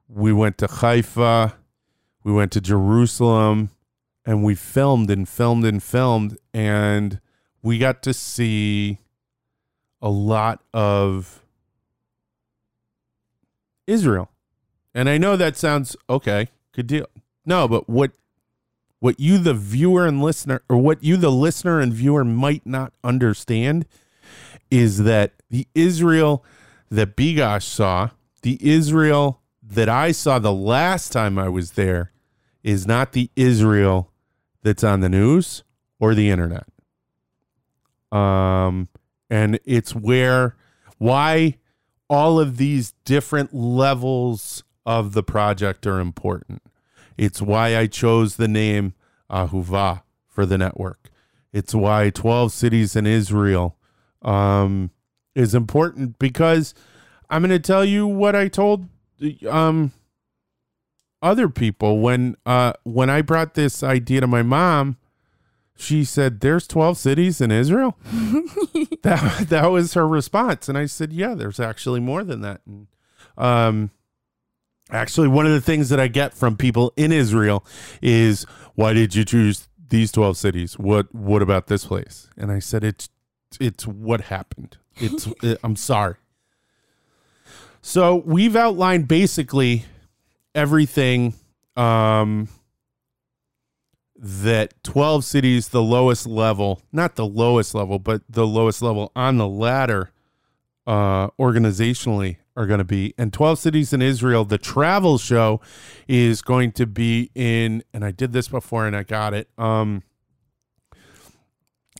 we 0.08 0.32
went 0.32 0.58
to 0.58 0.66
Haifa, 0.66 1.54
we 2.24 2.32
went 2.32 2.52
to 2.52 2.60
Jerusalem, 2.60 3.70
and 4.24 4.42
we 4.42 4.54
filmed 4.54 5.10
and 5.10 5.28
filmed 5.28 5.64
and 5.64 5.82
filmed, 5.82 6.36
and 6.52 7.20
we 7.62 7.78
got 7.78 8.02
to 8.02 8.12
see 8.12 8.98
a 10.02 10.08
lot 10.08 10.62
of 10.74 11.42
Israel. 13.86 14.30
And 14.94 15.08
I 15.08 15.18
know 15.18 15.36
that 15.36 15.56
sounds 15.56 15.96
okay, 16.10 16.48
good 16.72 16.86
deal. 16.86 17.06
No, 17.44 17.68
but 17.68 17.88
what 17.88 18.12
what 18.98 19.20
you 19.20 19.38
the 19.38 19.54
viewer 19.54 20.06
and 20.06 20.22
listener 20.22 20.62
or 20.68 20.78
what 20.78 21.04
you 21.04 21.16
the 21.16 21.30
listener 21.30 21.80
and 21.80 21.92
viewer 21.92 22.24
might 22.24 22.66
not 22.66 22.92
understand 23.04 23.86
is 24.70 25.04
that 25.04 25.32
the 25.50 25.66
Israel 25.74 26.44
that 26.90 27.16
Bigosh 27.16 27.62
saw, 27.62 28.10
the 28.42 28.58
Israel 28.60 29.40
that 29.62 29.88
I 29.88 30.12
saw 30.12 30.38
the 30.38 30.52
last 30.52 31.12
time 31.12 31.38
I 31.38 31.48
was 31.48 31.72
there 31.72 32.12
is 32.62 32.86
not 32.86 33.12
the 33.12 33.30
Israel 33.36 34.12
that's 34.62 34.84
on 34.84 35.00
the 35.00 35.08
news 35.08 35.64
or 35.98 36.14
the 36.14 36.30
internet. 36.30 36.66
Um 38.12 38.88
and 39.28 39.58
it's 39.64 39.94
where 39.94 40.56
why 40.98 41.58
all 42.08 42.38
of 42.38 42.56
these 42.56 42.92
different 43.04 43.52
levels 43.52 44.62
of 44.84 45.12
the 45.12 45.22
project 45.22 45.86
are 45.86 45.98
important. 45.98 46.62
It's 47.16 47.42
why 47.42 47.76
I 47.76 47.86
chose 47.86 48.36
the 48.36 48.48
name 48.48 48.94
Ahuva 49.30 50.02
for 50.28 50.46
the 50.46 50.58
network. 50.58 51.10
It's 51.52 51.74
why 51.74 52.10
12 52.10 52.52
cities 52.52 52.94
in 52.94 53.06
Israel 53.06 53.76
um, 54.26 54.90
is 55.34 55.54
important 55.54 56.18
because 56.18 56.74
I'm 57.30 57.42
going 57.42 57.50
to 57.50 57.58
tell 57.58 57.84
you 57.84 58.06
what 58.06 58.34
I 58.34 58.48
told 58.48 58.88
um, 59.48 59.92
other 61.22 61.48
people 61.48 62.00
when 62.00 62.36
uh, 62.44 62.74
when 62.82 63.08
I 63.08 63.22
brought 63.22 63.54
this 63.54 63.82
idea 63.82 64.20
to 64.20 64.26
my 64.26 64.42
mom. 64.42 64.98
She 65.78 66.04
said, 66.04 66.40
"There's 66.40 66.66
12 66.66 66.96
cities 66.96 67.40
in 67.42 67.50
Israel." 67.50 67.98
that 69.02 69.46
that 69.50 69.66
was 69.70 69.92
her 69.92 70.08
response, 70.08 70.70
and 70.70 70.78
I 70.78 70.86
said, 70.86 71.12
"Yeah, 71.12 71.34
there's 71.34 71.60
actually 71.60 72.00
more 72.00 72.24
than 72.24 72.40
that." 72.40 72.62
And, 72.66 72.86
um, 73.36 73.90
actually, 74.90 75.28
one 75.28 75.44
of 75.44 75.52
the 75.52 75.60
things 75.60 75.90
that 75.90 76.00
I 76.00 76.08
get 76.08 76.32
from 76.32 76.56
people 76.56 76.94
in 76.96 77.12
Israel 77.12 77.62
is, 78.00 78.46
"Why 78.74 78.94
did 78.94 79.14
you 79.14 79.26
choose 79.26 79.68
these 79.90 80.10
12 80.12 80.38
cities? 80.38 80.78
What 80.78 81.14
what 81.14 81.42
about 81.42 81.66
this 81.66 81.84
place?" 81.84 82.30
And 82.38 82.50
I 82.50 82.58
said, 82.58 82.82
"It's 82.82 83.10
it's 83.60 83.86
what 83.86 84.22
happened. 84.22 84.76
It's 84.96 85.26
it, 85.42 85.58
I'm 85.62 85.76
sorry." 85.76 86.16
So 87.82 88.16
we've 88.16 88.56
outlined 88.56 89.08
basically 89.08 89.84
everything. 90.54 91.34
Um, 91.76 92.48
that 94.18 94.72
12 94.82 95.24
cities, 95.24 95.68
the 95.68 95.82
lowest 95.82 96.26
level, 96.26 96.80
not 96.92 97.16
the 97.16 97.26
lowest 97.26 97.74
level, 97.74 97.98
but 97.98 98.22
the 98.28 98.46
lowest 98.46 98.82
level 98.82 99.12
on 99.14 99.36
the 99.36 99.46
ladder 99.46 100.10
uh, 100.86 101.28
organizationally 101.38 102.36
are 102.56 102.66
going 102.66 102.78
to 102.78 102.84
be. 102.84 103.14
And 103.18 103.32
12 103.32 103.58
cities 103.58 103.92
in 103.92 104.00
Israel, 104.00 104.44
the 104.44 104.58
travel 104.58 105.18
show 105.18 105.60
is 106.08 106.40
going 106.42 106.72
to 106.72 106.86
be 106.86 107.30
in, 107.34 107.82
and 107.92 108.04
I 108.04 108.10
did 108.10 108.32
this 108.32 108.48
before 108.48 108.86
and 108.86 108.96
I 108.96 109.02
got 109.02 109.34
it. 109.34 109.48
Um, 109.58 110.02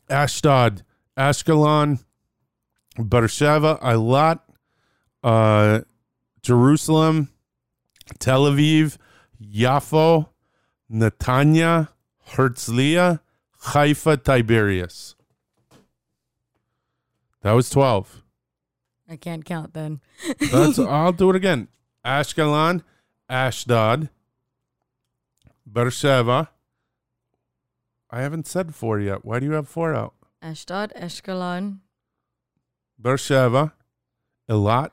Ashdod, 0.09 0.83
Ashkelon, 1.17 2.05
Beersheba, 2.99 3.79
Eilat, 3.83 4.41
uh, 5.23 5.81
Jerusalem, 6.43 7.31
Tel 8.19 8.45
Aviv, 8.45 8.99
Yafo, 9.43 10.29
Netanya, 10.93 11.89
Herzliya, 12.31 13.21
Haifa, 13.63 14.17
Tiberias. 14.19 15.15
That 17.43 17.53
was 17.53 17.71
12. 17.71 18.23
I 19.09 19.17
can't 19.17 19.45
count 19.45 19.73
then. 19.73 20.01
That's 20.51 20.79
I'll 20.79 21.13
do 21.13 21.31
it 21.31 21.37
again. 21.37 21.69
Ashkelon, 22.05 22.83
Ashdod, 23.31 24.11
Beersheba. 25.67 26.51
I 28.11 28.21
haven't 28.21 28.47
said 28.47 28.75
four 28.75 29.01
yet. 29.01 29.25
Why 29.25 29.41
do 29.41 29.47
you 29.47 29.53
have 29.53 29.69
four 29.69 29.95
out? 29.95 30.15
Ashdod, 30.47 30.93
Ashkelon, 30.95 31.79
Beersheba, 33.01 33.73
Elat, 34.49 34.91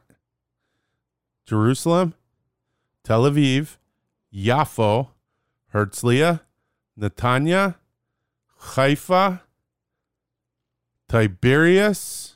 Jerusalem, 1.45 2.15
Tel 3.03 3.23
Aviv, 3.23 3.77
Yafo, 4.33 5.09
Herzliya, 5.71 6.39
Netanya, 6.99 7.75
Haifa, 8.61 9.41
Tiberias, 11.07 12.33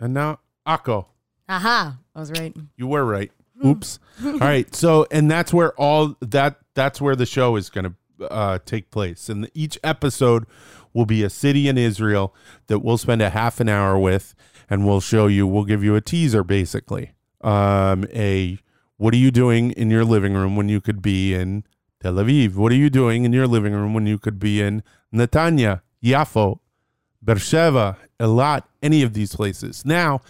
and 0.00 0.12
now 0.12 0.40
Akko. 0.66 1.06
Aha, 1.48 1.96
I 2.12 2.18
was 2.18 2.32
right. 2.32 2.56
You 2.76 2.88
were 2.88 3.04
right. 3.04 3.30
Oops. 3.64 4.00
all 4.24 4.38
right. 4.38 4.74
So, 4.74 5.06
and 5.12 5.30
that's 5.30 5.54
where 5.54 5.72
all 5.74 6.16
that 6.20 6.58
that's 6.74 7.00
where 7.00 7.14
the 7.14 7.26
show 7.26 7.54
is 7.54 7.70
going 7.70 7.94
to 8.18 8.28
uh, 8.28 8.58
take 8.66 8.90
place, 8.90 9.28
and 9.28 9.48
each 9.54 9.78
episode 9.84 10.46
will 10.96 11.06
be 11.06 11.22
a 11.22 11.30
city 11.30 11.68
in 11.68 11.76
Israel 11.76 12.34
that 12.68 12.78
we'll 12.78 12.96
spend 12.96 13.20
a 13.20 13.28
half 13.28 13.60
an 13.60 13.68
hour 13.68 13.98
with, 13.98 14.34
and 14.70 14.86
we'll 14.86 15.02
show 15.02 15.26
you. 15.26 15.46
We'll 15.46 15.64
give 15.64 15.84
you 15.84 15.94
a 15.94 16.00
teaser, 16.00 16.42
basically. 16.42 17.12
Um, 17.42 18.06
a 18.14 18.58
what 18.96 19.12
are 19.12 19.18
you 19.18 19.30
doing 19.30 19.72
in 19.72 19.90
your 19.90 20.06
living 20.06 20.32
room 20.32 20.56
when 20.56 20.70
you 20.70 20.80
could 20.80 21.02
be 21.02 21.34
in 21.34 21.64
Tel 22.00 22.14
Aviv? 22.14 22.54
What 22.54 22.72
are 22.72 22.76
you 22.76 22.88
doing 22.88 23.26
in 23.26 23.34
your 23.34 23.46
living 23.46 23.74
room 23.74 23.92
when 23.92 24.06
you 24.06 24.18
could 24.18 24.38
be 24.38 24.62
in 24.62 24.82
Netanya, 25.14 25.82
Yafo, 26.02 26.60
Beersheba, 27.22 27.98
Elat, 28.18 28.62
any 28.82 29.02
of 29.02 29.12
these 29.12 29.36
places? 29.36 29.84
Now, 29.84 30.22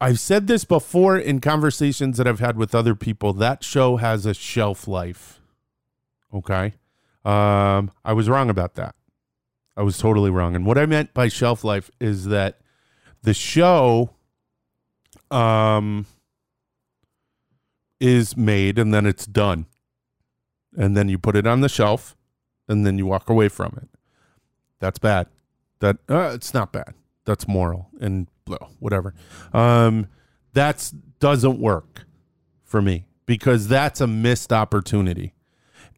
I've 0.00 0.20
said 0.20 0.46
this 0.46 0.64
before 0.64 1.18
in 1.18 1.40
conversations 1.40 2.16
that 2.16 2.26
I've 2.26 2.40
had 2.40 2.56
with 2.56 2.74
other 2.74 2.94
people. 2.94 3.34
That 3.34 3.62
show 3.62 3.98
has 3.98 4.24
a 4.24 4.32
shelf 4.32 4.88
life. 4.88 5.38
Okay. 6.32 6.74
Um, 7.26 7.90
I 8.04 8.12
was 8.12 8.28
wrong 8.28 8.48
about 8.50 8.74
that. 8.76 8.94
I 9.76 9.82
was 9.82 9.98
totally 9.98 10.30
wrong. 10.30 10.54
And 10.54 10.64
what 10.64 10.78
I 10.78 10.86
meant 10.86 11.12
by 11.12 11.28
shelf 11.28 11.64
life 11.64 11.90
is 12.00 12.26
that 12.26 12.60
the 13.22 13.34
show 13.34 14.10
um 15.30 16.06
is 17.98 18.36
made 18.36 18.78
and 18.78 18.94
then 18.94 19.06
it's 19.06 19.26
done. 19.26 19.66
And 20.76 20.96
then 20.96 21.08
you 21.08 21.18
put 21.18 21.34
it 21.34 21.46
on 21.46 21.62
the 21.62 21.68
shelf 21.68 22.16
and 22.68 22.86
then 22.86 22.96
you 22.96 23.06
walk 23.06 23.28
away 23.28 23.48
from 23.48 23.76
it. 23.82 23.88
That's 24.78 24.98
bad. 25.00 25.26
That 25.80 25.96
uh, 26.08 26.30
it's 26.34 26.54
not 26.54 26.72
bad. 26.72 26.94
That's 27.24 27.48
moral 27.48 27.88
and 28.00 28.28
blah, 28.44 28.68
whatever. 28.78 29.14
Um 29.52 30.06
that's 30.52 30.90
doesn't 31.18 31.58
work 31.58 32.06
for 32.62 32.80
me 32.80 33.06
because 33.26 33.66
that's 33.66 34.00
a 34.00 34.06
missed 34.06 34.52
opportunity. 34.52 35.34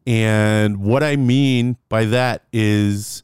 And 0.09 0.77
what 0.77 1.03
I 1.03 1.17
mean 1.17 1.77
by 1.87 2.05
that 2.05 2.45
is 2.51 3.21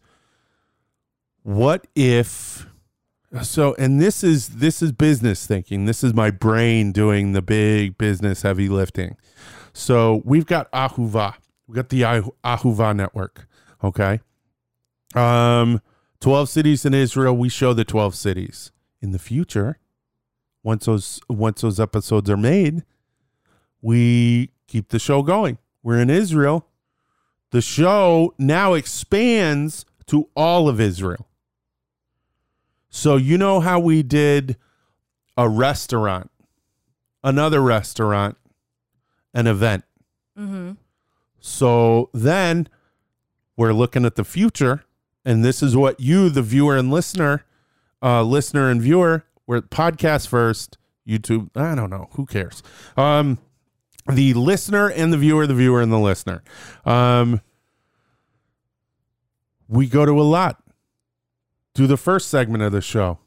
what 1.42 1.88
if 1.96 2.68
so 3.42 3.74
and 3.80 4.00
this 4.00 4.24
is 4.24 4.50
this 4.50 4.84
is 4.84 4.92
business 4.92 5.48
thinking. 5.48 5.86
This 5.86 6.04
is 6.04 6.14
my 6.14 6.30
brain 6.30 6.92
doing 6.92 7.34
the 7.34 7.42
big 7.42 7.98
business 7.98 8.44
heavy 8.44 8.70
lifting. 8.70 9.18
So 9.74 10.22
we've 10.26 10.46
got 10.46 10.72
Ahuva. 10.74 11.34
we've 11.66 11.76
got 11.76 11.90
the 11.90 12.02
Ahuva 12.02 12.96
network, 12.96 13.48
okay? 13.84 14.20
Um 15.16 15.82
12 16.20 16.50
cities 16.50 16.86
in 16.86 16.94
Israel, 16.94 17.36
we 17.36 17.50
show 17.50 17.74
the 17.74 17.84
12 17.84 18.14
cities. 18.14 18.72
In 19.02 19.12
the 19.12 19.18
future, 19.18 19.80
once 20.62 20.86
those 20.86 21.20
once 21.28 21.62
those 21.62 21.80
episodes 21.80 22.30
are 22.30 22.38
made, 22.38 22.84
we 23.82 24.52
keep 24.68 24.90
the 24.90 25.00
show 25.00 25.24
going. 25.24 25.58
We're 25.82 26.00
in 26.00 26.12
Israel. 26.12 26.68
The 27.52 27.62
show 27.62 28.34
now 28.38 28.74
expands 28.74 29.86
to 30.08 30.30
all 30.36 30.68
of 30.68 30.80
Israel. 30.80 31.28
So 32.90 33.18
you 33.18 33.38
know 33.38 33.60
how 33.60 33.80
we 33.80 34.04
did 34.04 34.58
a 35.38 35.50
restaurant, 35.50 36.32
another 37.24 37.62
restaurant, 37.62 38.38
an 39.34 39.48
event. 39.48 39.84
Mm-hmm. 40.38 40.74
So 41.40 42.10
then 42.14 42.70
we're 43.58 43.74
looking 43.74 44.06
at 44.06 44.16
the 44.16 44.24
future, 44.24 44.86
and 45.24 45.44
this 45.44 45.62
is 45.62 45.76
what 45.76 46.00
you, 46.00 46.30
the 46.30 46.42
viewer 46.42 46.78
and 46.78 46.90
listener, 46.90 47.46
uh, 48.02 48.24
listener 48.24 48.70
and 48.70 48.82
viewer, 48.82 49.26
we're 49.48 49.62
podcast 49.62 50.28
first, 50.28 50.78
YouTube. 51.08 51.50
I 51.56 51.76
don't 51.76 51.90
know. 51.90 52.10
Who 52.14 52.26
cares? 52.26 52.64
Um, 52.98 53.38
the 54.12 54.34
listener 54.34 54.90
and 54.90 55.12
the 55.12 55.18
viewer, 55.18 55.48
the 55.48 55.56
viewer 55.56 55.82
and 55.82 55.92
the 55.92 56.00
listener. 56.00 56.44
Um, 56.86 57.42
we 59.68 59.88
go 59.88 60.06
to 60.06 60.20
a 60.20 60.24
lot. 60.24 60.62
Do 61.74 61.88
the 61.88 61.98
first 61.98 62.30
segment 62.30 62.64
of 62.64 62.72
the 62.72 62.82
show. 62.82 63.20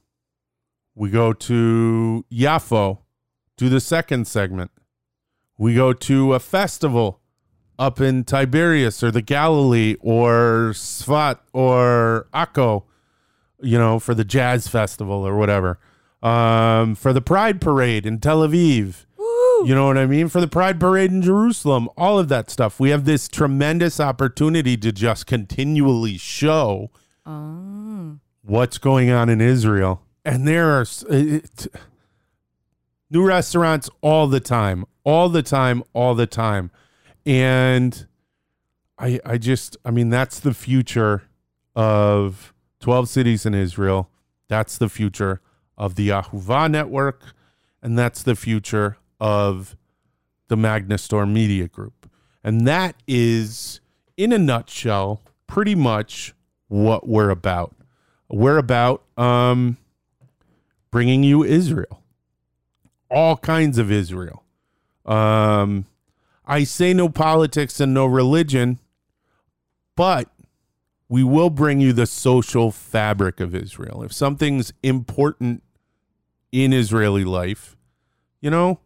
We 0.94 1.10
go 1.10 1.32
to 1.32 2.24
Yafo. 2.32 2.98
Do 3.56 3.68
the 3.68 3.80
second 3.80 4.26
segment. 4.26 4.70
We 5.56 5.74
go 5.74 5.92
to 5.92 6.34
a 6.34 6.40
festival 6.40 7.20
up 7.78 8.00
in 8.00 8.24
Tiberias 8.24 9.02
or 9.02 9.10
the 9.10 9.22
Galilee 9.22 9.96
or 10.00 10.72
Svat 10.74 11.38
or 11.52 12.28
Akko, 12.32 12.84
you 13.60 13.78
know, 13.78 13.98
for 13.98 14.14
the 14.14 14.24
jazz 14.24 14.68
festival 14.68 15.26
or 15.26 15.36
whatever. 15.36 15.78
Um, 16.22 16.94
for 16.94 17.12
the 17.12 17.20
Pride 17.20 17.60
Parade 17.60 18.06
in 18.06 18.18
Tel 18.18 18.40
Aviv. 18.40 19.04
You 19.64 19.74
know 19.74 19.86
what 19.86 19.98
I 19.98 20.06
mean? 20.06 20.28
For 20.28 20.40
the 20.40 20.48
Pride 20.48 20.78
Parade 20.78 21.10
in 21.10 21.22
Jerusalem, 21.22 21.88
all 21.96 22.18
of 22.18 22.28
that 22.28 22.50
stuff. 22.50 22.78
We 22.78 22.90
have 22.90 23.04
this 23.04 23.28
tremendous 23.28 23.98
opportunity 24.00 24.76
to 24.76 24.92
just 24.92 25.26
continually 25.26 26.16
show 26.16 26.90
Oh. 27.26 28.18
what's 28.42 28.78
going 28.78 29.10
on 29.10 29.28
in 29.28 29.40
Israel. 29.40 30.02
And 30.24 30.46
there 30.46 30.70
are 30.78 30.86
it, 31.10 31.66
new 33.10 33.24
restaurants 33.26 33.90
all 34.00 34.26
the 34.28 34.40
time, 34.40 34.84
all 35.04 35.28
the 35.28 35.42
time, 35.42 35.82
all 35.92 36.14
the 36.14 36.26
time. 36.26 36.70
And 37.26 38.06
I 38.98 39.20
I 39.24 39.38
just 39.38 39.76
I 39.84 39.90
mean 39.90 40.10
that's 40.10 40.40
the 40.40 40.54
future 40.54 41.22
of 41.76 42.54
12 42.80 43.08
cities 43.08 43.44
in 43.46 43.54
Israel. 43.54 44.08
That's 44.48 44.78
the 44.78 44.88
future 44.88 45.40
of 45.76 45.94
the 45.96 46.08
Ahuva 46.08 46.70
network 46.70 47.22
and 47.82 47.98
that's 47.98 48.22
the 48.22 48.34
future 48.34 48.96
of 49.20 49.76
the 50.48 50.56
Magnastar 50.56 51.30
Media 51.30 51.68
Group. 51.68 52.10
And 52.42 52.66
that 52.66 52.96
is 53.06 53.80
in 54.16 54.32
a 54.32 54.38
nutshell 54.38 55.22
pretty 55.46 55.74
much 55.74 56.34
what 56.68 57.08
we're 57.08 57.30
about. 57.30 57.74
We're 58.28 58.58
about 58.58 59.02
um 59.16 59.78
bringing 60.90 61.22
you 61.22 61.44
Israel. 61.44 62.02
All 63.10 63.36
kinds 63.36 63.78
of 63.78 63.90
Israel. 63.90 64.44
Um 65.04 65.86
I 66.46 66.64
say 66.64 66.94
no 66.94 67.08
politics 67.10 67.78
and 67.80 67.92
no 67.92 68.06
religion, 68.06 68.78
but 69.96 70.30
we 71.08 71.22
will 71.22 71.50
bring 71.50 71.80
you 71.80 71.92
the 71.92 72.06
social 72.06 72.70
fabric 72.70 73.40
of 73.40 73.54
Israel. 73.54 74.02
If 74.02 74.12
something's 74.12 74.72
important 74.82 75.62
in 76.52 76.72
Israeli 76.72 77.24
life, 77.24 77.76
you 78.40 78.50
know, 78.50 78.80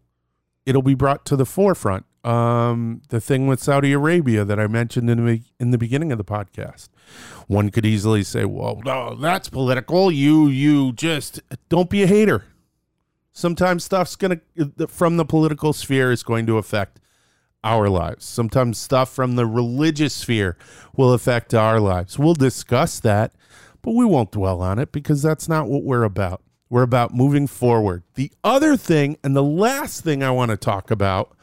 it'll 0.66 0.82
be 0.82 0.94
brought 0.94 1.24
to 1.26 1.36
the 1.36 1.46
forefront. 1.46 2.04
Um, 2.24 3.02
the 3.08 3.20
thing 3.20 3.48
with 3.48 3.60
Saudi 3.60 3.92
Arabia 3.92 4.44
that 4.44 4.60
I 4.60 4.68
mentioned 4.68 5.10
in 5.10 5.24
the 5.24 5.42
in 5.58 5.72
the 5.72 5.78
beginning 5.78 6.12
of 6.12 6.18
the 6.18 6.24
podcast, 6.24 6.88
one 7.48 7.70
could 7.70 7.84
easily 7.84 8.22
say, 8.22 8.44
"Well, 8.44 8.80
no, 8.84 9.16
that's 9.16 9.48
political. 9.48 10.10
You 10.10 10.46
you 10.46 10.92
just 10.92 11.40
don't 11.68 11.90
be 11.90 12.04
a 12.04 12.06
hater." 12.06 12.44
Sometimes 13.32 13.82
stuff's 13.82 14.14
gonna 14.14 14.40
from 14.86 15.16
the 15.16 15.24
political 15.24 15.72
sphere 15.72 16.12
is 16.12 16.22
going 16.22 16.46
to 16.46 16.58
affect 16.58 17.00
our 17.64 17.88
lives. 17.88 18.24
Sometimes 18.24 18.78
stuff 18.78 19.12
from 19.12 19.36
the 19.36 19.46
religious 19.46 20.14
sphere 20.14 20.56
will 20.96 21.12
affect 21.12 21.54
our 21.54 21.80
lives. 21.80 22.18
We'll 22.18 22.34
discuss 22.34 23.00
that, 23.00 23.32
but 23.82 23.92
we 23.92 24.04
won't 24.04 24.32
dwell 24.32 24.60
on 24.60 24.78
it 24.78 24.92
because 24.92 25.22
that's 25.22 25.48
not 25.48 25.68
what 25.68 25.82
we're 25.82 26.04
about. 26.04 26.42
We're 26.72 26.84
about 26.84 27.12
moving 27.12 27.48
forward. 27.48 28.02
The 28.14 28.32
other 28.42 28.78
thing, 28.78 29.18
and 29.22 29.36
the 29.36 29.42
last 29.42 30.02
thing 30.02 30.22
I 30.22 30.30
want 30.30 30.52
to 30.52 30.56
talk 30.56 30.90
about, 30.90 31.36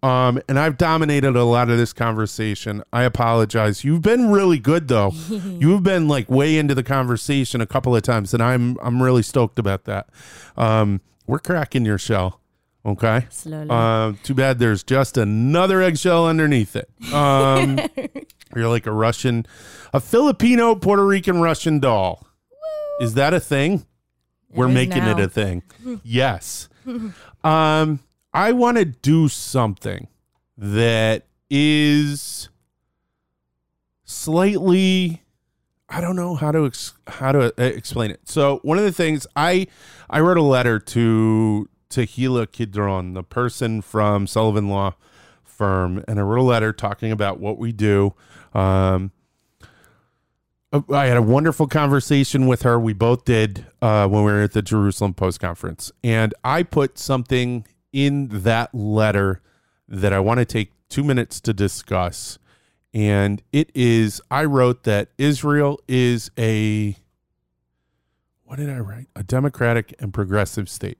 um, 0.00 0.40
and 0.48 0.60
I've 0.60 0.78
dominated 0.78 1.34
a 1.34 1.42
lot 1.42 1.70
of 1.70 1.76
this 1.76 1.92
conversation. 1.92 2.84
I 2.92 3.02
apologize. 3.02 3.82
You've 3.82 4.02
been 4.02 4.30
really 4.30 4.60
good 4.60 4.86
though. 4.86 5.10
You've 5.28 5.82
been 5.82 6.06
like 6.06 6.30
way 6.30 6.56
into 6.56 6.72
the 6.72 6.84
conversation 6.84 7.60
a 7.60 7.66
couple 7.66 7.96
of 7.96 8.02
times, 8.02 8.32
and 8.32 8.40
I'm 8.40 8.76
I'm 8.80 9.02
really 9.02 9.24
stoked 9.24 9.58
about 9.58 9.86
that. 9.86 10.08
Um, 10.56 11.00
we're 11.26 11.40
cracking 11.40 11.84
your 11.84 11.98
shell. 11.98 12.40
Okay. 12.86 13.26
Slowly. 13.28 13.66
Uh, 13.68 14.12
too 14.22 14.34
bad 14.34 14.60
there's 14.60 14.84
just 14.84 15.16
another 15.16 15.82
eggshell 15.82 16.28
underneath 16.28 16.76
it. 16.76 16.88
Um, 17.12 17.80
you're 18.54 18.68
like 18.68 18.86
a 18.86 18.92
Russian, 18.92 19.46
a 19.92 19.98
Filipino, 19.98 20.76
Puerto 20.76 21.04
Rican, 21.04 21.40
Russian 21.40 21.80
doll. 21.80 22.24
Is 23.00 23.14
that 23.14 23.34
a 23.34 23.40
thing? 23.40 23.84
We're 24.50 24.68
making 24.68 25.04
it 25.04 25.18
a 25.18 25.28
thing. 25.28 25.62
yes. 26.04 26.68
Um, 27.44 28.00
I 28.32 28.52
want 28.52 28.76
to 28.78 28.84
do 28.84 29.28
something 29.28 30.08
that 30.56 31.26
is 31.50 32.48
slightly 34.04 35.22
I 35.88 36.00
don't 36.00 36.16
know 36.16 36.34
how 36.34 36.50
to 36.50 36.66
ex- 36.66 36.94
how 37.06 37.32
to 37.32 37.52
uh, 37.58 37.62
explain 37.64 38.10
it. 38.10 38.20
So 38.24 38.58
one 38.62 38.78
of 38.78 38.84
the 38.84 38.92
things 38.92 39.26
I 39.36 39.68
I 40.10 40.20
wrote 40.20 40.36
a 40.36 40.42
letter 40.42 40.78
to 40.80 41.68
Tehila 41.90 42.50
Kidron, 42.50 43.14
the 43.14 43.22
person 43.22 43.80
from 43.82 44.26
Sullivan 44.26 44.68
Law 44.68 44.94
Firm, 45.44 46.04
and 46.08 46.18
I 46.18 46.22
wrote 46.22 46.40
a 46.40 46.42
letter 46.42 46.72
talking 46.72 47.12
about 47.12 47.38
what 47.38 47.58
we 47.58 47.72
do. 47.72 48.14
Um, 48.52 49.12
I 50.92 51.06
had 51.06 51.16
a 51.16 51.22
wonderful 51.22 51.66
conversation 51.66 52.46
with 52.46 52.62
her. 52.62 52.78
We 52.78 52.92
both 52.92 53.24
did 53.24 53.66
uh, 53.80 54.08
when 54.08 54.24
we 54.24 54.32
were 54.32 54.42
at 54.42 54.52
the 54.52 54.62
Jerusalem 54.62 55.14
Post 55.14 55.40
Conference, 55.40 55.92
and 56.02 56.34
I 56.44 56.62
put 56.62 56.98
something 56.98 57.66
in 57.92 58.28
that 58.42 58.74
letter 58.74 59.42
that 59.88 60.12
I 60.12 60.18
want 60.20 60.38
to 60.38 60.44
take 60.44 60.72
two 60.88 61.04
minutes 61.04 61.40
to 61.42 61.52
discuss. 61.52 62.38
And 62.92 63.42
it 63.52 63.70
is, 63.74 64.20
I 64.30 64.44
wrote 64.44 64.84
that 64.84 65.10
Israel 65.18 65.80
is 65.86 66.30
a, 66.38 66.96
what 68.44 68.56
did 68.56 68.70
I 68.70 68.78
write? 68.78 69.08
A 69.14 69.22
democratic 69.22 69.94
and 69.98 70.14
progressive 70.14 70.68
state. 70.68 70.98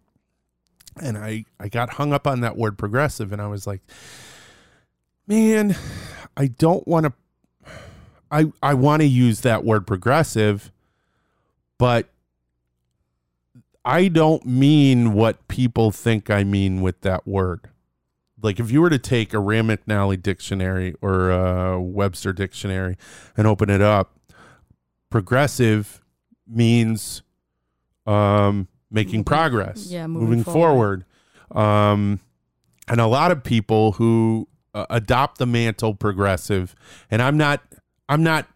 And 1.00 1.16
I, 1.16 1.44
I 1.58 1.68
got 1.68 1.94
hung 1.94 2.12
up 2.12 2.26
on 2.26 2.40
that 2.40 2.56
word 2.56 2.78
progressive, 2.78 3.32
and 3.32 3.40
I 3.40 3.46
was 3.46 3.66
like, 3.66 3.80
man, 5.26 5.76
I 6.36 6.46
don't 6.46 6.86
want 6.86 7.04
to 7.04 7.12
I 8.30 8.52
I 8.62 8.74
want 8.74 9.02
to 9.02 9.06
use 9.06 9.40
that 9.40 9.64
word 9.64 9.86
progressive, 9.86 10.72
but 11.78 12.08
I 13.84 14.08
don't 14.08 14.44
mean 14.44 15.12
what 15.12 15.46
people 15.48 15.92
think 15.92 16.28
I 16.28 16.42
mean 16.44 16.82
with 16.82 17.02
that 17.02 17.26
word. 17.26 17.68
Like 18.42 18.60
if 18.60 18.70
you 18.70 18.80
were 18.80 18.90
to 18.90 18.98
take 18.98 19.32
a 19.32 19.38
Rand 19.38 19.68
McNally 19.68 20.20
dictionary 20.20 20.94
or 21.00 21.30
a 21.30 21.80
Webster 21.80 22.32
dictionary 22.32 22.96
and 23.36 23.46
open 23.46 23.70
it 23.70 23.80
up, 23.80 24.18
progressive 25.10 26.02
means 26.46 27.22
um, 28.06 28.68
making 28.90 29.24
progress, 29.24 29.86
Yeah, 29.86 30.06
moving, 30.06 30.38
moving 30.38 30.44
forward. 30.44 31.04
Um, 31.50 32.20
and 32.88 33.00
a 33.00 33.06
lot 33.06 33.30
of 33.30 33.42
people 33.42 33.92
who 33.92 34.48
uh, 34.74 34.86
adopt 34.90 35.38
the 35.38 35.46
mantle 35.46 35.94
progressive, 35.94 36.74
and 37.10 37.22
I'm 37.22 37.36
not 37.36 37.62
I'm 38.08 38.22
not 38.22 38.46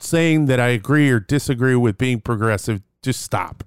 saying 0.00 0.46
that 0.46 0.60
I 0.60 0.68
agree 0.68 1.10
or 1.10 1.20
disagree 1.20 1.74
with 1.74 1.98
being 1.98 2.20
progressive. 2.20 2.82
Just 3.02 3.20
stop. 3.22 3.64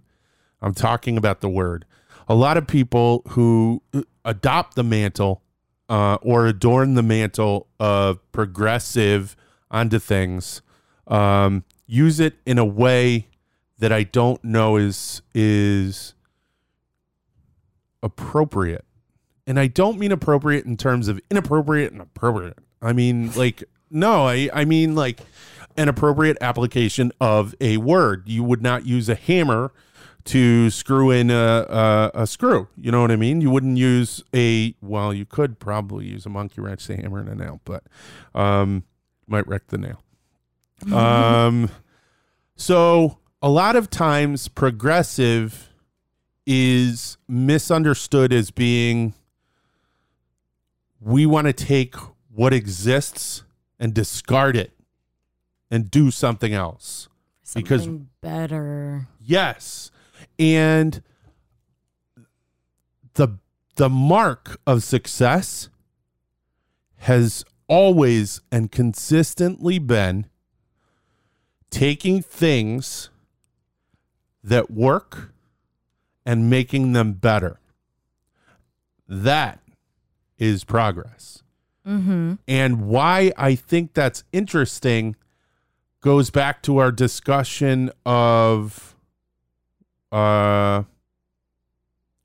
I'm 0.62 0.74
talking 0.74 1.18
about 1.18 1.41
the 1.41 1.49
word. 1.49 1.86
A 2.28 2.36
lot 2.36 2.57
of 2.57 2.68
people 2.68 3.24
who 3.30 3.82
adopt 4.24 4.76
the 4.76 4.84
mantle 4.84 5.41
uh, 5.89 6.18
or 6.22 6.47
adorn 6.47 6.93
the 6.93 7.03
mantle 7.03 7.68
of 7.80 8.20
progressive 8.32 9.36
onto 9.70 9.99
things 9.99 10.62
um, 11.07 11.64
use 11.86 12.20
it 12.20 12.36
in 12.45 12.57
a 12.57 12.66
way 12.66 13.28
that 13.80 13.91
I 13.91 14.03
don't 14.03 14.41
know 14.43 14.78
is 14.78 15.22
is 15.34 16.14
appropriate. 18.03 18.86
And 19.45 19.59
I 19.59 19.68
don't 19.68 19.99
mean 19.99 20.12
appropriate 20.12 20.66
in 20.66 20.78
terms 20.78 21.07
of 21.07 21.20
inappropriate 21.30 21.91
and 21.91 22.01
appropriate. 22.01 22.57
I 22.82 22.93
mean 22.93 23.32
like 23.34 23.64
no, 23.91 24.27
I 24.27 24.49
I 24.53 24.65
mean 24.65 24.95
like 24.95 25.21
an 25.77 25.87
appropriate 25.87 26.37
application 26.41 27.11
of 27.21 27.55
a 27.61 27.77
word. 27.77 28.23
You 28.27 28.43
would 28.43 28.61
not 28.61 28.85
use 28.85 29.09
a 29.09 29.15
hammer 29.15 29.71
to 30.23 30.69
screw 30.69 31.09
in 31.09 31.31
a, 31.31 31.65
a, 31.67 32.11
a 32.13 32.27
screw. 32.27 32.67
You 32.77 32.91
know 32.91 33.01
what 33.01 33.11
I 33.11 33.15
mean? 33.15 33.41
You 33.41 33.49
wouldn't 33.49 33.77
use 33.77 34.23
a 34.35 34.75
well, 34.81 35.13
you 35.13 35.25
could 35.25 35.59
probably 35.59 36.05
use 36.05 36.25
a 36.25 36.29
monkey 36.29 36.61
wrench 36.61 36.85
to 36.87 36.95
hammer 36.95 37.19
in 37.19 37.27
a 37.27 37.35
nail, 37.35 37.61
but 37.65 37.83
um 38.35 38.83
might 39.27 39.47
wreck 39.47 39.67
the 39.67 39.77
nail. 39.77 40.03
Um 40.93 41.69
so 42.55 43.17
a 43.41 43.49
lot 43.49 43.75
of 43.75 43.89
times 43.89 44.47
progressive 44.47 45.69
is 46.45 47.17
misunderstood 47.27 48.33
as 48.33 48.51
being 48.51 49.13
we 50.99 51.25
want 51.25 51.47
to 51.47 51.53
take 51.53 51.95
what 52.33 52.53
exists 52.53 53.43
and 53.82 53.93
discard 53.93 54.55
it 54.55 54.71
and 55.69 55.91
do 55.91 56.11
something 56.11 56.53
else. 56.53 57.09
because- 57.53 57.84
Something 57.84 58.07
better. 58.21 59.09
Yes. 59.19 59.91
And 60.39 61.01
the 63.15 63.39
the 63.75 63.89
mark 63.89 64.61
of 64.67 64.84
success 64.84 65.67
has 66.97 67.43
always 67.67 68.39
and 68.51 68.71
consistently 68.71 69.79
been 69.79 70.27
taking 71.71 72.21
things 72.21 73.09
that 74.43 74.69
work 74.71 75.34
and 76.25 76.49
making 76.49 76.93
them 76.93 77.13
better. 77.13 77.59
That 79.07 79.59
is 80.38 80.63
progress. 80.63 81.41
Mm-hmm. 81.88 82.34
And 82.47 82.88
why 82.88 83.32
I 83.38 83.55
think 83.55 83.93
that's 83.93 84.23
interesting 84.32 85.15
goes 86.01 86.29
back 86.29 86.61
to 86.63 86.77
our 86.77 86.91
discussion 86.91 87.91
of 88.05 88.95
uh, 90.11 90.84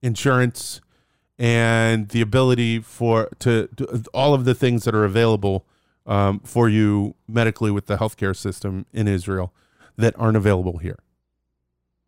insurance 0.02 0.80
and 1.38 2.08
the 2.08 2.20
ability 2.20 2.80
for 2.80 3.28
to, 3.38 3.68
to 3.76 4.04
all 4.14 4.34
of 4.34 4.44
the 4.44 4.54
things 4.54 4.84
that 4.84 4.94
are 4.94 5.04
available 5.04 5.66
um, 6.06 6.40
for 6.40 6.68
you 6.68 7.14
medically 7.28 7.70
with 7.70 7.86
the 7.86 7.96
healthcare 7.96 8.34
system 8.34 8.86
in 8.92 9.06
Israel 9.08 9.52
that 9.96 10.14
aren't 10.18 10.36
available 10.36 10.78
here. 10.78 10.98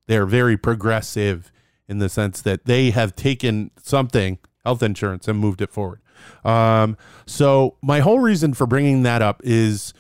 They're 0.07 0.27
very 0.27 0.57
progressive 0.57 1.53
in 1.87 1.99
the 1.99 2.09
sense 2.09 2.41
that 2.43 2.65
they 2.65 2.91
have 2.91 3.17
taken 3.17 3.71
something, 3.83 4.39
health 4.65 4.83
insurance, 4.83 5.29
and 5.29 5.39
moved 5.39 5.61
it 5.61 5.71
forward. 5.71 6.01
Um, 6.45 6.97
so, 7.27 7.77
my 7.83 8.01
whole 8.01 8.21
reason 8.21 8.55
for 8.55 8.67
bringing 8.67 9.03
that 9.03 9.23
up 9.23 9.41
is 9.45 9.93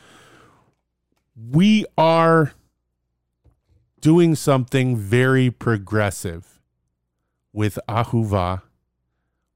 we 1.51 1.87
are 1.97 2.53
doing 4.01 4.35
something 4.35 4.97
very 4.97 5.51
progressive 5.51 6.61
with 7.53 7.79
Ahuva, 7.89 8.63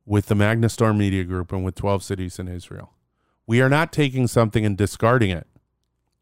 with 0.05 0.27
the 0.27 0.35
Magnastar 0.35 0.97
Media 0.97 1.25
Group, 1.25 1.53
and 1.53 1.65
with 1.65 1.75
12 1.75 2.03
cities 2.03 2.39
in 2.39 2.49
Israel. 2.49 2.93
We 3.47 3.61
are 3.61 3.69
not 3.69 3.93
taking 3.93 4.27
something 4.27 4.65
and 4.65 4.77
discarding 4.77 5.31
it. 5.31 5.47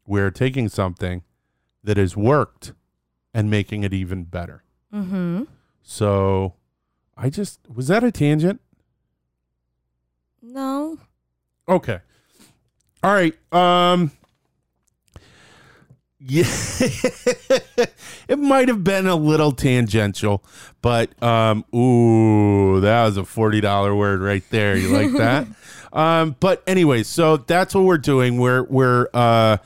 We're 0.05 0.31
taking 0.31 0.69
something 0.69 1.23
that 1.83 1.97
has 1.97 2.15
worked 2.17 2.73
and 3.33 3.49
making 3.49 3.83
it 3.83 3.93
even 3.93 4.25
better. 4.25 4.63
Mm-hmm. 4.93 5.43
So 5.81 6.55
I 7.15 7.29
just, 7.29 7.59
was 7.73 7.87
that 7.87 8.03
a 8.03 8.11
tangent? 8.11 8.61
No. 10.51 10.97
Okay. 11.69 11.99
All 13.03 13.13
right. 13.13 13.33
Um 13.53 14.11
yeah. 16.19 16.43
it 18.27 18.37
might 18.37 18.67
have 18.67 18.83
been 18.83 19.07
a 19.07 19.15
little 19.15 19.53
tangential, 19.53 20.43
but 20.81 21.21
um 21.23 21.63
ooh, 21.73 22.81
that 22.81 23.05
was 23.05 23.15
a 23.15 23.21
$40 23.21 23.97
word 23.97 24.19
right 24.19 24.43
there. 24.49 24.75
You 24.75 24.89
like 24.89 25.13
that? 25.13 25.47
um 25.97 26.35
but 26.41 26.61
anyway, 26.67 27.03
so 27.03 27.37
that's 27.37 27.73
what 27.73 27.85
we're 27.85 27.97
doing. 27.97 28.37
We're 28.37 28.63
we're 28.63 29.07
uh 29.13 29.57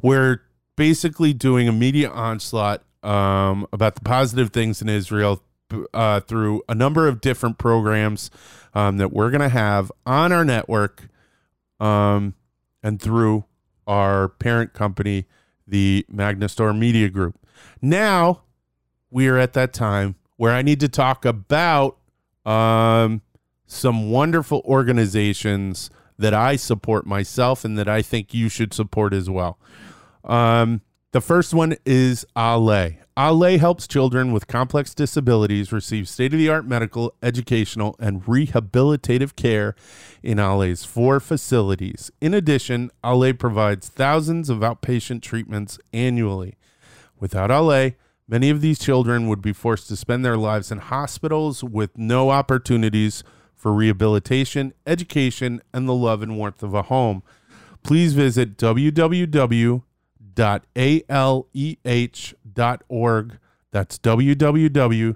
we're 0.00 0.40
basically 0.74 1.34
doing 1.34 1.68
a 1.68 1.72
media 1.72 2.08
onslaught 2.08 2.82
um 3.02 3.66
about 3.74 3.94
the 3.94 4.00
positive 4.00 4.54
things 4.54 4.80
in 4.80 4.88
Israel 4.88 5.42
uh, 5.94 6.20
through 6.20 6.62
a 6.68 6.74
number 6.74 7.06
of 7.06 7.20
different 7.20 7.58
programs 7.58 8.30
um, 8.74 8.98
that 8.98 9.12
we're 9.12 9.30
going 9.30 9.40
to 9.40 9.48
have 9.48 9.90
on 10.06 10.32
our 10.32 10.44
network 10.44 11.08
um, 11.78 12.34
and 12.82 13.00
through 13.00 13.44
our 13.86 14.28
parent 14.28 14.72
company, 14.72 15.26
the 15.66 16.06
Magnastar 16.12 16.76
Media 16.76 17.08
Group. 17.08 17.38
Now 17.82 18.42
we 19.10 19.28
are 19.28 19.38
at 19.38 19.52
that 19.54 19.72
time 19.72 20.16
where 20.36 20.52
I 20.52 20.62
need 20.62 20.80
to 20.80 20.88
talk 20.88 21.24
about 21.24 21.98
um, 22.46 23.22
some 23.66 24.10
wonderful 24.10 24.62
organizations 24.64 25.90
that 26.18 26.34
I 26.34 26.56
support 26.56 27.06
myself 27.06 27.64
and 27.64 27.78
that 27.78 27.88
I 27.88 28.02
think 28.02 28.34
you 28.34 28.48
should 28.48 28.74
support 28.74 29.12
as 29.12 29.28
well. 29.28 29.58
Um, 30.24 30.82
the 31.12 31.20
first 31.20 31.54
one 31.54 31.76
is 31.84 32.24
Ale. 32.36 32.99
Ale 33.20 33.58
helps 33.58 33.86
children 33.86 34.32
with 34.32 34.46
complex 34.46 34.94
disabilities 34.94 35.72
receive 35.72 36.08
state 36.08 36.32
of 36.32 36.38
the 36.38 36.48
art 36.48 36.64
medical, 36.64 37.12
educational, 37.22 37.94
and 37.98 38.24
rehabilitative 38.24 39.36
care 39.36 39.74
in 40.22 40.38
Ale's 40.38 40.86
four 40.86 41.20
facilities. 41.20 42.10
In 42.22 42.32
addition, 42.32 42.90
Ale 43.04 43.34
provides 43.34 43.90
thousands 43.90 44.48
of 44.48 44.60
outpatient 44.60 45.20
treatments 45.20 45.78
annually. 45.92 46.56
Without 47.18 47.50
Ale, 47.50 47.92
many 48.26 48.48
of 48.48 48.62
these 48.62 48.78
children 48.78 49.28
would 49.28 49.42
be 49.42 49.52
forced 49.52 49.88
to 49.88 49.96
spend 49.96 50.24
their 50.24 50.38
lives 50.38 50.72
in 50.72 50.78
hospitals 50.78 51.62
with 51.62 51.98
no 51.98 52.30
opportunities 52.30 53.22
for 53.54 53.70
rehabilitation, 53.70 54.72
education, 54.86 55.60
and 55.74 55.86
the 55.86 55.92
love 55.92 56.22
and 56.22 56.38
warmth 56.38 56.62
of 56.62 56.72
a 56.72 56.84
home. 56.84 57.22
Please 57.82 58.14
visit 58.14 58.56
www 58.56 59.82
www.aleh.org. 60.34 61.48
That's 63.72 63.98
www.ale.org 63.98 65.14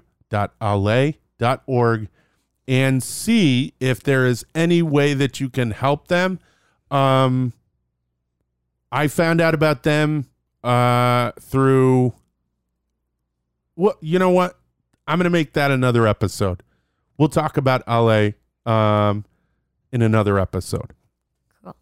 and 2.67 3.03
see 3.03 3.73
if 3.79 4.01
there 4.01 4.25
is 4.25 4.45
any 4.55 4.81
way 4.81 5.13
that 5.13 5.39
you 5.39 5.49
can 5.49 5.71
help 5.71 6.07
them. 6.07 6.39
Um, 6.89 7.53
I 8.91 9.07
found 9.07 9.41
out 9.41 9.53
about 9.53 9.83
them 9.83 10.27
uh, 10.63 11.31
through 11.39 12.13
what 13.75 13.97
you 14.01 14.17
know 14.17 14.29
what 14.29 14.57
I'm 15.07 15.19
going 15.19 15.25
to 15.25 15.29
make 15.29 15.53
that 15.53 15.69
another 15.69 16.07
episode. 16.07 16.63
We'll 17.17 17.29
talk 17.29 17.57
about 17.57 17.83
Ale 17.87 18.33
um, 18.65 19.25
in 19.91 20.01
another 20.01 20.39
episode. 20.39 20.93
Cool. 21.63 21.75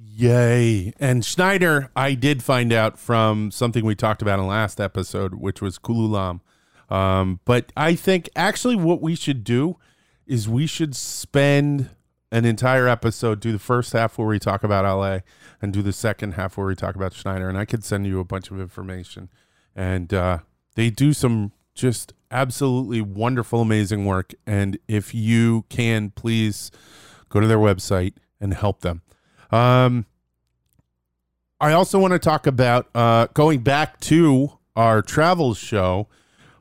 Yay. 0.00 0.92
And 1.00 1.24
Schneider, 1.24 1.90
I 1.96 2.14
did 2.14 2.42
find 2.42 2.72
out 2.72 2.98
from 2.98 3.50
something 3.50 3.84
we 3.84 3.96
talked 3.96 4.22
about 4.22 4.38
in 4.38 4.46
last 4.46 4.80
episode, 4.80 5.34
which 5.34 5.60
was 5.60 5.78
Kululam. 5.78 6.40
Um, 6.88 7.40
but 7.44 7.72
I 7.76 7.94
think 7.94 8.30
actually 8.34 8.76
what 8.76 9.02
we 9.02 9.14
should 9.14 9.44
do 9.44 9.76
is 10.26 10.48
we 10.48 10.66
should 10.66 10.94
spend 10.94 11.90
an 12.30 12.44
entire 12.44 12.86
episode, 12.86 13.40
do 13.40 13.52
the 13.52 13.58
first 13.58 13.92
half 13.92 14.18
where 14.18 14.28
we 14.28 14.38
talk 14.38 14.62
about 14.62 14.84
Ale 14.84 15.22
and 15.60 15.72
do 15.72 15.82
the 15.82 15.92
second 15.92 16.32
half 16.32 16.56
where 16.56 16.66
we 16.66 16.76
talk 16.76 16.94
about 16.94 17.12
Schneider. 17.12 17.48
And 17.48 17.58
I 17.58 17.64
could 17.64 17.82
send 17.82 18.06
you 18.06 18.20
a 18.20 18.24
bunch 18.24 18.50
of 18.50 18.60
information 18.60 19.30
and 19.78 20.12
uh, 20.12 20.38
they 20.74 20.90
do 20.90 21.12
some 21.12 21.52
just 21.72 22.12
absolutely 22.32 23.00
wonderful, 23.00 23.60
amazing 23.60 24.04
work. 24.04 24.34
And 24.44 24.76
if 24.88 25.14
you 25.14 25.64
can, 25.68 26.10
please 26.10 26.72
go 27.28 27.38
to 27.38 27.46
their 27.46 27.58
website 27.58 28.14
and 28.40 28.52
help 28.52 28.80
them. 28.80 29.02
Um, 29.52 30.06
I 31.60 31.72
also 31.72 32.00
want 32.00 32.12
to 32.12 32.18
talk 32.18 32.48
about 32.48 32.88
uh, 32.92 33.28
going 33.34 33.60
back 33.60 34.00
to 34.00 34.58
our 34.74 35.00
travel 35.00 35.54
show. 35.54 36.08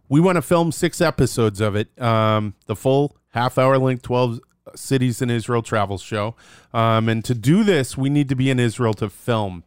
We 0.07 0.20
want 0.20 0.36
to 0.36 0.43
film 0.43 0.72
six 0.72 1.01
episodes 1.01 1.59
of 1.59 1.76
it, 1.76 1.99
um, 1.99 2.53
the 2.68 2.76
full 2.76 3.18
half 3.30 3.57
hour 3.57 3.80
length, 3.80 4.03
12 4.03 4.39
cities 4.76 5.24
in 5.24 5.32
Israel 5.32 5.63
travel 5.63 5.97
show. 5.97 6.36
Um, 6.72 7.09
and 7.09 7.26
to 7.26 7.34
do 7.34 7.63
this, 7.63 7.97
we 7.97 8.11
need 8.11 8.30
to 8.30 8.36
be 8.36 8.51
in 8.51 8.59
Israel 8.59 8.93
to 8.95 9.09
film. 9.09 9.63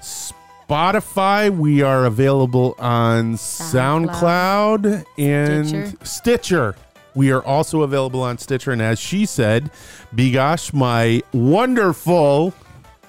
Spotify. 0.00 1.50
We 1.56 1.82
are 1.82 2.04
available 2.04 2.74
on 2.78 3.34
SoundCloud, 3.34 5.04
SoundCloud, 5.16 5.18
and 5.18 5.66
Stitcher. 5.66 6.04
Stitcher. 6.04 6.74
We 7.14 7.32
are 7.32 7.42
also 7.42 7.82
available 7.82 8.22
on 8.22 8.36
Stitcher. 8.36 8.72
And 8.72 8.82
as 8.82 8.98
she 8.98 9.24
said, 9.24 9.70
Bigash, 10.14 10.74
my 10.74 11.22
wonderful 11.32 12.52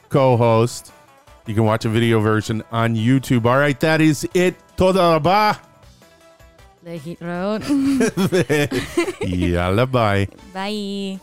co 0.09 0.37
host, 0.37 0.93
you 1.45 1.53
can 1.53 1.65
watch 1.65 1.83
a 1.85 1.89
video 1.89 2.21
version 2.21 2.63
on 2.71 2.95
YouTube. 2.95 3.45
All 3.45 3.57
right, 3.57 3.79
that 3.81 3.99
is 3.99 4.27
it. 4.33 4.55
Toda 4.77 5.19
rabah. 6.87 7.59
Lehitraot. 7.59 7.63
Yalla 9.27 9.85
bye. 9.85 10.27
Bye. 10.53 11.19